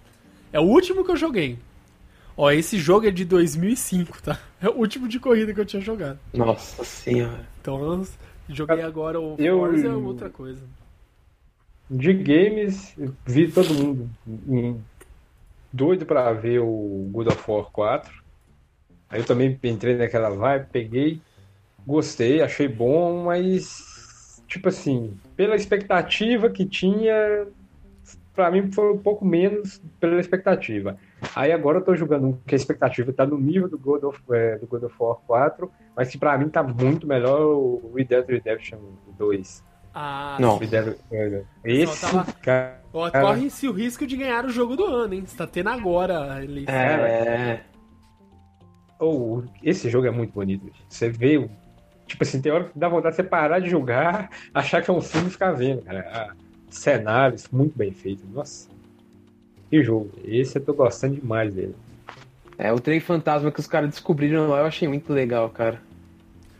[0.51, 1.57] É o último que eu joguei.
[2.35, 4.39] Ó, esse jogo é de 2005, tá?
[4.61, 6.17] É o último de corrida que eu tinha jogado.
[6.33, 7.47] Nossa senhora.
[7.61, 8.07] Então eu
[8.49, 10.63] joguei agora o Eu- Forza é outra coisa.
[11.89, 14.09] De games, vi todo mundo
[15.71, 18.23] doido pra ver o God of War 4.
[19.09, 21.21] Aí eu também entrei naquela vibe, peguei,
[21.85, 27.45] gostei, achei bom, mas tipo assim, pela expectativa que tinha,
[28.33, 30.97] pra mim foi um pouco menos pela expectativa.
[31.35, 34.21] Aí agora eu tô jogando um que a expectativa tá no nível do God of,
[34.31, 38.05] é, do God of War 4, mas que pra mim tá muito melhor o Red
[38.05, 38.79] Dead Redemption
[39.17, 39.63] 2.
[39.93, 40.59] Ah, Não.
[41.63, 45.23] Esse, tava- cara, corre-se o risco de ganhar o jogo do ano, hein?
[45.25, 46.73] Você tá tendo agora a eleição.
[46.73, 47.63] É.
[48.99, 50.65] ou esse jogo é muito bonito.
[50.87, 51.49] Você vê, o-
[52.07, 54.93] tipo assim, tem hora que dá vontade de você parar de jogar, achar que é
[54.93, 56.07] um filme e ficar vendo, cara.
[56.11, 56.33] Ah,
[56.69, 58.23] cenários muito bem feitos.
[58.29, 58.69] Nossa.
[59.73, 60.11] Que jogo.
[60.23, 61.73] Esse eu tô gostando demais dele.
[62.59, 65.81] É, o trem fantasma que os caras descobriram lá eu achei muito legal, cara.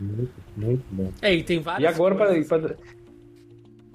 [0.00, 1.12] Muito, muito bom.
[1.22, 2.48] É, e tem E várias agora pra, coisas.
[2.48, 2.74] pra-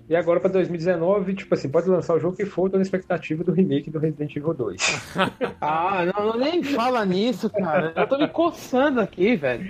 [0.07, 3.43] E agora pra 2019, tipo assim, pode lançar o jogo que for, tô na expectativa
[3.43, 4.81] do remake do Resident Evil 2.
[5.59, 7.91] Ah, não, não nem fala nisso, cara.
[7.97, 9.69] Eu tô me coçando aqui, velho.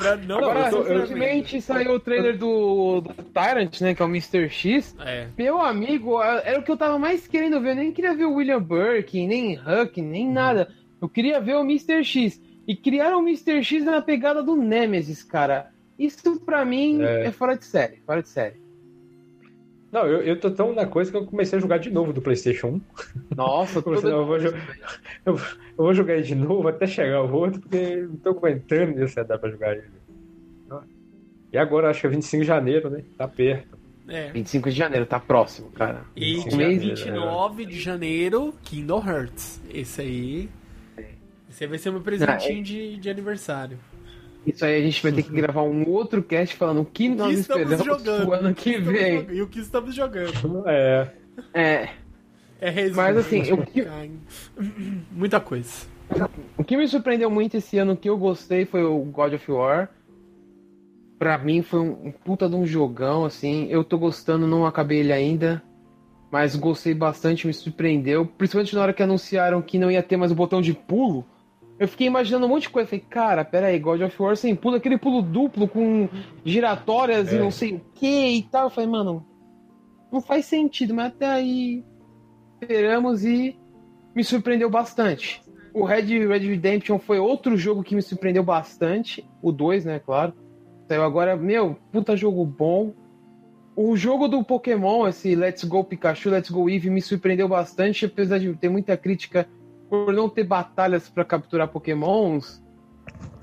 [0.00, 3.94] Pra não Agora, eu tô- eu- recentemente saiu o trailer do, do Tyrant, né?
[3.94, 4.48] Que é o Mr.
[4.48, 4.96] X.
[5.00, 5.28] É.
[5.36, 7.70] Meu amigo, era o que eu tava mais querendo ver.
[7.70, 10.68] Eu nem queria ver o William Burke, nem Huck, nem nada.
[11.00, 12.02] Eu queria ver o Mr.
[12.04, 12.40] X.
[12.66, 13.62] E criaram o Mr.
[13.64, 15.70] X na pegada do Nemesis, cara.
[15.98, 17.26] Isso pra mim É.
[17.26, 18.59] é, fora de série, fora de série.
[19.92, 22.22] Não, eu, eu tô tão na coisa que eu comecei a jogar de novo do
[22.22, 22.80] PlayStation 1.
[23.34, 24.54] Nossa, não, eu, vou, jo-
[25.26, 25.40] eu, eu
[25.76, 29.36] vou jogar ele de novo até chegar o outro, porque não tô aguentando esse dá
[29.38, 29.88] pra jogar ele.
[31.52, 33.02] E agora, acho que é 25 de janeiro, né?
[33.18, 33.76] Tá perto.
[34.06, 34.30] É.
[34.30, 36.02] 25 de janeiro, tá próximo, cara.
[36.14, 39.60] E dia janeiro, 29 de janeiro, Kingdom Hearts.
[39.72, 40.48] Esse aí.
[41.48, 43.78] Esse aí vai ser meu presentinho de, de aniversário.
[44.46, 47.14] Isso aí a gente vai ter que gravar um outro cast falando o que O
[47.14, 48.22] nós que estamos esperamos jogando?
[48.26, 49.26] pro ano que estamos vem.
[49.32, 50.64] E o que estamos jogando.
[50.66, 51.10] É.
[51.54, 51.88] É,
[52.60, 53.86] É Resident Mas, assim, o que-
[55.12, 55.86] Muita coisa.
[56.56, 59.88] o que me surpreendeu muito esse ano que eu gostei foi o God of War.
[61.18, 63.66] pra mim foi um, um puta de um jogão, assim.
[63.70, 65.62] Eu tô gostando, não acabei ele ainda.
[66.32, 68.24] Mas gostei bastante, me surpreendeu.
[68.24, 71.26] Principalmente na hora que anunciaram que não ia ter mais o botão de pulo.
[71.80, 72.90] Eu fiquei imaginando um monte de coisa.
[72.90, 76.10] Falei, cara, peraí, God of War sem pulo, aquele pulo duplo com
[76.44, 77.38] giratórias e É.
[77.40, 78.64] não sei o que e tal.
[78.64, 79.26] Eu falei, mano,
[80.12, 81.82] não faz sentido, mas até aí
[82.60, 83.58] esperamos e
[84.14, 85.40] me surpreendeu bastante.
[85.72, 89.26] O Red Red Redemption foi outro jogo que me surpreendeu bastante.
[89.40, 90.34] O 2, né, claro.
[90.86, 92.92] Saiu agora, meu, puta jogo bom.
[93.74, 98.38] O jogo do Pokémon, esse Let's Go Pikachu, Let's Go Eevee, me surpreendeu bastante, apesar
[98.38, 99.48] de ter muita crítica
[99.90, 102.64] por não ter batalhas pra capturar Pokémons.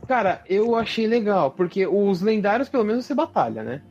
[0.08, 3.82] Cara, eu achei legal, porque os lendários pelo menos você batalha, né?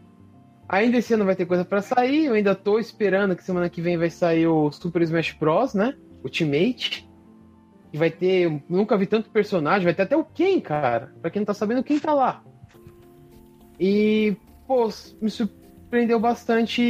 [0.67, 3.83] Ainda esse ano vai ter coisa pra sair, eu ainda tô esperando que semana que
[3.83, 5.95] vem vai sair o Super Smash Bros, né?
[6.25, 7.07] Ultimate.
[7.93, 8.63] E vai ter.
[8.69, 11.13] Nunca vi tanto personagem, vai ter até o Ken, cara.
[11.21, 12.43] Pra quem não tá sabendo, quem tá lá.
[13.79, 14.89] E, pô,
[15.21, 16.83] me surpreendeu bastante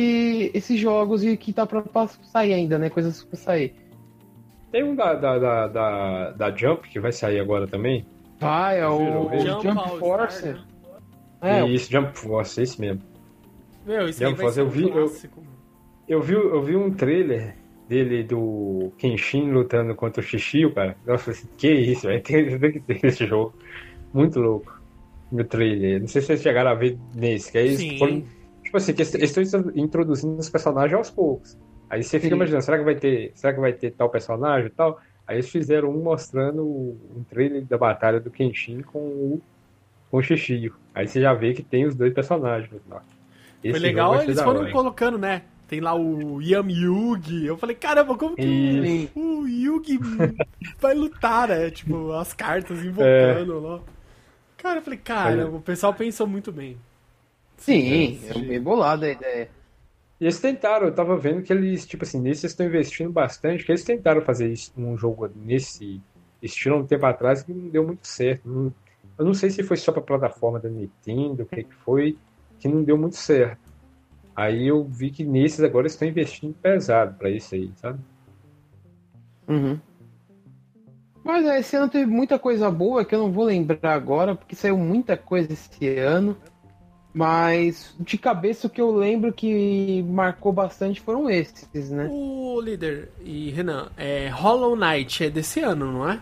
[0.55, 1.85] esses jogos e que tá pra
[2.23, 2.89] sair ainda, né?
[2.89, 3.75] Coisas pra sair.
[4.77, 8.05] Tem um da, da, da, da, da Jump que vai sair agora também.
[8.39, 10.39] Vai, é o, o Jump, All Force.
[10.41, 10.67] Star,
[11.41, 11.61] né?
[11.63, 13.01] É, isso, Jump Force, esse mesmo.
[13.87, 15.13] Meu, isso Eu aí vou vai fazer ser um o vi- eu-.
[16.07, 17.57] Eu vi, eu vi um trailer
[17.89, 20.95] dele do Kenshin lutando contra o Shishio, cara.
[21.07, 22.23] Nossa, eu falei assim, que isso, velho?
[22.23, 23.55] Tem, tem que ter esse jogo.
[24.13, 24.79] Muito louco.
[25.33, 26.01] No trailer.
[26.03, 27.99] Não sei se vocês chegaram a ver nesse, que aí eles Sim.
[27.99, 28.23] foram.
[28.63, 31.57] Tipo assim, que eles estão introduzindo os personagens aos poucos.
[31.89, 32.37] Aí você fica Sim.
[32.37, 33.33] imaginando, será que vai ter.
[33.35, 35.01] Será que vai ter tal personagem e tal?
[35.27, 39.43] Aí eles fizeram um mostrando um trailer da batalha do Kenshin com o,
[40.11, 40.75] com o Shishio.
[40.95, 43.03] Aí você já vê que tem os dois personagens no final.
[43.61, 44.73] Foi legal, eles foram hora.
[44.73, 45.43] colocando, né?
[45.67, 47.45] Tem lá o Yam Yugi.
[47.45, 49.11] Eu falei, caramba, como que Isso.
[49.19, 49.99] o, Yugi
[50.79, 51.71] vai lutar, né?
[51.71, 52.83] Tipo, as cartas É.
[52.87, 53.81] invocando lá.
[54.57, 56.77] Cara, eu falei, caramba, o pessoal pensou muito bem.
[57.57, 59.49] sim, é bem bolada a ideia.
[60.21, 63.65] E eles tentaram, eu tava vendo que eles, tipo assim, nesse eles estão investindo bastante,
[63.65, 66.01] que eles tentaram fazer isso num jogo nesse
[66.43, 68.49] estilo há um tempo atrás que não deu muito certo.
[68.49, 68.73] Não-
[69.19, 72.17] eu não sei se foi só pra plataforma da Nintendo, o que que foi,
[72.59, 73.67] que não deu muito certo.
[74.35, 77.99] Aí eu vi que nesses agora estão investindo pesado pra isso aí, sabe?
[79.49, 79.79] Uhum.
[81.25, 84.55] Mas é, esse ano teve muita coisa boa que eu não vou lembrar agora, porque
[84.55, 86.37] saiu muita coisa esse ano.
[87.17, 92.07] Mas de cabeça o que eu lembro que marcou bastante foram esses, né?
[92.13, 96.21] O líder e Renan, é, Hollow Knight é desse ano, não é?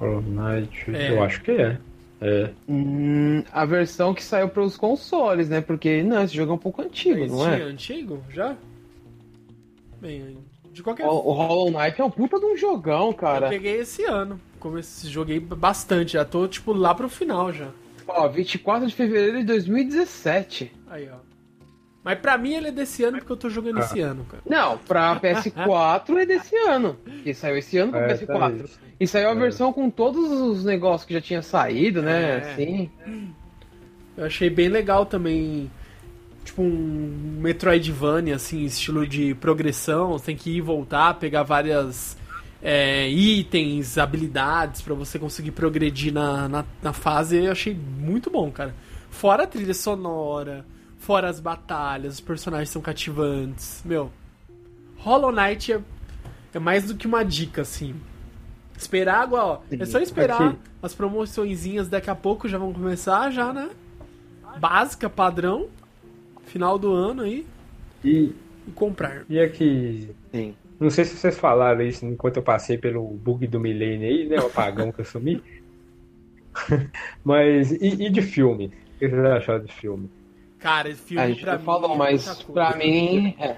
[0.00, 1.10] Hollow Knight, É.
[1.10, 1.78] eu acho que é.
[2.22, 2.50] É.
[2.66, 5.60] Hum, a versão que saiu para os consoles, né?
[5.60, 7.60] Porque não, esse jogo é um pouco antigo, não é?
[7.64, 8.22] antigo?
[8.30, 8.56] Já?
[10.00, 10.38] Bem,
[10.72, 13.50] de qualquer O, o Hollow Knight é um puta de um jogão, Eu cara.
[13.50, 14.40] peguei esse ano.
[14.58, 17.68] Comecei, joguei bastante, já tô tipo lá pro final já.
[18.08, 20.72] Ó, 24 de fevereiro de 2017.
[20.88, 21.16] Aí, ó.
[22.04, 24.42] Mas pra mim ele é desse ano porque eu tô jogando esse ano, cara.
[24.48, 26.96] Não, pra PS4 é desse ano.
[27.24, 28.62] Que saiu esse ano pro É, PS4.
[28.62, 28.68] tá.
[29.00, 29.34] E saiu a É.
[29.34, 32.22] versão com todos os negócios que já tinha saído, né?
[32.30, 32.36] É.
[32.52, 32.90] Assim.
[34.16, 35.68] Eu achei bem legal também.
[36.44, 40.12] Tipo um Metroidvania, assim, estilo de progressão.
[40.12, 42.16] Você tem que ir e voltar, pegar várias
[42.68, 47.36] é, itens, habilidades pra você conseguir progredir na, na, na fase.
[47.36, 48.74] Eu achei muito bom, cara.
[49.08, 50.66] Fora a trilha sonora,
[50.98, 53.82] fora as batalhas, os personagens são cativantes.
[53.84, 54.10] Meu,
[54.98, 55.80] Hollow Knight é,
[56.54, 57.94] é mais do que uma dica, assim.
[58.76, 59.60] Esperar agora, ó.
[59.70, 60.58] É só esperar Aqui.
[60.82, 63.70] as promoçõezinhas daqui a pouco já vão começar, já, né?
[64.58, 65.68] Básica, padrão.
[66.46, 67.46] Final do ano aí.
[68.04, 68.32] E,
[68.66, 69.24] E comprar.
[69.28, 70.54] e aqui, Sim.
[70.78, 74.36] Não sei se vocês falaram isso enquanto eu passei pelo bug do milênio aí, né?
[74.40, 75.42] O apagão que eu sumi.
[77.24, 78.66] Mas, e, e de filme?
[78.96, 80.10] O que vocês acharam de filme?
[80.58, 81.64] Cara, filme A gente pra mim.
[81.64, 83.34] falou, é mas pra mim.
[83.38, 83.56] É,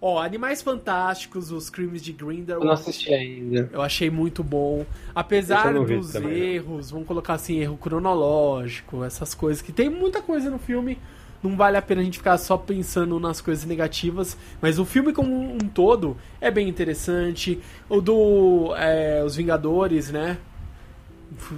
[0.00, 2.64] Ó, Animais Fantásticos, os crimes de eu Grindelwald.
[2.64, 3.68] não assisti ainda.
[3.70, 4.86] Eu achei muito bom.
[5.14, 6.46] Apesar eu dos também, não.
[6.46, 10.98] erros, vamos colocar assim, erro cronológico, essas coisas, que tem muita coisa no filme.
[11.42, 14.36] Não vale a pena a gente ficar só pensando nas coisas negativas.
[14.60, 17.60] Mas o filme como um todo é bem interessante.
[17.88, 20.36] O do é, Os Vingadores, né?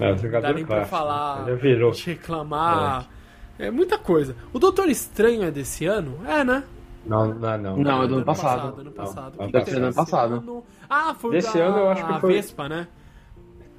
[0.01, 1.91] É, os Não dá nem pra falar, já virou.
[1.91, 3.09] a gente reclamar.
[3.59, 3.71] É.
[3.71, 4.37] muita coisa.
[4.53, 6.19] O Doutor Estranho é desse ano?
[6.27, 6.63] É, né?
[7.07, 7.77] Não, não, não.
[7.79, 8.81] Não, é do ano passado.
[8.81, 9.35] Ano passado.
[9.39, 10.35] Não, deve ser ano passado.
[10.35, 10.65] ano?
[10.89, 12.87] Ah, foi o Desse da ano eu acho que foi- Vespa, né?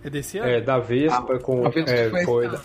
[0.03, 0.49] É desse ano?
[0.49, 1.65] É, da Vespa Ah, com.
[1.65, 2.61] a Vespa é, foi foi, da-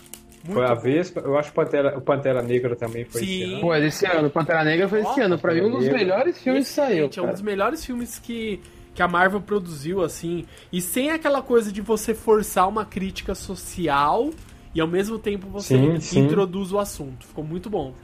[0.48, 0.74] Muito foi a.
[0.74, 3.26] Vespa, eu acho que o Pantera, o Pantera Negra também foi Sim.
[3.42, 3.60] esse ano.
[3.60, 4.30] Pô, desse ano.
[4.30, 5.38] Pantera Negra foi esse Ó, ano.
[5.38, 5.98] Pra mim, um dos Negra.
[5.98, 6.90] melhores filmes que saiu.
[7.06, 8.60] Excelente, É um dos melhores filmes que,
[8.94, 10.44] que a Marvel produziu, assim.
[10.72, 14.30] E sem aquela coisa de você forçar uma crítica social
[14.74, 16.20] e ao mesmo tempo você Sim, sim.
[16.20, 17.26] introduz o assunto.
[17.26, 17.94] Ficou muito bom.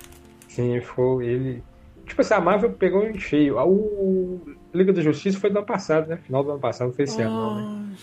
[0.49, 1.63] Sim, foi ele.
[2.07, 3.57] Tipo assim, a Marvel pegou em cheio.
[3.59, 4.41] O
[4.75, 6.19] Liga da Justiça foi do ano passado, né?
[6.19, 7.57] Final do ano passado, não foi esse ano, não,
[7.89, 7.97] né?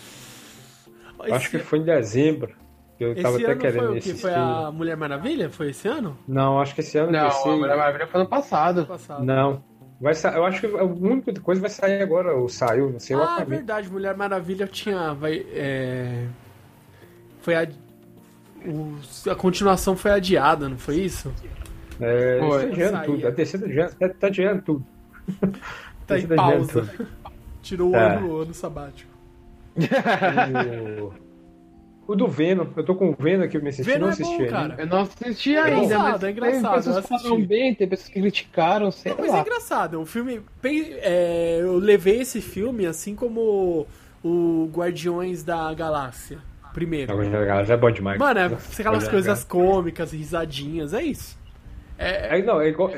[1.24, 2.52] Eu Acho que esse- foi em dezembro.
[3.02, 4.20] Que eu Esse tava até ano foi querendo o assistir.
[4.20, 5.50] Foi a Mulher Maravilha?
[5.50, 6.16] Foi esse ano?
[6.28, 7.48] Não, acho que esse ano Não, ser.
[7.48, 8.86] a Mulher Maravilha foi ano passado.
[8.86, 9.24] Passado.
[9.24, 9.62] Não.
[10.00, 10.30] Vai sa...
[10.30, 13.34] Eu acho que a única coisa vai sair agora, ou saiu, não sei, o Ah,
[13.34, 13.44] Aquaman.
[13.46, 15.14] verdade, Mulher Maravilha tinha.
[15.14, 16.26] Vai, é...
[17.40, 17.68] Foi a.
[18.66, 21.32] o- A continuação foi adiada, não foi isso?
[22.00, 23.28] É, tá adiando tudo.
[23.28, 24.86] A terceira adiando, tá, tá adiando tudo.
[26.04, 26.92] Tá em Terceira adiando pausa.
[26.96, 27.08] tudo.
[27.62, 28.16] Tirou o É.
[28.16, 29.10] ano, o ano sabático.
[31.00, 31.12] O...
[32.06, 34.12] o do Venom, eu tô com o Venom aqui, eu me assisti, Venom não é
[34.12, 34.50] assisti bom, ainda.
[34.52, 34.76] cara.
[34.78, 37.88] Eu não assisti É ainda, engraçado, mas é engraçado, tem pessoas que falaram bem, tem
[37.88, 39.40] pessoas que criticaram, sei Mas é lá.
[39.40, 40.40] engraçado, o filme.
[40.64, 43.86] é, eu levei esse filme assim como
[44.22, 46.38] o Guardiões da Galáxia.
[46.72, 47.14] Primeiro.
[47.28, 48.18] Não, já é bom demais.
[48.18, 48.44] Mano, é
[48.78, 51.38] aquelas coisas cômicas, risadinhas, é isso.
[51.98, 52.90] É, É, não, é igual.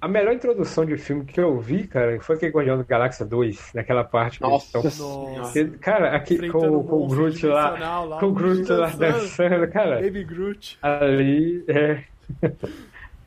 [0.00, 3.72] A melhor introdução de filme que eu vi, cara, foi aquele Guardião da Galáxia 2,
[3.74, 5.38] naquela parte que Nossa senhora.
[5.38, 5.68] Nossa.
[5.80, 9.20] Cara, aqui com, com o Groot lá, lá, com o Groot lá dançando.
[9.20, 10.78] dançando, cara, Baby Groot.
[10.82, 12.04] ali, é,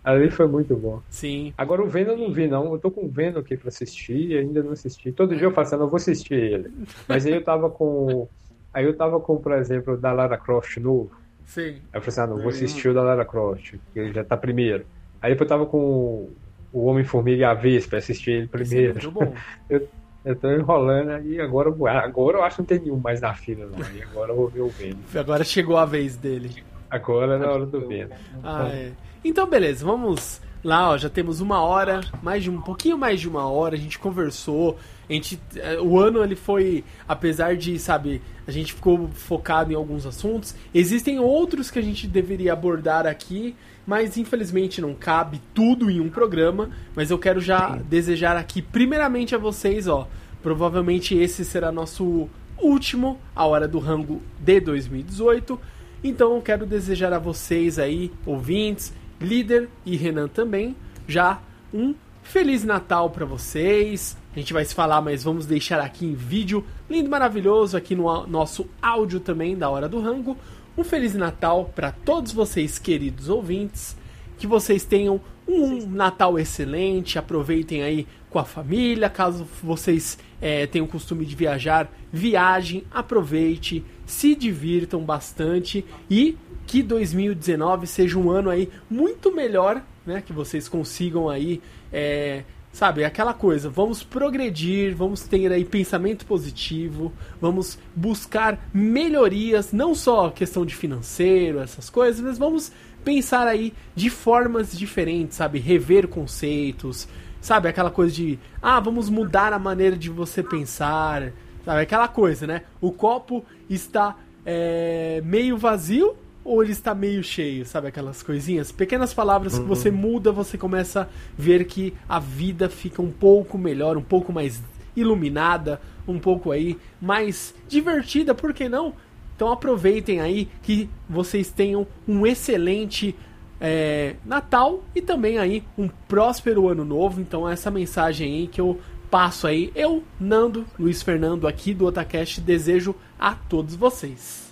[0.04, 1.02] ali foi muito bom.
[1.10, 1.54] Sim.
[1.58, 4.38] Agora o Venom eu não vi, não, eu tô com o Venom aqui pra assistir,
[4.38, 6.72] ainda não assisti, todo dia eu faço, eu não vou assistir ele,
[7.08, 8.28] mas aí eu tava com,
[8.72, 11.12] aí eu tava com, por exemplo, o da Lara Croft novo,
[11.50, 11.62] Sim.
[11.62, 14.24] Aí eu falei assim, ah, não, vou assistir o da Lara Croft, que ele já
[14.24, 14.86] tá primeiro.
[15.20, 16.30] Aí depois eu tava com
[16.72, 18.94] o Homem-Formiga e a Vespa, assisti ele é primeiro.
[18.94, 19.34] muito bom.
[20.24, 23.34] Eu tô enrolando aí, agora, eu agora eu acho que não tem nenhum mais na
[23.34, 23.80] fila, não.
[23.96, 25.00] E agora eu vou ver o Venom.
[25.16, 26.62] Agora chegou a vez dele.
[26.90, 28.14] Agora é na hora do Venom.
[28.44, 28.92] Ah, é.
[29.24, 30.98] Então, beleza, vamos lá, ó.
[30.98, 33.76] Já temos uma hora, mais de um pouquinho mais de uma hora.
[33.76, 34.78] A gente conversou.
[35.10, 39.76] A gente, eh, o ano ele foi, apesar de, sabe, a gente ficou focado em
[39.76, 40.54] alguns assuntos.
[40.74, 43.56] Existem outros que a gente deveria abordar aqui,
[43.90, 46.70] mas infelizmente não cabe tudo em um programa.
[46.96, 50.08] Mas eu quero já desejar aqui, primeiramente a vocês, ó.
[50.44, 52.30] Provavelmente esse será nosso
[52.60, 55.60] último, a hora do rango de 2018.
[56.04, 60.76] Então eu quero desejar a vocês aí, ouvintes, líder e Renan também,
[61.08, 61.42] já
[61.74, 64.16] um feliz Natal para vocês.
[64.36, 68.28] A gente vai se falar, mas vamos deixar aqui em vídeo lindo, maravilhoso aqui no
[68.28, 70.38] nosso áudio também da hora do rango.
[70.80, 73.98] Um feliz Natal para todos vocês, queridos ouvintes.
[74.38, 79.10] Que vocês tenham um Natal excelente, aproveitem aí com a família.
[79.10, 86.82] Caso vocês eh, tenham o costume de viajar, viajem, aproveite, se divirtam bastante e que
[86.82, 90.24] 2019 seja um ano aí muito melhor, né?
[90.26, 91.62] Que vocês consigam aí,
[91.92, 93.70] eh, sabe, aquela coisa.
[93.70, 101.60] Vamos progredir, vamos ter aí pensamento positivo, vamos buscar melhorias, não só questão de financeiro,
[101.60, 102.72] essas coisas, mas vamos
[103.04, 105.60] pensar aí de formas diferentes, sabe?
[105.60, 107.08] Rever conceitos,
[107.42, 107.68] sabe?
[107.68, 111.32] Aquela coisa de, ah, vamos mudar a maneira de você pensar,
[111.66, 111.82] sabe?
[111.82, 112.64] Aquela coisa, né?
[112.80, 114.16] O copo está
[114.46, 116.16] é, meio vazio
[116.50, 117.90] ou ele está meio cheio, sabe?
[117.90, 121.08] Aquelas coisinhas, pequenas palavras que você muda, você começa a
[121.38, 124.60] ver que a vida fica um pouco melhor, um pouco mais
[124.96, 128.96] iluminada, um pouco aí mais divertida, por que não?
[129.36, 133.16] Então aproveitem aí que vocês tenham um excelente
[133.62, 137.22] é, Natal e também aí um próspero ano novo.
[137.22, 138.80] Então essa mensagem aí que eu
[139.12, 144.49] passo aí, eu, Nando, Luiz Fernando aqui do Otacast, desejo a todos vocês.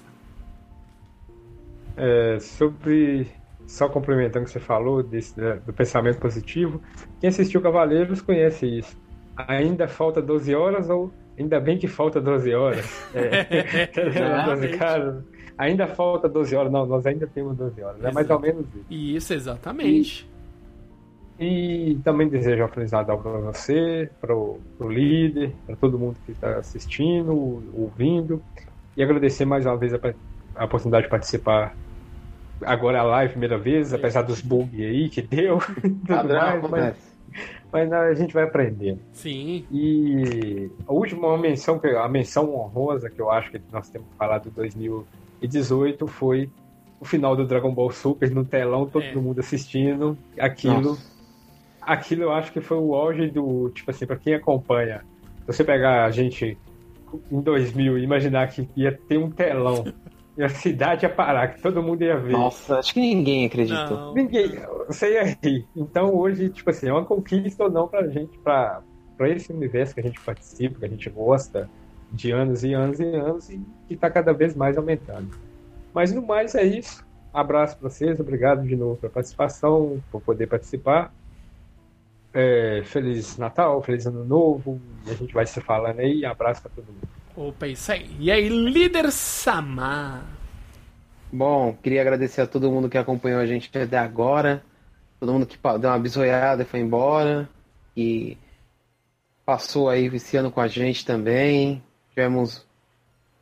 [1.98, 3.28] É, sobre.
[3.66, 6.82] Só complementando o que você falou desse, do pensamento positivo,
[7.20, 8.96] quem assistiu Cavaleiros conhece isso.
[9.36, 12.86] Ainda falta 12 horas ou ainda bem que falta 12 horas?
[13.14, 13.44] É,
[13.88, 14.78] quer dizer, Exatamente.
[14.78, 15.26] cara,
[15.58, 16.72] ainda falta 12 horas.
[16.72, 18.04] Não, nós ainda temos 12 horas.
[18.04, 18.86] É mais ou menos isso.
[18.90, 20.30] Isso, exatamente.
[21.40, 26.32] E também desejo um Feliz Natal para você, para o líder, para todo mundo que
[26.32, 28.42] está assistindo, ouvindo.
[28.96, 30.00] E agradecer mais uma vez a,
[30.56, 31.76] a oportunidade de participar
[32.62, 35.60] agora a live, primeira vez, apesar dos bugs aí que deu.
[36.08, 36.96] Padrão, mais,
[37.72, 39.00] mas, mas a gente vai aprendendo.
[39.14, 39.66] Sim.
[39.72, 44.40] E a última menção, a menção honrosa que eu acho que nós temos que falar
[44.40, 44.50] do
[45.42, 46.50] 2018 foi
[47.00, 49.14] o final do Dragon Ball Super no telão, todo É.
[49.16, 51.12] mundo assistindo aquilo Nossa.
[51.82, 55.04] aquilo eu acho que foi o auge do, tipo assim, pra quem acompanha,
[55.46, 56.58] você pegar a gente
[57.32, 59.86] em 2000 e imaginar que ia ter um telão
[60.38, 62.34] e a cidade ia parar, que todo mundo ia ver.
[62.34, 63.98] Nossa, acho que ninguém acreditou.
[63.98, 64.14] Não.
[64.14, 64.52] Ninguém,
[64.88, 65.66] você ia rir.
[65.76, 68.82] Então hoje, tipo assim, é uma conquista ou não pra gente, pra,
[69.18, 71.68] pra esse universo que a gente participa, que a gente gosta
[72.12, 75.36] de anos e anos e anos e que tá cada vez mais aumentando.
[75.92, 77.04] Mas no mais é isso.
[77.34, 81.12] Abraço para vocês, obrigado de novo pela participação, por poder participar.
[82.32, 86.24] É, feliz Natal, feliz Ano Novo, e a gente vai se falando aí.
[86.24, 87.08] Abraço para todo mundo.
[87.38, 88.10] Opa, isso aí.
[88.20, 90.26] E aí, líder Samar?
[91.32, 94.64] Bom, queria agradecer a todo mundo que acompanhou a gente até agora,
[95.20, 97.48] todo mundo que deu uma bisoiada e foi embora,
[97.96, 98.40] e
[99.46, 101.84] passou aí esse ano com a gente também.
[102.10, 102.66] Tivemos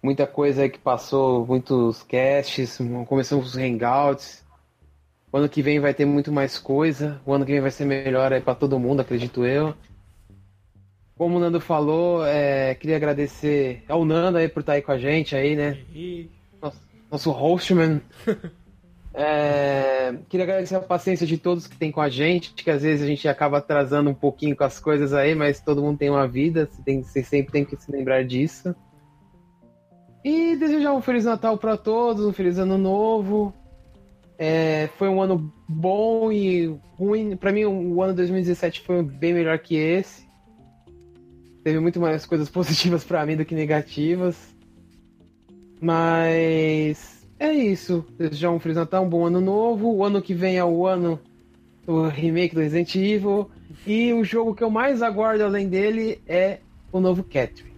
[0.04, 2.78] muita coisa aí que passou, muitos casts,
[3.08, 4.44] começamos os hangouts.
[5.32, 7.22] O ano que vem vai ter muito mais coisa.
[7.26, 9.74] O ano que vem vai ser melhor aí para todo mundo, acredito eu.
[11.18, 14.98] Como o Nando falou, é, queria agradecer ao Nando aí por estar aí com a
[14.98, 15.78] gente aí, né?
[16.62, 18.02] Nosso, nosso hostman.
[19.18, 23.02] É, queria agradecer a paciência de todos que tem com a gente, que às vezes
[23.02, 26.28] a gente acaba atrasando um pouquinho com as coisas aí, mas todo mundo tem uma
[26.28, 28.76] vida, você, tem, você sempre tem que se lembrar disso.
[30.22, 33.54] E desejar um Feliz Natal para todos, um Feliz Ano Novo.
[34.38, 37.38] É, foi um ano bom e ruim.
[37.38, 40.25] Para mim, o ano 2017 foi bem melhor que esse.
[41.66, 44.38] Teve muito mais coisas positivas para mim do que negativas.
[45.82, 48.06] Mas é isso.
[48.20, 49.92] Desejar um Feliz Natal, um bom ano novo.
[49.92, 51.20] O ano que vem é o ano
[51.84, 53.50] do remake do Resident Evil.
[53.86, 56.60] E o jogo que eu mais aguardo além dele é
[56.92, 57.74] o novo Catherine.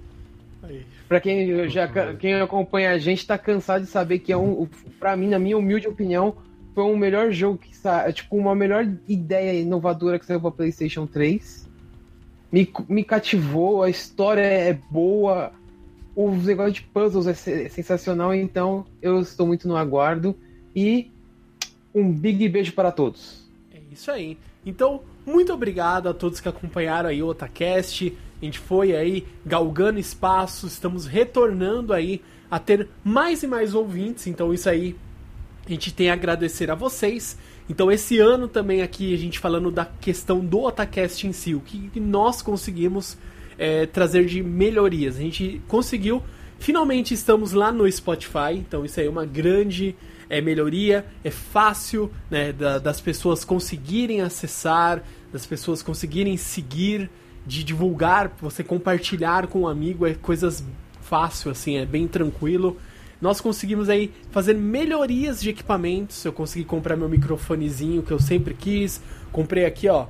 [1.08, 4.68] Pra quem já quem acompanha a gente tá cansado de saber que é um,
[5.00, 6.36] para mim, na minha humilde opinião,
[6.76, 11.08] foi um melhor jogo que é tipo uma melhor ideia inovadora que saiu pra PlayStation
[11.08, 11.67] 3.
[12.52, 15.52] Me, me cativou, a história é boa,
[16.16, 20.36] os negócios de puzzles é sensacional, então eu estou muito no aguardo
[20.76, 21.12] e
[21.94, 23.48] um big beijo para todos.
[23.72, 24.38] É isso aí.
[24.66, 28.16] Então, muito obrigado a todos que acompanharam aí o Otacast.
[28.42, 34.28] A gente foi aí galgando espaço, estamos retornando aí a ter mais e mais ouvintes,
[34.28, 34.96] então isso aí
[35.68, 37.38] a gente tem a agradecer a vocês.
[37.70, 41.60] Então esse ano também aqui a gente falando da questão do Otacast em si, o
[41.60, 43.18] que nós conseguimos
[43.58, 45.18] é, trazer de melhorias.
[45.18, 46.24] A gente conseguiu,
[46.60, 49.96] finalmente estamos lá no Spotify, então isso aí é uma grande
[50.30, 57.10] é, melhoria, é fácil né, da, das pessoas conseguirem acessar, das pessoas conseguirem seguir
[57.46, 60.64] de divulgar, você compartilhar com um amigo, é coisas
[61.02, 62.78] fácil, assim, é bem tranquilo.
[63.20, 66.24] Nós conseguimos aí fazer melhorias de equipamentos.
[66.24, 69.02] Eu consegui comprar meu microfonezinho que eu sempre quis.
[69.32, 70.08] Comprei aqui, ó,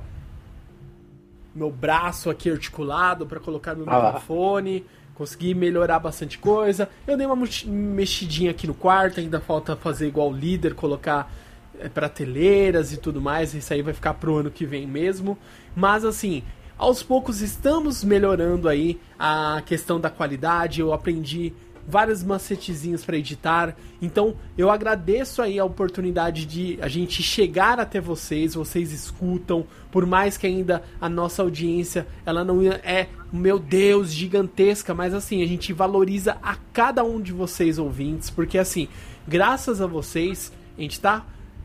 [1.54, 4.84] meu braço aqui articulado para colocar meu ah microfone.
[5.14, 6.88] Consegui melhorar bastante coisa.
[7.06, 7.36] Eu dei uma
[7.66, 11.32] mexidinha aqui no quarto, ainda falta fazer igual o líder, colocar
[11.80, 13.52] é, prateleiras e tudo mais.
[13.54, 15.36] Isso aí vai ficar pro ano que vem mesmo.
[15.74, 16.44] Mas assim,
[16.78, 20.80] aos poucos estamos melhorando aí a questão da qualidade.
[20.80, 21.52] Eu aprendi
[21.88, 23.74] vários macetezinhos para editar.
[24.00, 30.04] Então, eu agradeço aí a oportunidade de a gente chegar até vocês, vocês escutam, por
[30.04, 35.46] mais que ainda a nossa audiência, ela não é, meu Deus, gigantesca, mas assim, a
[35.46, 38.86] gente valoriza a cada um de vocês ouvintes, porque assim,
[39.26, 41.24] graças a vocês, a gente tá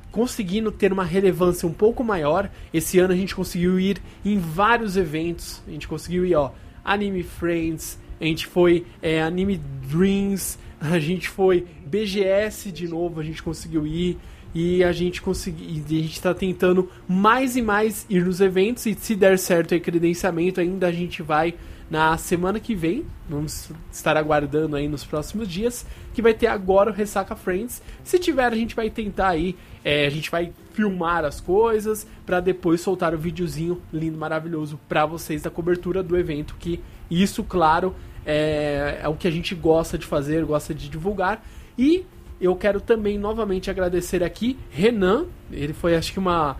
[0.10, 2.50] conseguindo ter uma relevância um pouco maior.
[2.72, 5.62] Esse ano a gente conseguiu ir em vários eventos.
[5.68, 6.52] A gente conseguiu ir, ó,
[6.86, 9.60] Anime Friends, a gente foi é, Anime
[9.90, 14.18] Dreams, a gente foi BGS de novo, a gente conseguiu ir.
[14.56, 15.68] E a gente conseguiu.
[15.84, 18.86] A gente está tentando mais e mais ir nos eventos.
[18.86, 21.56] E se der certo o credenciamento, ainda a gente vai
[21.90, 23.04] na semana que vem.
[23.28, 25.88] Vamos estar aguardando aí nos próximos dias.
[26.14, 27.82] Que vai ter agora o Ressaca Friends.
[28.04, 32.40] Se tiver, a gente vai tentar aí é, a gente vai filmar as coisas para
[32.40, 36.56] depois soltar o videozinho lindo, maravilhoso para vocês da cobertura do evento.
[36.58, 41.44] Que isso, claro, é, é o que a gente gosta de fazer, gosta de divulgar.
[41.78, 42.06] E
[42.40, 45.26] eu quero também novamente agradecer aqui Renan.
[45.52, 46.58] Ele foi, acho que uma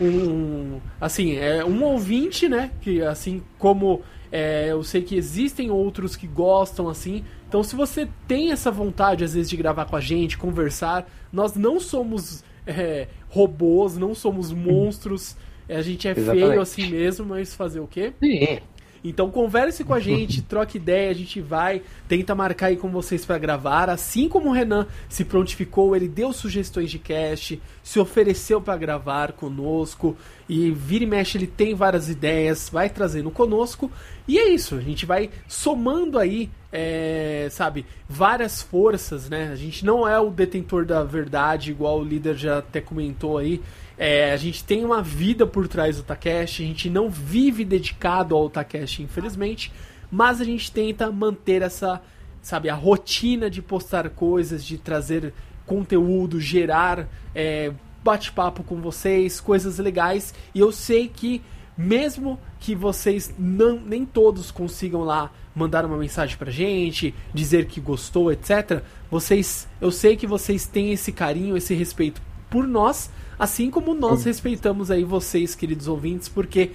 [0.00, 2.70] um assim é um ouvinte, né?
[2.80, 7.24] Que assim como é, eu sei que existem outros que gostam assim.
[7.48, 11.54] Então, se você tem essa vontade às vezes de gravar com a gente, conversar, nós
[11.54, 15.36] não somos é, robôs, não somos monstros.
[15.68, 16.46] A gente é Exatamente.
[16.46, 18.12] feio assim mesmo, mas fazer o quê?
[18.20, 18.58] Sim.
[19.04, 23.24] Então converse com a gente, troque ideia, a gente vai, tenta marcar aí com vocês
[23.24, 23.90] para gravar.
[23.90, 29.32] Assim como o Renan se prontificou, ele deu sugestões de cast, se ofereceu para gravar
[29.32, 30.16] conosco
[30.48, 33.90] e vira e mexe ele tem várias ideias, vai trazendo conosco.
[34.26, 39.50] E é isso, a gente vai somando aí, é, sabe, várias forças, né?
[39.52, 43.60] A gente não é o detentor da verdade, igual o líder já até comentou aí.
[44.04, 48.34] É, a gente tem uma vida por trás do Takeshi, a gente não vive dedicado
[48.34, 49.72] ao Takeshi, infelizmente,
[50.10, 52.02] mas a gente tenta manter essa,
[52.42, 55.32] sabe, a rotina de postar coisas, de trazer
[55.64, 57.70] conteúdo, gerar é,
[58.02, 60.34] bate-papo com vocês, coisas legais.
[60.52, 61.40] E eu sei que
[61.78, 67.80] mesmo que vocês não, nem todos consigam lá mandar uma mensagem pra gente, dizer que
[67.80, 68.82] gostou, etc.
[69.08, 72.20] Vocês, eu sei que vocês têm esse carinho, esse respeito
[72.50, 73.08] por nós,
[73.42, 76.70] assim como nós respeitamos aí vocês, queridos ouvintes, porque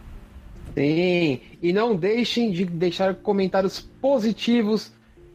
[0.74, 4.92] Sim, e não deixem de deixar comentários positivos,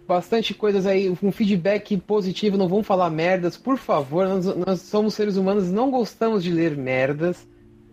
[0.07, 5.13] bastante coisas aí, um feedback positivo, não vão falar merdas, por favor, nós, nós somos
[5.13, 7.47] seres humanos, não gostamos de ler merdas.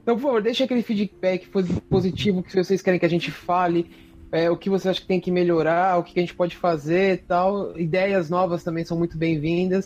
[0.08, 1.50] Então, por favor, deixe aquele feedback
[1.90, 3.90] positivo que vocês querem que a gente fale,
[4.32, 7.12] é, o que você acha que tem que melhorar, o que a gente pode fazer
[7.12, 7.78] e tal.
[7.78, 9.84] Ideias novas também são muito bem-vindas.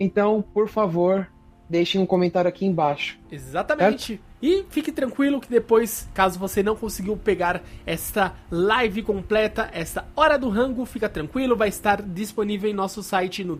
[0.00, 1.28] Então, por favor,
[1.68, 3.18] deixem um comentário aqui embaixo.
[3.30, 4.18] Exatamente.
[4.42, 10.38] E fique tranquilo que depois, caso você não conseguiu pegar esta live completa, esta hora
[10.38, 13.54] do rango, fica tranquilo, vai estar disponível em nosso site no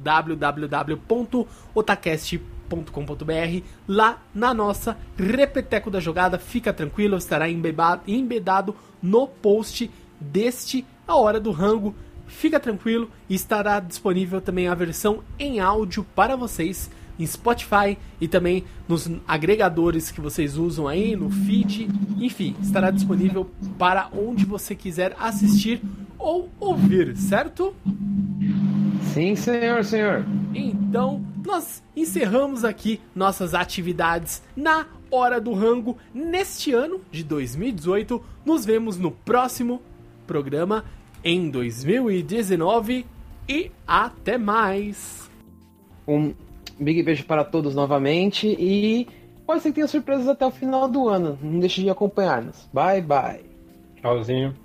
[3.86, 9.90] lá na nossa Repeteco da Jogada, fica tranquilo, estará embedado no post
[10.20, 11.94] deste A Hora do Rango.
[12.27, 18.26] Fica tranquilo e estará disponível também a versão em áudio para vocês em Spotify e
[18.26, 24.74] também nos agregadores que vocês usam aí, no feed, enfim, estará disponível para onde você
[24.74, 25.80] quiser assistir
[26.18, 27.74] ou ouvir, certo?
[29.12, 30.24] Sim, senhor, senhor.
[30.55, 38.22] Então, nós encerramos aqui nossas atividades na Hora do Rango neste ano de 2018.
[38.44, 39.82] Nos vemos no próximo
[40.26, 40.84] programa
[41.22, 43.05] em 2019
[43.48, 45.30] e até mais.
[46.06, 46.32] Um
[46.82, 49.06] big beijo para todos novamente e
[49.46, 51.38] pode ser que tenha surpresas até o final do ano.
[51.42, 52.68] Não deixe de acompanhar-nos.
[52.72, 53.40] Bye, bye.
[54.00, 54.61] Tchauzinho.